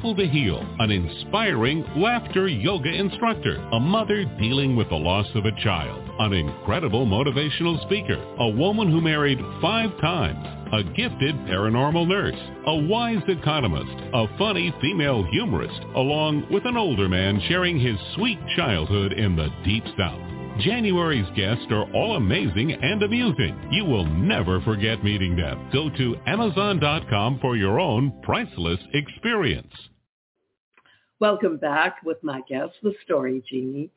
to 0.01 0.27
heal, 0.27 0.65
an 0.79 0.89
inspiring 0.89 1.85
laughter 1.95 2.47
yoga 2.47 2.89
instructor, 2.89 3.57
a 3.71 3.79
mother 3.79 4.25
dealing 4.39 4.75
with 4.75 4.89
the 4.89 4.95
loss 4.95 5.27
of 5.35 5.45
a 5.45 5.61
child, 5.63 6.03
an 6.19 6.33
incredible 6.33 7.05
motivational 7.05 7.79
speaker, 7.85 8.19
a 8.39 8.49
woman 8.49 8.91
who 8.91 8.99
married 8.99 9.37
five 9.61 9.91
times, 10.01 10.43
a 10.73 10.83
gifted 10.95 11.35
paranormal 11.45 12.07
nurse, 12.07 12.35
a 12.65 12.75
wise 12.87 13.21
economist, 13.27 13.95
a 14.13 14.37
funny 14.39 14.73
female 14.81 15.23
humorist, 15.25 15.79
along 15.95 16.47
with 16.51 16.65
an 16.65 16.77
older 16.77 17.07
man 17.07 17.39
sharing 17.47 17.79
his 17.79 17.97
sweet 18.15 18.39
childhood 18.55 19.13
in 19.13 19.35
the 19.35 19.49
Deep 19.63 19.83
South. 19.99 20.30
January's 20.59 21.29
guests 21.35 21.65
are 21.71 21.91
all 21.93 22.17
amazing 22.17 22.73
and 22.73 23.01
amusing. 23.01 23.69
You 23.71 23.85
will 23.85 24.05
never 24.05 24.61
forget 24.61 25.03
meeting 25.03 25.35
them. 25.35 25.69
Go 25.73 25.89
to 25.89 26.15
Amazon.com 26.27 27.39
for 27.39 27.55
your 27.55 27.79
own 27.79 28.13
priceless 28.21 28.79
experience. 28.93 29.73
Welcome 31.19 31.57
back 31.57 31.97
with 32.03 32.17
my 32.23 32.41
guest, 32.49 32.73
the 32.83 32.93
story, 33.05 33.43
Jeannie. 33.49 33.89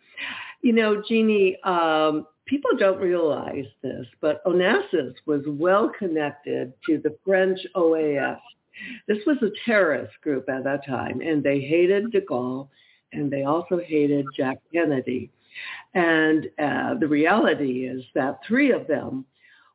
You 0.62 0.72
know, 0.72 1.02
Jeannie, 1.06 1.56
um, 1.64 2.26
people 2.46 2.70
don't 2.78 3.00
realize 3.00 3.66
this, 3.82 4.06
but 4.20 4.44
Onassis 4.44 5.14
was 5.26 5.42
well 5.46 5.90
connected 5.98 6.72
to 6.86 6.98
the 6.98 7.16
French 7.24 7.58
OAS. 7.74 8.38
This 9.08 9.18
was 9.26 9.36
a 9.42 9.50
terrorist 9.64 10.14
group 10.22 10.48
at 10.48 10.64
that 10.64 10.86
time, 10.86 11.20
and 11.20 11.42
they 11.42 11.60
hated 11.60 12.12
de 12.12 12.20
Gaulle, 12.20 12.68
and 13.12 13.30
they 13.30 13.44
also 13.44 13.78
hated 13.78 14.26
Jack 14.36 14.58
Kennedy. 14.72 15.30
And 15.94 16.46
uh, 16.58 16.94
the 16.94 17.08
reality 17.08 17.86
is 17.86 18.02
that 18.14 18.40
three 18.46 18.72
of 18.72 18.86
them 18.86 19.24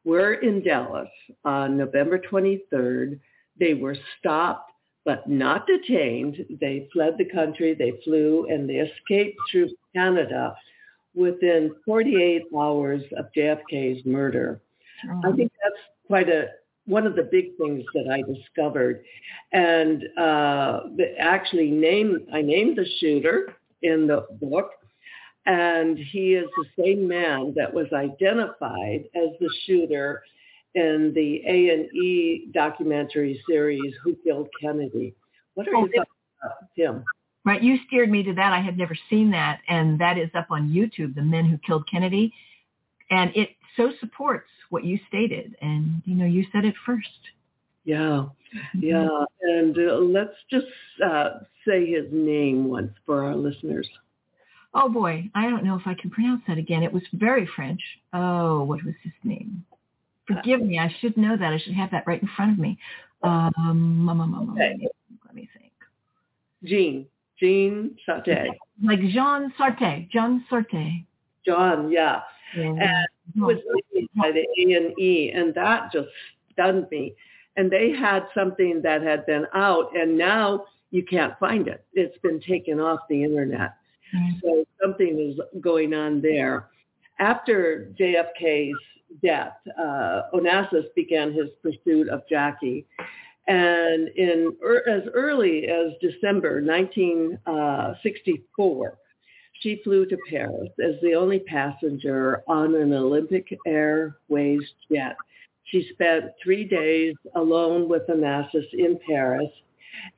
were 0.06 0.34
in 0.36 0.64
Dallas 0.64 1.10
on 1.46 1.78
November 1.78 2.20
23rd. 2.20 3.20
They 3.60 3.74
were 3.74 3.96
stopped 4.20 4.70
but 5.06 5.28
not 5.28 5.66
detained. 5.66 6.46
They 6.60 6.88
fled 6.94 7.16
the 7.18 7.26
country, 7.26 7.74
they 7.74 7.94
flew, 8.04 8.46
and 8.48 8.70
they 8.70 8.76
escaped 8.76 9.40
through 9.52 9.70
Canada 9.96 10.56
within 11.16 11.76
48 11.86 12.44
hours 12.56 13.02
of 13.18 13.26
JFK's 13.36 14.06
murder. 14.06 14.62
I 15.26 15.32
think 15.32 15.52
that's 15.64 15.82
quite 16.08 16.30
a 16.30 16.48
one 16.86 17.06
of 17.06 17.16
the 17.16 17.24
big 17.24 17.56
things 17.58 17.84
that 17.94 18.08
I 18.12 18.22
discovered, 18.32 19.04
and 19.54 20.04
uh, 20.18 20.82
actually 21.20 21.70
named 21.70 22.28
I 22.34 22.42
named 22.42 22.78
the 22.78 22.86
shooter 23.00 23.56
in 23.84 24.08
the 24.08 24.26
book, 24.42 24.72
and 25.46 25.98
he 25.98 26.34
is 26.34 26.48
the 26.58 26.84
same 26.84 27.08
man 27.08 27.54
that 27.56 27.74
was 27.74 27.88
identified 27.94 29.06
as 29.16 29.30
the 29.40 29.50
shooter 29.66 30.24
in 30.76 31.12
the 31.16 31.42
A 31.48 31.70
and 31.74 31.86
E 31.96 32.50
documentary 32.54 33.42
series 33.48 33.94
"Who 34.04 34.16
Killed 34.24 34.50
Kennedy." 34.62 35.16
What 35.56 35.68
are 35.68 35.76
Oh, 35.76 35.80
your 35.86 35.90
thoughts 35.90 36.12
about 36.44 36.70
him? 36.76 37.04
Right, 37.46 37.62
you 37.62 37.80
steered 37.88 38.12
me 38.12 38.22
to 38.24 38.34
that. 38.34 38.54
I 38.54 38.60
had 38.60 38.78
never 38.78 38.96
seen 39.10 39.32
that, 39.32 39.62
and 39.68 40.00
that 40.00 40.18
is 40.18 40.30
up 40.36 40.48
on 40.52 40.70
YouTube, 40.70 41.16
"The 41.16 41.22
Men 41.22 41.46
Who 41.46 41.58
Killed 41.60 41.88
Kennedy," 41.90 42.34
and 43.10 43.36
it 43.36 43.50
so 43.76 43.92
supports 44.00 44.50
what 44.70 44.84
you 44.84 45.00
stated. 45.08 45.56
And 45.62 46.02
you 46.06 46.16
know, 46.16 46.26
you 46.26 46.46
said 46.52 46.66
it 46.66 46.76
first. 46.86 47.08
Yeah, 47.86 48.26
yeah. 48.78 49.08
And 49.42 49.76
uh, 49.78 49.96
let's 49.96 50.36
just 50.52 50.68
uh, 51.04 51.40
say 51.68 51.90
his 51.90 52.06
name 52.12 52.68
once 52.68 52.92
for 53.06 53.24
our 53.24 53.36
listeners. 53.36 53.90
Oh 54.74 54.88
boy, 54.90 55.30
I 55.34 55.50
don't 55.50 55.64
know 55.64 55.76
if 55.76 55.88
I 55.88 55.96
can 55.96 56.10
pronounce 56.12 56.42
that 56.48 56.58
again. 56.58 56.84
It 56.84 56.94
was 56.94 57.04
very 57.14 57.48
French. 57.56 57.82
Oh, 58.14 58.64
what 58.64 58.84
was 58.84 58.94
his 59.04 59.14
name? 59.24 59.66
Forgive 60.28 60.62
me. 60.62 60.78
I 60.78 60.94
should 61.00 61.18
know 61.18 61.36
that. 61.36 61.54
I 61.54 61.58
should 61.58 61.74
have 61.74 61.90
that 61.92 62.06
right 62.06 62.22
in 62.22 62.30
front 62.36 62.54
of 62.54 62.60
me. 62.60 62.78
Um, 63.24 63.52
um, 63.58 64.10
um, 64.10 64.50
Okay. 64.52 64.78
let 65.26 65.36
me 65.36 65.50
think. 65.58 65.72
Jean, 66.64 67.08
Jean 67.40 67.98
Sartre. 68.08 68.48
Like 68.84 69.00
Jean 69.00 69.52
Sartre. 69.58 70.08
Jean 70.12 70.46
Sartre. 70.52 71.04
John, 71.46 71.92
yeah. 71.92 72.22
And, 72.56 72.80
And 72.80 73.08
it 73.36 73.42
was 73.42 73.58
by 74.16 74.32
the 74.32 74.42
A 74.42 74.74
and 74.74 75.00
E, 75.00 75.32
and 75.34 75.54
that 75.56 75.92
just 75.92 76.10
stunned 76.54 76.88
me. 76.92 77.16
And 77.58 77.72
they 77.72 77.92
had 77.92 78.28
something 78.36 78.82
that 78.84 79.02
had 79.02 79.26
been 79.26 79.46
out, 79.54 79.96
and 79.96 80.18
now 80.18 80.66
you 80.92 81.04
can't 81.04 81.38
find 81.40 81.68
it. 81.68 81.86
It's 81.94 82.18
been 82.20 82.40
taken 82.40 82.80
off 82.80 83.00
the 83.10 83.24
internet. 83.24 83.74
So 84.42 84.66
something 84.82 85.20
is 85.20 85.40
going 85.62 85.94
on 85.94 86.22
there. 86.22 86.70
After 87.20 87.94
JFK's 88.00 88.80
death, 89.22 89.58
uh, 89.78 90.22
Onassis 90.34 90.86
began 90.96 91.34
his 91.34 91.50
pursuit 91.62 92.08
of 92.10 92.24
Jackie. 92.30 92.88
And 93.48 94.08
in 94.10 94.56
er, 94.64 94.84
as 94.88 95.04
early 95.14 95.68
as 95.68 95.92
December 96.02 96.62
1964, 96.62 98.98
she 99.62 99.82
flew 99.84 100.06
to 100.06 100.18
Paris 100.30 100.70
as 100.82 100.96
the 101.02 101.16
only 101.16 101.40
passenger 101.40 102.44
on 102.48 102.76
an 102.76 102.94
Olympic 102.94 103.54
Airways 103.66 104.62
jet. 104.92 105.18
She 105.66 105.90
spent 105.94 106.26
three 106.44 106.64
days 106.64 107.16
alone 107.36 107.90
with 107.90 108.08
Onassis 108.08 108.72
in 108.74 109.00
Paris, 109.08 109.50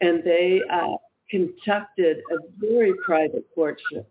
and 0.01 0.23
they 0.23 0.61
uh, 0.71 0.95
conducted 1.31 2.17
a 2.31 2.37
very 2.59 2.93
private 3.03 3.45
courtship. 3.55 4.07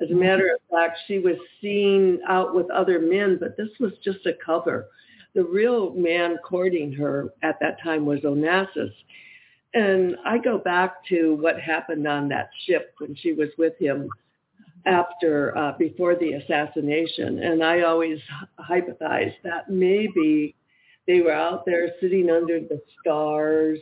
As 0.00 0.10
a 0.10 0.14
matter 0.14 0.54
of 0.54 0.60
fact, 0.70 0.98
she 1.08 1.18
was 1.18 1.36
seen 1.60 2.20
out 2.28 2.54
with 2.54 2.70
other 2.70 3.00
men, 3.00 3.36
but 3.40 3.56
this 3.56 3.70
was 3.80 3.92
just 4.04 4.24
a 4.26 4.34
cover. 4.44 4.88
The 5.34 5.44
real 5.44 5.92
man 5.94 6.36
courting 6.44 6.92
her 6.92 7.30
at 7.42 7.58
that 7.60 7.82
time 7.82 8.06
was 8.06 8.20
Onassis. 8.20 8.92
And 9.74 10.16
I 10.24 10.38
go 10.38 10.58
back 10.58 11.04
to 11.08 11.34
what 11.40 11.60
happened 11.60 12.06
on 12.06 12.28
that 12.28 12.50
ship 12.66 12.94
when 12.98 13.16
she 13.16 13.32
was 13.32 13.48
with 13.58 13.76
him 13.78 14.08
after, 14.86 15.56
uh, 15.58 15.72
before 15.78 16.14
the 16.14 16.34
assassination. 16.34 17.42
And 17.42 17.62
I 17.62 17.82
always 17.82 18.18
hypothesized 18.58 19.34
that 19.42 19.68
maybe 19.68 20.54
they 21.06 21.20
were 21.20 21.32
out 21.32 21.66
there 21.66 21.90
sitting 22.00 22.30
under 22.30 22.60
the 22.60 22.80
stars 23.00 23.78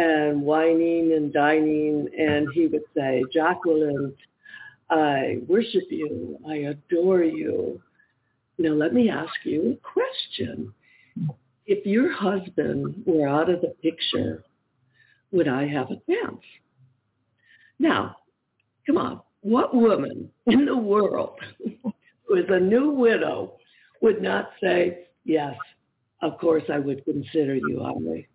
and 0.00 0.40
wining 0.40 1.12
and 1.12 1.32
dining. 1.32 2.08
And 2.18 2.48
he 2.54 2.66
would 2.66 2.84
say, 2.96 3.22
Jacqueline, 3.32 4.14
I 4.88 5.38
worship 5.46 5.84
you. 5.90 6.38
I 6.48 6.56
adore 6.72 7.22
you. 7.22 7.80
Now 8.58 8.70
let 8.70 8.94
me 8.94 9.10
ask 9.10 9.32
you 9.44 9.72
a 9.78 9.88
question. 9.92 10.72
If 11.66 11.84
your 11.86 12.12
husband 12.12 13.02
were 13.06 13.28
out 13.28 13.50
of 13.50 13.60
the 13.60 13.74
picture, 13.82 14.42
would 15.32 15.48
I 15.48 15.66
have 15.68 15.90
a 15.90 16.00
chance? 16.10 16.42
Now, 17.78 18.16
come 18.86 18.96
on. 18.96 19.20
What 19.42 19.74
woman 19.74 20.30
in 20.46 20.66
the 20.66 20.76
world 20.76 21.38
who 22.24 22.34
is 22.34 22.46
a 22.48 22.60
new 22.60 22.90
widow 22.90 23.54
would 24.02 24.20
not 24.22 24.50
say, 24.62 25.06
yes, 25.24 25.54
of 26.22 26.38
course 26.38 26.64
I 26.72 26.78
would 26.78 27.04
consider 27.04 27.54
you, 27.54 27.80
Ari. 27.82 28.28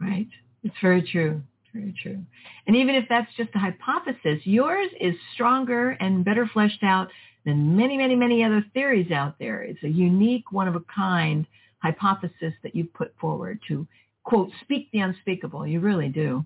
Right. 0.00 0.28
It's 0.64 0.74
very 0.82 1.02
true. 1.02 1.42
Very 1.72 1.94
true. 2.00 2.18
And 2.66 2.76
even 2.76 2.94
if 2.94 3.04
that's 3.08 3.32
just 3.36 3.50
a 3.54 3.58
hypothesis, 3.58 4.40
yours 4.44 4.88
is 5.00 5.14
stronger 5.34 5.90
and 6.00 6.24
better 6.24 6.48
fleshed 6.52 6.82
out 6.82 7.08
than 7.44 7.76
many, 7.76 7.96
many, 7.96 8.14
many 8.14 8.42
other 8.42 8.64
theories 8.72 9.10
out 9.10 9.38
there. 9.38 9.62
It's 9.62 9.82
a 9.82 9.88
unique, 9.88 10.50
one 10.52 10.68
of 10.68 10.76
a 10.76 10.82
kind 10.94 11.46
hypothesis 11.80 12.54
that 12.62 12.74
you 12.74 12.84
put 12.84 13.12
forward 13.20 13.60
to, 13.68 13.86
quote, 14.22 14.50
speak 14.62 14.88
the 14.92 15.00
unspeakable. 15.00 15.66
You 15.66 15.80
really 15.80 16.08
do. 16.08 16.44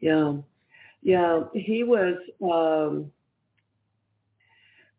Yeah. 0.00 0.34
Yeah. 1.02 1.42
He 1.54 1.84
was, 1.84 2.16
um, 2.42 3.12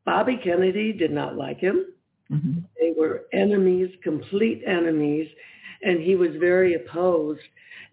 Bobby 0.05 0.39
Kennedy 0.41 0.93
did 0.93 1.11
not 1.11 1.35
like 1.35 1.59
him. 1.59 1.87
Mm-hmm. 2.31 2.59
They 2.79 2.93
were 2.97 3.23
enemies, 3.33 3.89
complete 4.03 4.63
enemies, 4.65 5.27
and 5.81 5.99
he 5.99 6.15
was 6.15 6.29
very 6.39 6.75
opposed. 6.75 7.41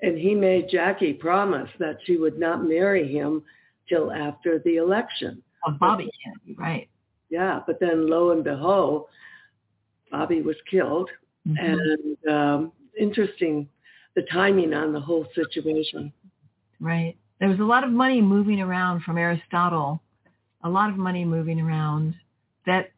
And 0.03 0.19
he 0.19 0.35
made 0.35 0.69
Jackie 0.69 1.15
promise 1.15 1.71
that 1.79 1.99
she 2.05 2.17
would 2.17 2.39
not 2.39 2.65
marry 2.65 3.11
him 3.11 3.43
till 3.89 4.13
after 4.13 4.59
the 4.61 4.77
election. 4.77 5.43
Of 5.65 5.79
Bobby 5.79 6.11
Kennedy, 6.23 6.55
right. 6.59 6.89
Yeah, 7.31 7.61
but 7.67 7.81
then 7.81 8.09
lo 8.09 8.31
and 8.31 8.45
behold, 8.45 9.07
Bobby 10.11 10.43
was 10.43 10.57
killed. 10.71 11.11
Mhm. 11.47 11.57
And 11.59 12.29
um, 12.33 12.73
interesting, 12.99 13.69
the 14.15 14.23
timing 14.23 14.75
on 14.75 14.93
the 14.93 15.01
whole 15.01 15.27
situation. 15.35 16.13
Right. 16.81 17.17
There 17.41 17.49
was 17.49 17.59
a 17.61 17.65
lot 17.65 17.85
of 17.85 17.91
money 17.91 18.21
moving 18.23 18.61
around 18.61 19.03
from 19.03 19.19
Aristotle, 19.19 20.01
a 20.63 20.69
lot 20.69 20.91
of 20.91 20.97
money 20.97 21.25
moving 21.25 21.61
around 21.61 22.15
that, 22.67 22.91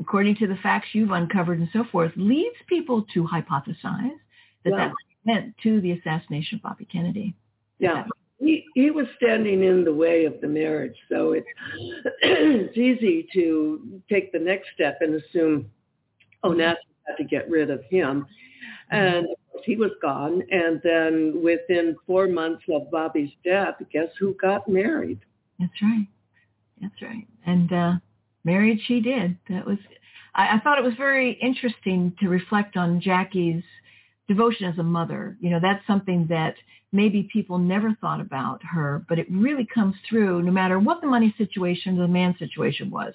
according 0.00 0.36
to 0.36 0.46
the 0.46 0.56
facts 0.56 0.88
you've 0.92 1.10
uncovered 1.10 1.58
and 1.58 1.68
so 1.72 1.84
forth, 1.84 2.12
leads 2.16 2.56
people 2.68 3.02
to 3.14 3.24
hypothesize 3.24 4.18
that 4.64 4.70
Yeah. 4.70 4.76
that 4.76 4.92
meant 5.26 5.54
to 5.62 5.80
the 5.80 5.92
assassination 5.92 6.56
of 6.56 6.62
Bobby 6.62 6.86
Kennedy. 6.90 7.34
Yeah. 7.78 8.04
He, 8.38 8.64
he 8.74 8.90
was 8.90 9.06
standing 9.16 9.64
in 9.64 9.84
the 9.84 9.94
way 9.94 10.24
of 10.24 10.40
the 10.40 10.48
marriage. 10.48 10.96
So 11.08 11.32
it's, 11.32 11.46
it's 12.22 12.76
easy 12.76 13.26
to 13.32 14.00
take 14.10 14.32
the 14.32 14.38
next 14.38 14.68
step 14.74 14.98
and 15.00 15.14
assume 15.14 15.70
Onassis 16.44 16.76
had 17.06 17.16
to 17.16 17.24
get 17.24 17.48
rid 17.50 17.70
of 17.70 17.82
him. 17.90 18.26
And 18.90 19.26
he 19.64 19.76
was 19.76 19.90
gone. 20.02 20.42
And 20.50 20.80
then 20.84 21.42
within 21.42 21.96
four 22.06 22.28
months 22.28 22.62
of 22.70 22.90
Bobby's 22.90 23.32
death, 23.44 23.74
guess 23.92 24.08
who 24.18 24.34
got 24.34 24.68
married? 24.68 25.20
That's 25.58 25.72
right. 25.82 26.06
That's 26.80 27.02
right. 27.02 27.26
And 27.46 27.72
uh, 27.72 27.92
married 28.44 28.80
she 28.86 29.00
did. 29.00 29.36
That 29.48 29.66
was. 29.66 29.78
I, 30.34 30.56
I 30.56 30.60
thought 30.60 30.78
it 30.78 30.84
was 30.84 30.94
very 30.96 31.32
interesting 31.40 32.14
to 32.20 32.28
reflect 32.28 32.76
on 32.76 33.00
Jackie's 33.00 33.64
devotion 34.28 34.66
as 34.66 34.78
a 34.78 34.82
mother. 34.82 35.36
You 35.40 35.50
know, 35.50 35.60
that's 35.60 35.86
something 35.86 36.26
that 36.28 36.54
maybe 36.92 37.28
people 37.32 37.58
never 37.58 37.96
thought 38.00 38.20
about 38.20 38.62
her, 38.62 39.04
but 39.08 39.18
it 39.18 39.26
really 39.30 39.66
comes 39.72 39.94
through 40.08 40.42
no 40.42 40.52
matter 40.52 40.78
what 40.78 41.00
the 41.00 41.06
money 41.06 41.34
situation, 41.36 41.98
the 41.98 42.08
man 42.08 42.34
situation 42.38 42.90
was. 42.90 43.14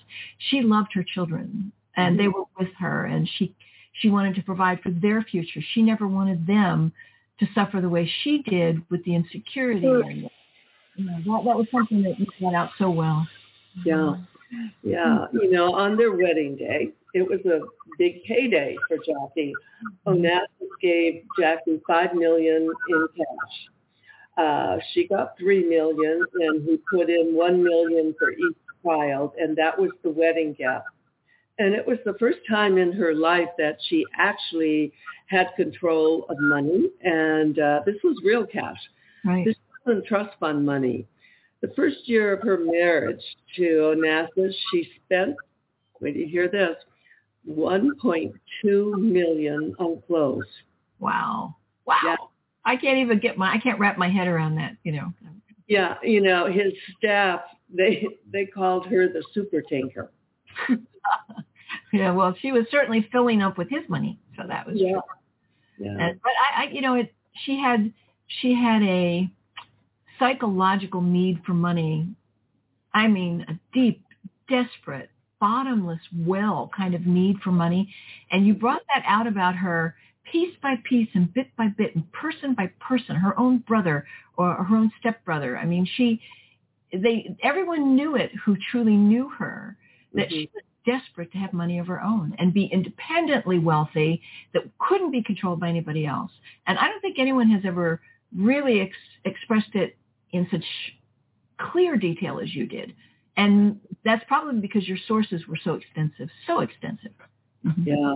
She 0.49 0.61
loved 0.61 0.89
her 0.93 1.03
children 1.03 1.71
and 1.97 2.19
they 2.19 2.25
mm-hmm. 2.25 2.39
were 2.39 2.45
with 2.65 2.73
her 2.79 3.05
and 3.05 3.29
she 3.37 3.55
she 3.93 4.09
wanted 4.09 4.35
to 4.35 4.41
provide 4.41 4.79
for 4.81 4.89
their 4.89 5.21
future. 5.21 5.59
She 5.73 5.81
never 5.81 6.07
wanted 6.07 6.47
them 6.47 6.93
to 7.39 7.47
suffer 7.53 7.81
the 7.81 7.89
way 7.89 8.09
she 8.23 8.41
did 8.43 8.81
with 8.89 9.03
the 9.03 9.15
insecurity. 9.15 9.85
And, 9.85 10.29
you 10.95 11.05
know, 11.05 11.17
that, 11.17 11.43
that 11.45 11.57
was 11.57 11.67
something 11.71 12.01
that 12.03 12.17
you 12.17 12.25
brought 12.39 12.55
out 12.55 12.69
so 12.77 12.89
well. 12.89 13.27
Yeah. 13.85 14.15
Yeah. 14.81 14.97
Mm-hmm. 14.97 15.37
You 15.37 15.51
know, 15.51 15.73
on 15.73 15.97
their 15.97 16.11
wedding 16.11 16.55
day, 16.55 16.91
it 17.13 17.27
was 17.27 17.39
a 17.45 17.59
big 17.97 18.23
payday 18.23 18.75
for 18.87 18.97
Jackie. 18.97 19.53
Onassis 20.07 20.47
gave 20.81 21.23
Jackie 21.39 21.81
five 21.87 22.13
million 22.13 22.71
in 22.89 23.07
cash. 23.17 23.71
Uh, 24.37 24.77
she 24.93 25.07
got 25.07 25.37
three 25.37 25.67
million 25.67 26.23
and 26.35 26.63
he 26.67 26.79
put 26.89 27.09
in 27.09 27.35
one 27.35 27.63
million 27.63 28.15
for 28.17 28.31
each 28.31 28.57
child 28.83 29.33
and 29.37 29.57
that 29.57 29.77
was 29.77 29.91
the 30.03 30.09
wedding 30.09 30.53
gift. 30.57 30.85
And 31.59 31.75
it 31.75 31.85
was 31.85 31.97
the 32.05 32.15
first 32.17 32.39
time 32.49 32.77
in 32.77 32.93
her 32.93 33.13
life 33.13 33.49
that 33.57 33.77
she 33.89 34.05
actually 34.17 34.93
had 35.27 35.47
control 35.55 36.25
of 36.29 36.37
money 36.39 36.89
and 37.03 37.59
uh, 37.59 37.81
this 37.85 37.97
was 38.03 38.17
real 38.23 38.45
cash. 38.45 38.79
Right. 39.25 39.45
This 39.45 39.55
wasn't 39.85 40.05
trust 40.05 40.31
fund 40.39 40.65
money. 40.65 41.05
The 41.61 41.71
first 41.75 41.97
year 42.05 42.33
of 42.33 42.41
her 42.41 42.57
marriage 42.57 43.21
to 43.57 43.93
Onassis, 43.95 44.53
she 44.71 44.89
spent, 45.05 45.35
wait 45.99 46.15
you 46.15 46.25
hear 46.25 46.47
this, 46.47 46.75
1.2 47.49 48.31
million 48.97 49.75
on 49.79 50.01
clothes. 50.07 50.45
Wow. 50.99 51.55
Wow. 51.85 51.97
Yeah. 52.05 52.15
I 52.63 52.75
can't 52.75 52.99
even 52.99 53.19
get 53.19 53.37
my 53.37 53.53
I 53.53 53.57
can't 53.57 53.79
wrap 53.79 53.97
my 53.97 54.09
head 54.09 54.27
around 54.27 54.55
that, 54.55 54.77
you 54.83 54.91
know. 54.91 55.11
Yeah, 55.67 55.95
you 56.03 56.21
know, 56.21 56.45
his 56.51 56.73
staff, 56.97 57.41
they 57.75 58.05
they 58.31 58.45
called 58.45 58.85
her 58.87 59.07
the 59.07 59.23
super 59.33 59.61
tanker. 59.61 60.11
yeah, 61.93 62.11
well, 62.11 62.35
she 62.41 62.51
was 62.51 62.65
certainly 62.69 63.07
filling 63.11 63.41
up 63.41 63.57
with 63.57 63.69
his 63.69 63.87
money, 63.89 64.19
so 64.37 64.43
that 64.47 64.67
was 64.67 64.77
Yeah. 64.79 64.91
true. 64.91 65.01
Yeah. 65.79 65.97
And, 66.07 66.21
but 66.21 66.31
I, 66.55 66.63
I, 66.65 66.67
you 66.69 66.81
know, 66.81 66.95
it, 66.95 67.13
she 67.45 67.57
had 67.57 67.91
she 68.27 68.53
had 68.53 68.83
a 68.83 69.29
psychological 70.19 71.01
need 71.01 71.41
for 71.45 71.53
money. 71.53 72.07
I 72.93 73.07
mean, 73.07 73.45
a 73.47 73.57
deep, 73.73 74.03
desperate, 74.47 75.09
bottomless 75.41 75.99
well 76.25 76.69
kind 76.75 76.95
of 76.95 77.05
need 77.05 77.37
for 77.43 77.51
money. 77.51 77.93
And 78.31 78.47
you 78.47 78.53
brought 78.53 78.83
that 78.93 79.03
out 79.05 79.27
about 79.27 79.55
her 79.55 79.95
piece 80.31 80.55
by 80.61 80.75
piece 80.87 81.09
and 81.13 81.33
bit 81.33 81.47
by 81.57 81.67
bit 81.77 81.95
and 81.95 82.09
person 82.13 82.53
by 82.53 82.71
person, 82.79 83.15
her 83.17 83.37
own 83.37 83.57
brother 83.57 84.05
or 84.37 84.53
her 84.53 84.75
own 84.77 84.91
stepbrother. 84.99 85.57
I 85.57 85.65
mean, 85.65 85.85
she, 85.97 86.21
they, 86.93 87.35
everyone 87.43 87.95
knew 87.95 88.15
it 88.15 88.31
who 88.45 88.55
truly 88.71 88.95
knew 88.95 89.29
her 89.37 89.75
that 90.13 90.27
mm-hmm. 90.27 90.35
she 90.35 90.49
was 90.53 90.63
desperate 90.85 91.31
to 91.31 91.37
have 91.37 91.53
money 91.53 91.79
of 91.79 91.87
her 91.87 92.01
own 92.01 92.35
and 92.39 92.53
be 92.53 92.65
independently 92.65 93.59
wealthy 93.59 94.21
that 94.53 94.63
couldn't 94.79 95.11
be 95.11 95.23
controlled 95.23 95.59
by 95.59 95.69
anybody 95.69 96.05
else. 96.05 96.31
And 96.67 96.77
I 96.77 96.87
don't 96.87 97.01
think 97.01 97.19
anyone 97.19 97.49
has 97.49 97.63
ever 97.65 98.01
really 98.35 98.81
ex- 98.81 98.95
expressed 99.25 99.73
it 99.75 99.97
in 100.31 100.47
such 100.51 100.65
clear 101.59 101.97
detail 101.97 102.39
as 102.39 102.53
you 102.53 102.65
did. 102.65 102.93
And 103.37 103.79
that's 104.03 104.23
probably 104.27 104.59
because 104.59 104.87
your 104.87 104.97
sources 105.07 105.47
were 105.47 105.57
so 105.63 105.75
extensive, 105.75 106.29
so 106.45 106.59
extensive. 106.59 107.13
Mm-hmm. 107.65 107.83
Yeah. 107.87 108.15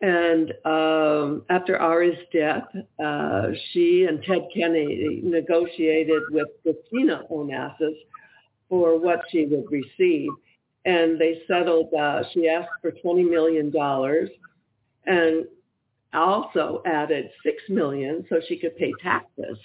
And 0.00 0.52
um, 0.64 1.42
after 1.48 1.78
Ari's 1.78 2.18
death, 2.32 2.64
uh, 3.02 3.48
she 3.72 4.06
and 4.08 4.22
Ted 4.22 4.48
Kennedy 4.54 5.20
negotiated 5.22 6.22
with 6.30 6.48
Christina 6.62 7.22
Onassis 7.30 7.96
for 8.68 8.98
what 8.98 9.20
she 9.30 9.46
would 9.46 9.64
receive. 9.70 10.30
And 10.84 11.18
they 11.18 11.42
settled, 11.48 11.92
uh, 11.94 12.22
she 12.32 12.48
asked 12.48 12.68
for 12.82 12.92
$20 12.92 13.28
million 13.28 13.72
and 15.06 15.46
also 16.12 16.82
added 16.86 17.30
6 17.42 17.56
million 17.70 18.24
so 18.28 18.40
she 18.46 18.58
could 18.58 18.76
pay 18.76 18.92
taxes. 19.02 19.58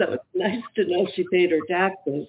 So 0.00 0.14
it's 0.14 0.24
nice 0.34 0.62
to 0.76 0.84
know 0.86 1.06
she 1.14 1.24
paid 1.30 1.50
her 1.50 1.60
taxes. 1.68 2.26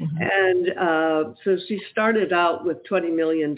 Mm-hmm. 0.00 0.16
And 0.20 0.78
uh, 0.78 1.34
so 1.44 1.56
she 1.66 1.80
started 1.90 2.32
out 2.32 2.64
with 2.64 2.78
$20 2.90 3.14
million 3.14 3.56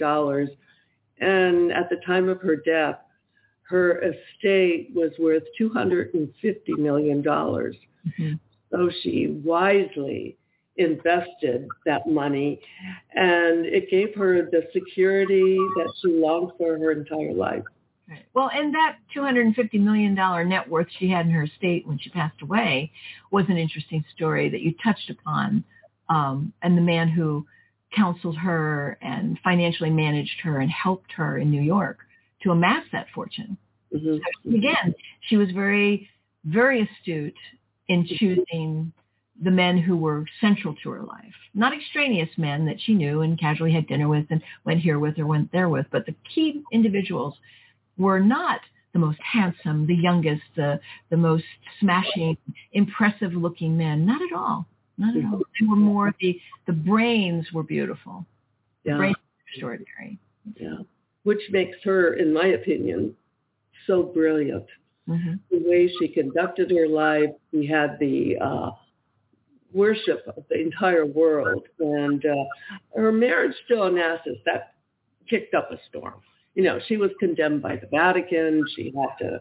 and 1.20 1.72
at 1.72 1.91
the 1.91 2.01
time 2.07 2.28
of 2.28 2.41
her 2.41 2.57
death, 2.57 2.97
her 3.68 4.01
estate 4.01 4.91
was 4.95 5.12
worth 5.18 5.45
$250 5.61 6.24
million. 6.78 7.22
Mm-hmm. 7.22 8.32
So 8.72 8.91
she 9.03 9.41
wisely 9.45 10.36
invested 10.76 11.68
that 11.84 12.07
money 12.07 12.61
and 13.14 13.66
it 13.66 13.91
gave 13.91 14.14
her 14.14 14.49
the 14.51 14.62
security 14.72 15.57
that 15.76 15.93
she 16.01 16.09
longed 16.09 16.53
for 16.57 16.78
her 16.78 16.93
entire 16.93 17.34
life. 17.34 17.64
Right. 18.09 18.24
Well, 18.34 18.51
and 18.53 18.74
that 18.74 18.97
$250 19.16 19.74
million 19.80 20.14
net 20.14 20.68
worth 20.68 20.88
she 20.99 21.09
had 21.09 21.26
in 21.26 21.32
her 21.32 21.45
estate 21.45 21.86
when 21.86 21.99
she 21.99 22.11
passed 22.11 22.43
away 22.43 22.91
was 23.30 23.45
an 23.49 23.57
interesting 23.57 24.05
story 24.14 24.49
that 24.49 24.62
you 24.62 24.74
touched 24.82 25.11
upon. 25.11 25.64
Um, 26.11 26.52
and 26.62 26.76
the 26.76 26.82
man 26.82 27.08
who 27.08 27.46
counseled 27.96 28.36
her 28.36 28.98
and 29.00 29.38
financially 29.42 29.90
managed 29.90 30.40
her 30.42 30.61
and 30.61 30.70
helped 30.70 31.12
her 31.12 31.38
in 31.38 31.50
New 31.50 31.62
York 31.62 31.98
to 32.42 32.50
amass 32.50 32.84
that 32.92 33.06
fortune. 33.14 33.56
Mm-hmm. 33.94 34.18
So 34.50 34.56
again, 34.56 34.94
she 35.28 35.36
was 35.36 35.50
very, 35.52 36.08
very 36.44 36.82
astute 36.82 37.34
in 37.88 38.06
choosing 38.06 38.92
the 39.42 39.50
men 39.50 39.78
who 39.78 39.96
were 39.96 40.24
central 40.40 40.74
to 40.82 40.90
her 40.90 41.02
life, 41.02 41.34
not 41.54 41.72
extraneous 41.72 42.28
men 42.36 42.66
that 42.66 42.80
she 42.80 42.92
knew 42.92 43.22
and 43.22 43.40
casually 43.40 43.72
had 43.72 43.86
dinner 43.86 44.08
with 44.08 44.26
and 44.30 44.42
went 44.64 44.80
here 44.80 44.98
with 44.98 45.18
or 45.18 45.26
went 45.26 45.50
there 45.50 45.68
with, 45.68 45.86
but 45.90 46.04
the 46.06 46.14
key 46.34 46.62
individuals 46.72 47.34
were 47.96 48.20
not 48.20 48.61
the 48.92 48.98
most 48.98 49.18
handsome, 49.20 49.86
the 49.86 49.94
youngest, 49.94 50.42
the, 50.56 50.78
the 51.11 51.16
most 51.16 51.44
smashing, 51.80 52.36
impressive 52.72 53.32
looking 53.32 53.76
men. 53.76 54.04
Not 54.04 54.20
at 54.20 54.36
all. 54.36 54.66
Not 55.01 55.16
at 55.16 55.24
all. 55.24 55.40
They 55.59 55.66
were 55.66 55.76
more 55.76 56.14
the 56.20 56.38
the 56.66 56.74
brains 56.74 57.46
were 57.55 57.62
beautiful. 57.62 58.26
The 58.84 58.90
yeah. 58.90 58.96
brains 58.98 59.16
were 59.16 59.48
extraordinary. 59.48 60.18
Yeah. 60.57 60.78
Which 61.22 61.40
makes 61.51 61.78
her, 61.84 62.14
in 62.14 62.32
my 62.32 62.48
opinion, 62.48 63.16
so 63.86 64.03
brilliant. 64.03 64.66
Mm-hmm. 65.09 65.34
The 65.51 65.68
way 65.68 65.90
she 65.98 66.09
conducted 66.09 66.70
her 66.70 66.86
life, 66.86 67.30
we 67.53 67.66
had 67.66 67.98
the 67.98 68.36
uh, 68.40 68.70
worship 69.72 70.22
of 70.36 70.44
the 70.51 70.61
entire 70.61 71.07
world, 71.07 71.62
and 71.78 72.24
uh, 72.24 72.44
her 72.94 73.11
marriage 73.11 73.57
to 73.68 73.74
Onassis 73.76 74.42
that 74.44 74.74
kicked 75.28 75.55
up 75.55 75.70
a 75.72 75.78
storm. 75.88 76.20
You 76.55 76.64
know, 76.64 76.78
she 76.88 76.98
was 76.98 77.11
condemned 77.18 77.62
by 77.62 77.76
the 77.76 77.86
Vatican. 77.90 78.64
She 78.76 78.92
had 78.94 79.26
to 79.26 79.40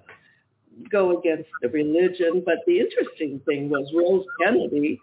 go 0.90 1.20
against 1.20 1.50
the 1.62 1.70
religion. 1.70 2.44
But 2.46 2.60
the 2.66 2.80
interesting 2.80 3.42
thing 3.46 3.70
was 3.70 3.92
Rose 3.94 4.26
Kennedy 4.42 5.00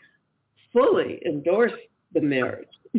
fully 0.77 1.21
endorsed 1.25 1.75
the 2.13 2.21
marriage. 2.21 2.69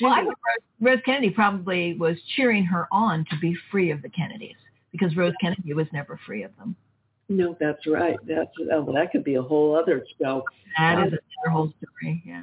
well, 0.00 0.12
I 0.12 0.22
think 0.22 0.34
Rose 0.80 0.98
Kennedy 1.04 1.30
probably 1.30 1.94
was 1.94 2.16
cheering 2.36 2.64
her 2.64 2.86
on 2.92 3.24
to 3.30 3.38
be 3.40 3.56
free 3.70 3.90
of 3.90 4.02
the 4.02 4.08
Kennedys 4.10 4.56
because 4.92 5.16
Rose 5.16 5.34
Kennedy 5.40 5.72
was 5.72 5.86
never 5.92 6.18
free 6.26 6.42
of 6.42 6.54
them. 6.56 6.76
No, 7.28 7.56
that's 7.58 7.86
right. 7.86 8.16
That's 8.26 8.50
oh, 8.72 8.92
that 8.92 9.10
could 9.10 9.24
be 9.24 9.36
a 9.36 9.42
whole 9.42 9.76
other 9.76 10.04
show. 10.20 10.44
That 10.78 10.98
um, 10.98 11.04
is 11.04 11.12
another 11.12 11.50
whole 11.50 11.72
story. 11.78 12.22
Yeah. 12.24 12.42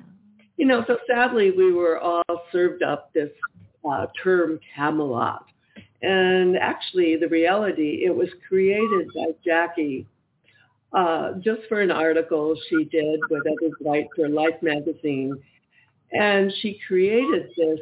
You 0.57 0.65
know, 0.65 0.83
so 0.87 0.97
sadly, 1.07 1.51
we 1.51 1.71
were 1.71 1.99
all 1.99 2.23
served 2.51 2.81
up 2.81 3.13
this 3.13 3.29
uh, 3.89 4.07
term 4.23 4.59
Camelot, 4.75 5.45
and 6.01 6.57
actually, 6.57 7.15
the 7.15 7.27
reality 7.27 8.03
it 8.05 8.15
was 8.15 8.29
created 8.47 9.07
by 9.13 9.27
Jackie 9.45 10.07
uh, 10.93 11.33
just 11.39 11.61
for 11.69 11.81
an 11.81 11.91
article 11.91 12.55
she 12.69 12.85
did 12.85 13.19
with 13.29 13.43
Theodore 13.43 13.77
White 13.79 14.07
for 14.15 14.29
Life 14.29 14.61
magazine. 14.61 15.41
And 16.11 16.51
she 16.61 16.79
created 16.87 17.49
this 17.55 17.79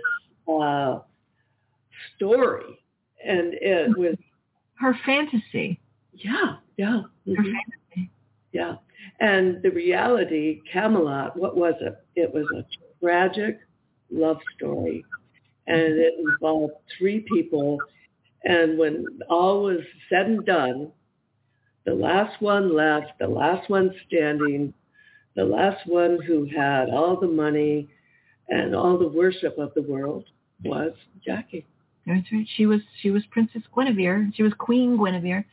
uh, 0.47 0.99
story. 2.15 2.79
And 3.25 3.53
it 3.55 3.97
was... 3.97 4.15
Her 4.75 4.97
fantasy. 5.05 5.79
Yeah, 6.13 6.55
yeah. 6.77 7.01
Her 7.01 7.31
mm-hmm. 7.33 7.43
fantasy. 7.43 8.11
Yeah. 8.53 8.75
And 9.19 9.61
the 9.61 9.71
reality, 9.71 10.61
Camelot, 10.71 11.37
what 11.37 11.57
was 11.57 11.73
it? 11.81 11.95
It 12.15 12.33
was 12.33 12.45
a 12.55 12.63
tragic 13.03 13.59
love 14.11 14.37
story. 14.55 15.03
And 15.67 15.81
it 15.81 16.13
involved 16.19 16.73
three 16.97 17.25
people. 17.31 17.77
And 18.43 18.77
when 18.77 19.05
all 19.29 19.63
was 19.63 19.81
said 20.09 20.27
and 20.27 20.45
done, 20.45 20.91
the 21.89 21.95
last 21.95 22.39
one 22.39 22.75
left, 22.75 23.17
the 23.19 23.27
last 23.27 23.67
one 23.67 23.91
standing, 24.05 24.71
the 25.35 25.43
last 25.43 25.87
one 25.87 26.19
who 26.21 26.45
had 26.45 26.89
all 26.89 27.19
the 27.19 27.27
money 27.27 27.89
and 28.47 28.75
all 28.75 28.99
the 28.99 29.07
worship 29.07 29.57
of 29.57 29.73
the 29.73 29.81
world 29.81 30.25
was 30.63 30.91
Jackie. 31.25 31.65
That's 32.05 32.31
right. 32.31 32.47
She 32.55 32.67
was 32.67 32.81
she 33.01 33.09
was 33.09 33.23
Princess 33.31 33.63
Guinevere. 33.75 34.31
She 34.35 34.43
was 34.43 34.53
Queen 34.57 34.97
Guinevere, 34.97 35.45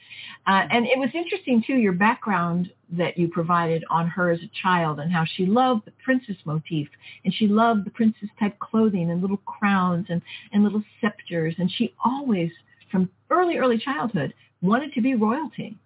uh, 0.47 0.67
and 0.71 0.87
it 0.87 0.99
was 0.99 1.09
interesting 1.15 1.63
too 1.67 1.75
your 1.75 1.95
background 1.95 2.71
that 2.93 3.17
you 3.17 3.29
provided 3.29 3.83
on 3.91 4.07
her 4.07 4.31
as 4.31 4.41
a 4.41 4.51
child 4.63 5.01
and 5.01 5.11
how 5.11 5.25
she 5.25 5.47
loved 5.47 5.87
the 5.87 5.93
princess 6.05 6.37
motif 6.45 6.89
and 7.25 7.35
she 7.35 7.49
loved 7.49 7.85
the 7.85 7.91
princess 7.91 8.29
type 8.39 8.59
clothing 8.59 9.11
and 9.11 9.23
little 9.23 9.39
crowns 9.39 10.07
and 10.09 10.23
and 10.53 10.63
little 10.63 10.85
scepters 11.01 11.55
and 11.59 11.71
she 11.71 11.95
always 12.05 12.51
from 12.91 13.11
early 13.31 13.57
early 13.57 13.77
childhood 13.77 14.33
wanted 14.63 14.93
to 14.93 15.01
be 15.01 15.15
royalty 15.15 15.77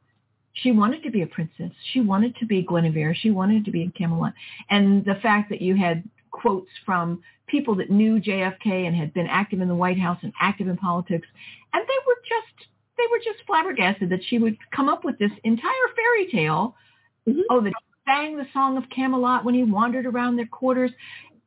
she 0.54 0.72
wanted 0.72 1.02
to 1.04 1.10
be 1.10 1.22
a 1.22 1.26
princess. 1.26 1.70
She 1.92 2.00
wanted 2.00 2.36
to 2.36 2.46
be 2.46 2.62
Guinevere. 2.62 3.14
She 3.14 3.30
wanted 3.30 3.64
to 3.64 3.70
be 3.70 3.82
in 3.82 3.92
Camelot. 3.92 4.32
And 4.68 5.04
the 5.04 5.16
fact 5.22 5.48
that 5.50 5.62
you 5.62 5.76
had 5.76 6.02
quotes 6.30 6.70
from 6.84 7.22
people 7.46 7.74
that 7.76 7.90
knew 7.90 8.20
JFK 8.20 8.86
and 8.86 8.94
had 8.94 9.12
been 9.14 9.26
active 9.26 9.60
in 9.60 9.68
the 9.68 9.74
White 9.74 9.98
House 9.98 10.18
and 10.22 10.32
active 10.40 10.68
in 10.68 10.76
politics, 10.76 11.26
and 11.72 11.82
they 11.82 12.06
were 12.06 12.16
just 12.28 12.68
they 12.96 13.04
were 13.10 13.18
just 13.18 13.46
flabbergasted 13.46 14.10
that 14.10 14.20
she 14.28 14.38
would 14.38 14.56
come 14.74 14.88
up 14.88 15.04
with 15.04 15.18
this 15.18 15.30
entire 15.44 15.70
fairy 15.96 16.30
tale. 16.30 16.76
Mm-hmm. 17.28 17.40
Oh, 17.50 17.60
that 17.60 17.72
he 17.78 18.10
sang 18.10 18.36
the 18.36 18.46
song 18.52 18.76
of 18.76 18.84
Camelot 18.94 19.44
when 19.44 19.54
he 19.54 19.62
wandered 19.62 20.06
around 20.06 20.36
their 20.36 20.46
quarters. 20.46 20.90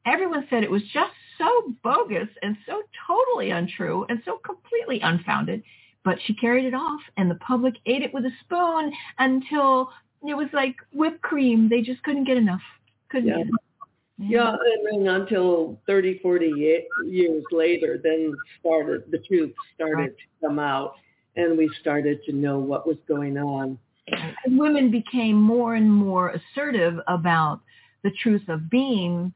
Everyone 0.05 0.45
said 0.49 0.63
it 0.63 0.71
was 0.71 0.83
just 0.93 1.13
so 1.37 1.73
bogus 1.83 2.27
and 2.41 2.57
so 2.65 2.81
totally 3.07 3.51
untrue 3.51 4.05
and 4.09 4.21
so 4.25 4.39
completely 4.45 4.99
unfounded. 5.01 5.63
But 6.03 6.17
she 6.25 6.33
carried 6.33 6.65
it 6.65 6.73
off 6.73 7.01
and 7.17 7.31
the 7.31 7.35
public 7.35 7.75
ate 7.85 8.01
it 8.01 8.13
with 8.13 8.25
a 8.25 8.31
spoon 8.41 8.91
until 9.19 9.89
it 10.27 10.35
was 10.35 10.47
like 10.53 10.75
whipped 10.93 11.21
cream. 11.21 11.69
They 11.69 11.81
just 11.81 12.03
couldn't 12.03 12.25
get 12.25 12.37
enough. 12.37 12.61
Couldn't 13.09 13.29
yeah. 13.29 13.37
get 13.37 13.47
enough. 13.47 13.59
Yeah, 14.19 14.51
and 14.51 15.05
then 15.05 15.15
until 15.15 15.79
30, 15.87 16.19
40 16.19 16.85
years 17.07 17.43
later, 17.51 17.99
then 18.01 18.33
started 18.59 19.03
the 19.11 19.17
truth 19.17 19.53
started 19.73 20.15
to 20.17 20.47
come 20.47 20.59
out, 20.59 20.93
and 21.35 21.57
we 21.57 21.69
started 21.81 22.19
to 22.25 22.31
know 22.31 22.59
what 22.59 22.87
was 22.87 22.97
going 23.07 23.37
on. 23.37 23.77
And 24.07 24.57
women 24.57 24.91
became 24.91 25.41
more 25.41 25.75
and 25.75 25.91
more 25.91 26.29
assertive 26.29 26.99
about 27.07 27.61
the 28.03 28.11
truth 28.21 28.47
of 28.49 28.69
being 28.69 29.33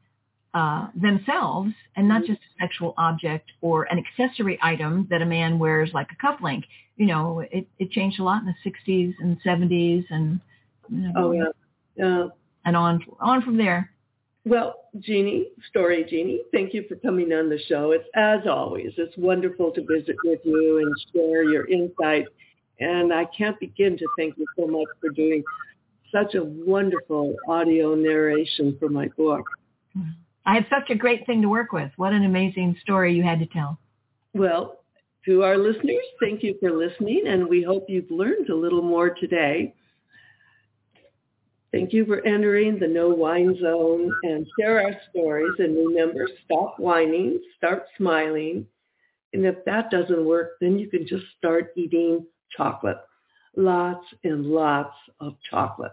uh, 0.54 0.88
themselves 0.94 1.72
and 1.96 2.08
not 2.08 2.22
mm-hmm. 2.22 2.32
just 2.32 2.40
a 2.40 2.62
sexual 2.62 2.94
object 2.96 3.50
or 3.60 3.84
an 3.84 3.98
accessory 3.98 4.58
item 4.62 5.06
that 5.10 5.22
a 5.22 5.26
man 5.26 5.58
wears 5.58 5.90
like 5.92 6.08
a 6.10 6.26
cufflink. 6.26 6.64
You 6.96 7.06
know, 7.06 7.40
it, 7.40 7.66
it 7.78 7.90
changed 7.90 8.18
a 8.18 8.24
lot 8.24 8.42
in 8.42 8.46
the 8.46 8.70
60s 8.70 9.14
and 9.20 9.38
70s 9.46 10.04
and 10.10 10.40
you 10.90 10.98
know, 10.98 11.12
oh 11.16 11.32
yeah, 11.32 11.44
yeah, 11.96 12.28
and 12.64 12.76
on 12.76 13.04
on 13.20 13.42
from 13.42 13.58
there. 13.58 13.90
Well, 14.44 14.76
Jeannie, 15.00 15.48
Story 15.68 16.06
Genie, 16.08 16.40
thank 16.52 16.72
you 16.72 16.84
for 16.88 16.96
coming 16.96 17.32
on 17.34 17.50
the 17.50 17.58
show. 17.68 17.92
It's 17.92 18.08
as 18.14 18.46
always, 18.48 18.92
it's 18.96 19.14
wonderful 19.18 19.72
to 19.72 19.82
visit 19.82 20.16
with 20.24 20.40
you 20.44 20.78
and 20.78 20.94
share 21.12 21.44
your 21.44 21.66
insight 21.66 22.26
And 22.80 23.12
I 23.12 23.26
can't 23.26 23.58
begin 23.60 23.98
to 23.98 24.06
thank 24.16 24.38
you 24.38 24.46
so 24.56 24.66
much 24.66 24.88
for 25.00 25.10
doing 25.10 25.44
such 26.10 26.34
a 26.34 26.44
wonderful 26.44 27.34
audio 27.46 27.94
narration 27.94 28.76
for 28.78 28.88
my 28.88 29.08
book. 29.18 29.44
I 30.46 30.54
had 30.54 30.66
such 30.70 30.90
a 30.90 30.94
great 30.94 31.26
thing 31.26 31.42
to 31.42 31.48
work 31.48 31.72
with. 31.72 31.90
What 31.96 32.12
an 32.12 32.24
amazing 32.24 32.76
story 32.82 33.14
you 33.14 33.22
had 33.22 33.38
to 33.40 33.46
tell. 33.46 33.78
Well, 34.34 34.80
to 35.26 35.42
our 35.42 35.58
listeners, 35.58 36.04
thank 36.20 36.42
you 36.42 36.56
for 36.60 36.70
listening, 36.72 37.24
and 37.26 37.48
we 37.48 37.62
hope 37.62 37.86
you've 37.88 38.10
learned 38.10 38.48
a 38.48 38.54
little 38.54 38.82
more 38.82 39.10
today. 39.10 39.74
Thank 41.70 41.92
you 41.92 42.06
for 42.06 42.24
entering 42.24 42.78
the 42.78 42.88
No 42.88 43.10
Whine 43.10 43.58
Zone 43.60 44.10
and 44.22 44.46
share 44.58 44.80
our 44.80 44.96
stories. 45.10 45.52
And 45.58 45.76
remember, 45.76 46.26
stop 46.46 46.78
whining, 46.78 47.40
start 47.58 47.84
smiling. 47.98 48.66
And 49.34 49.44
if 49.44 49.62
that 49.66 49.90
doesn't 49.90 50.24
work, 50.24 50.52
then 50.62 50.78
you 50.78 50.88
can 50.88 51.06
just 51.06 51.24
start 51.36 51.72
eating 51.76 52.24
chocolate. 52.56 52.96
Lots 53.54 54.06
and 54.24 54.46
lots 54.46 54.94
of 55.20 55.36
chocolate. 55.50 55.92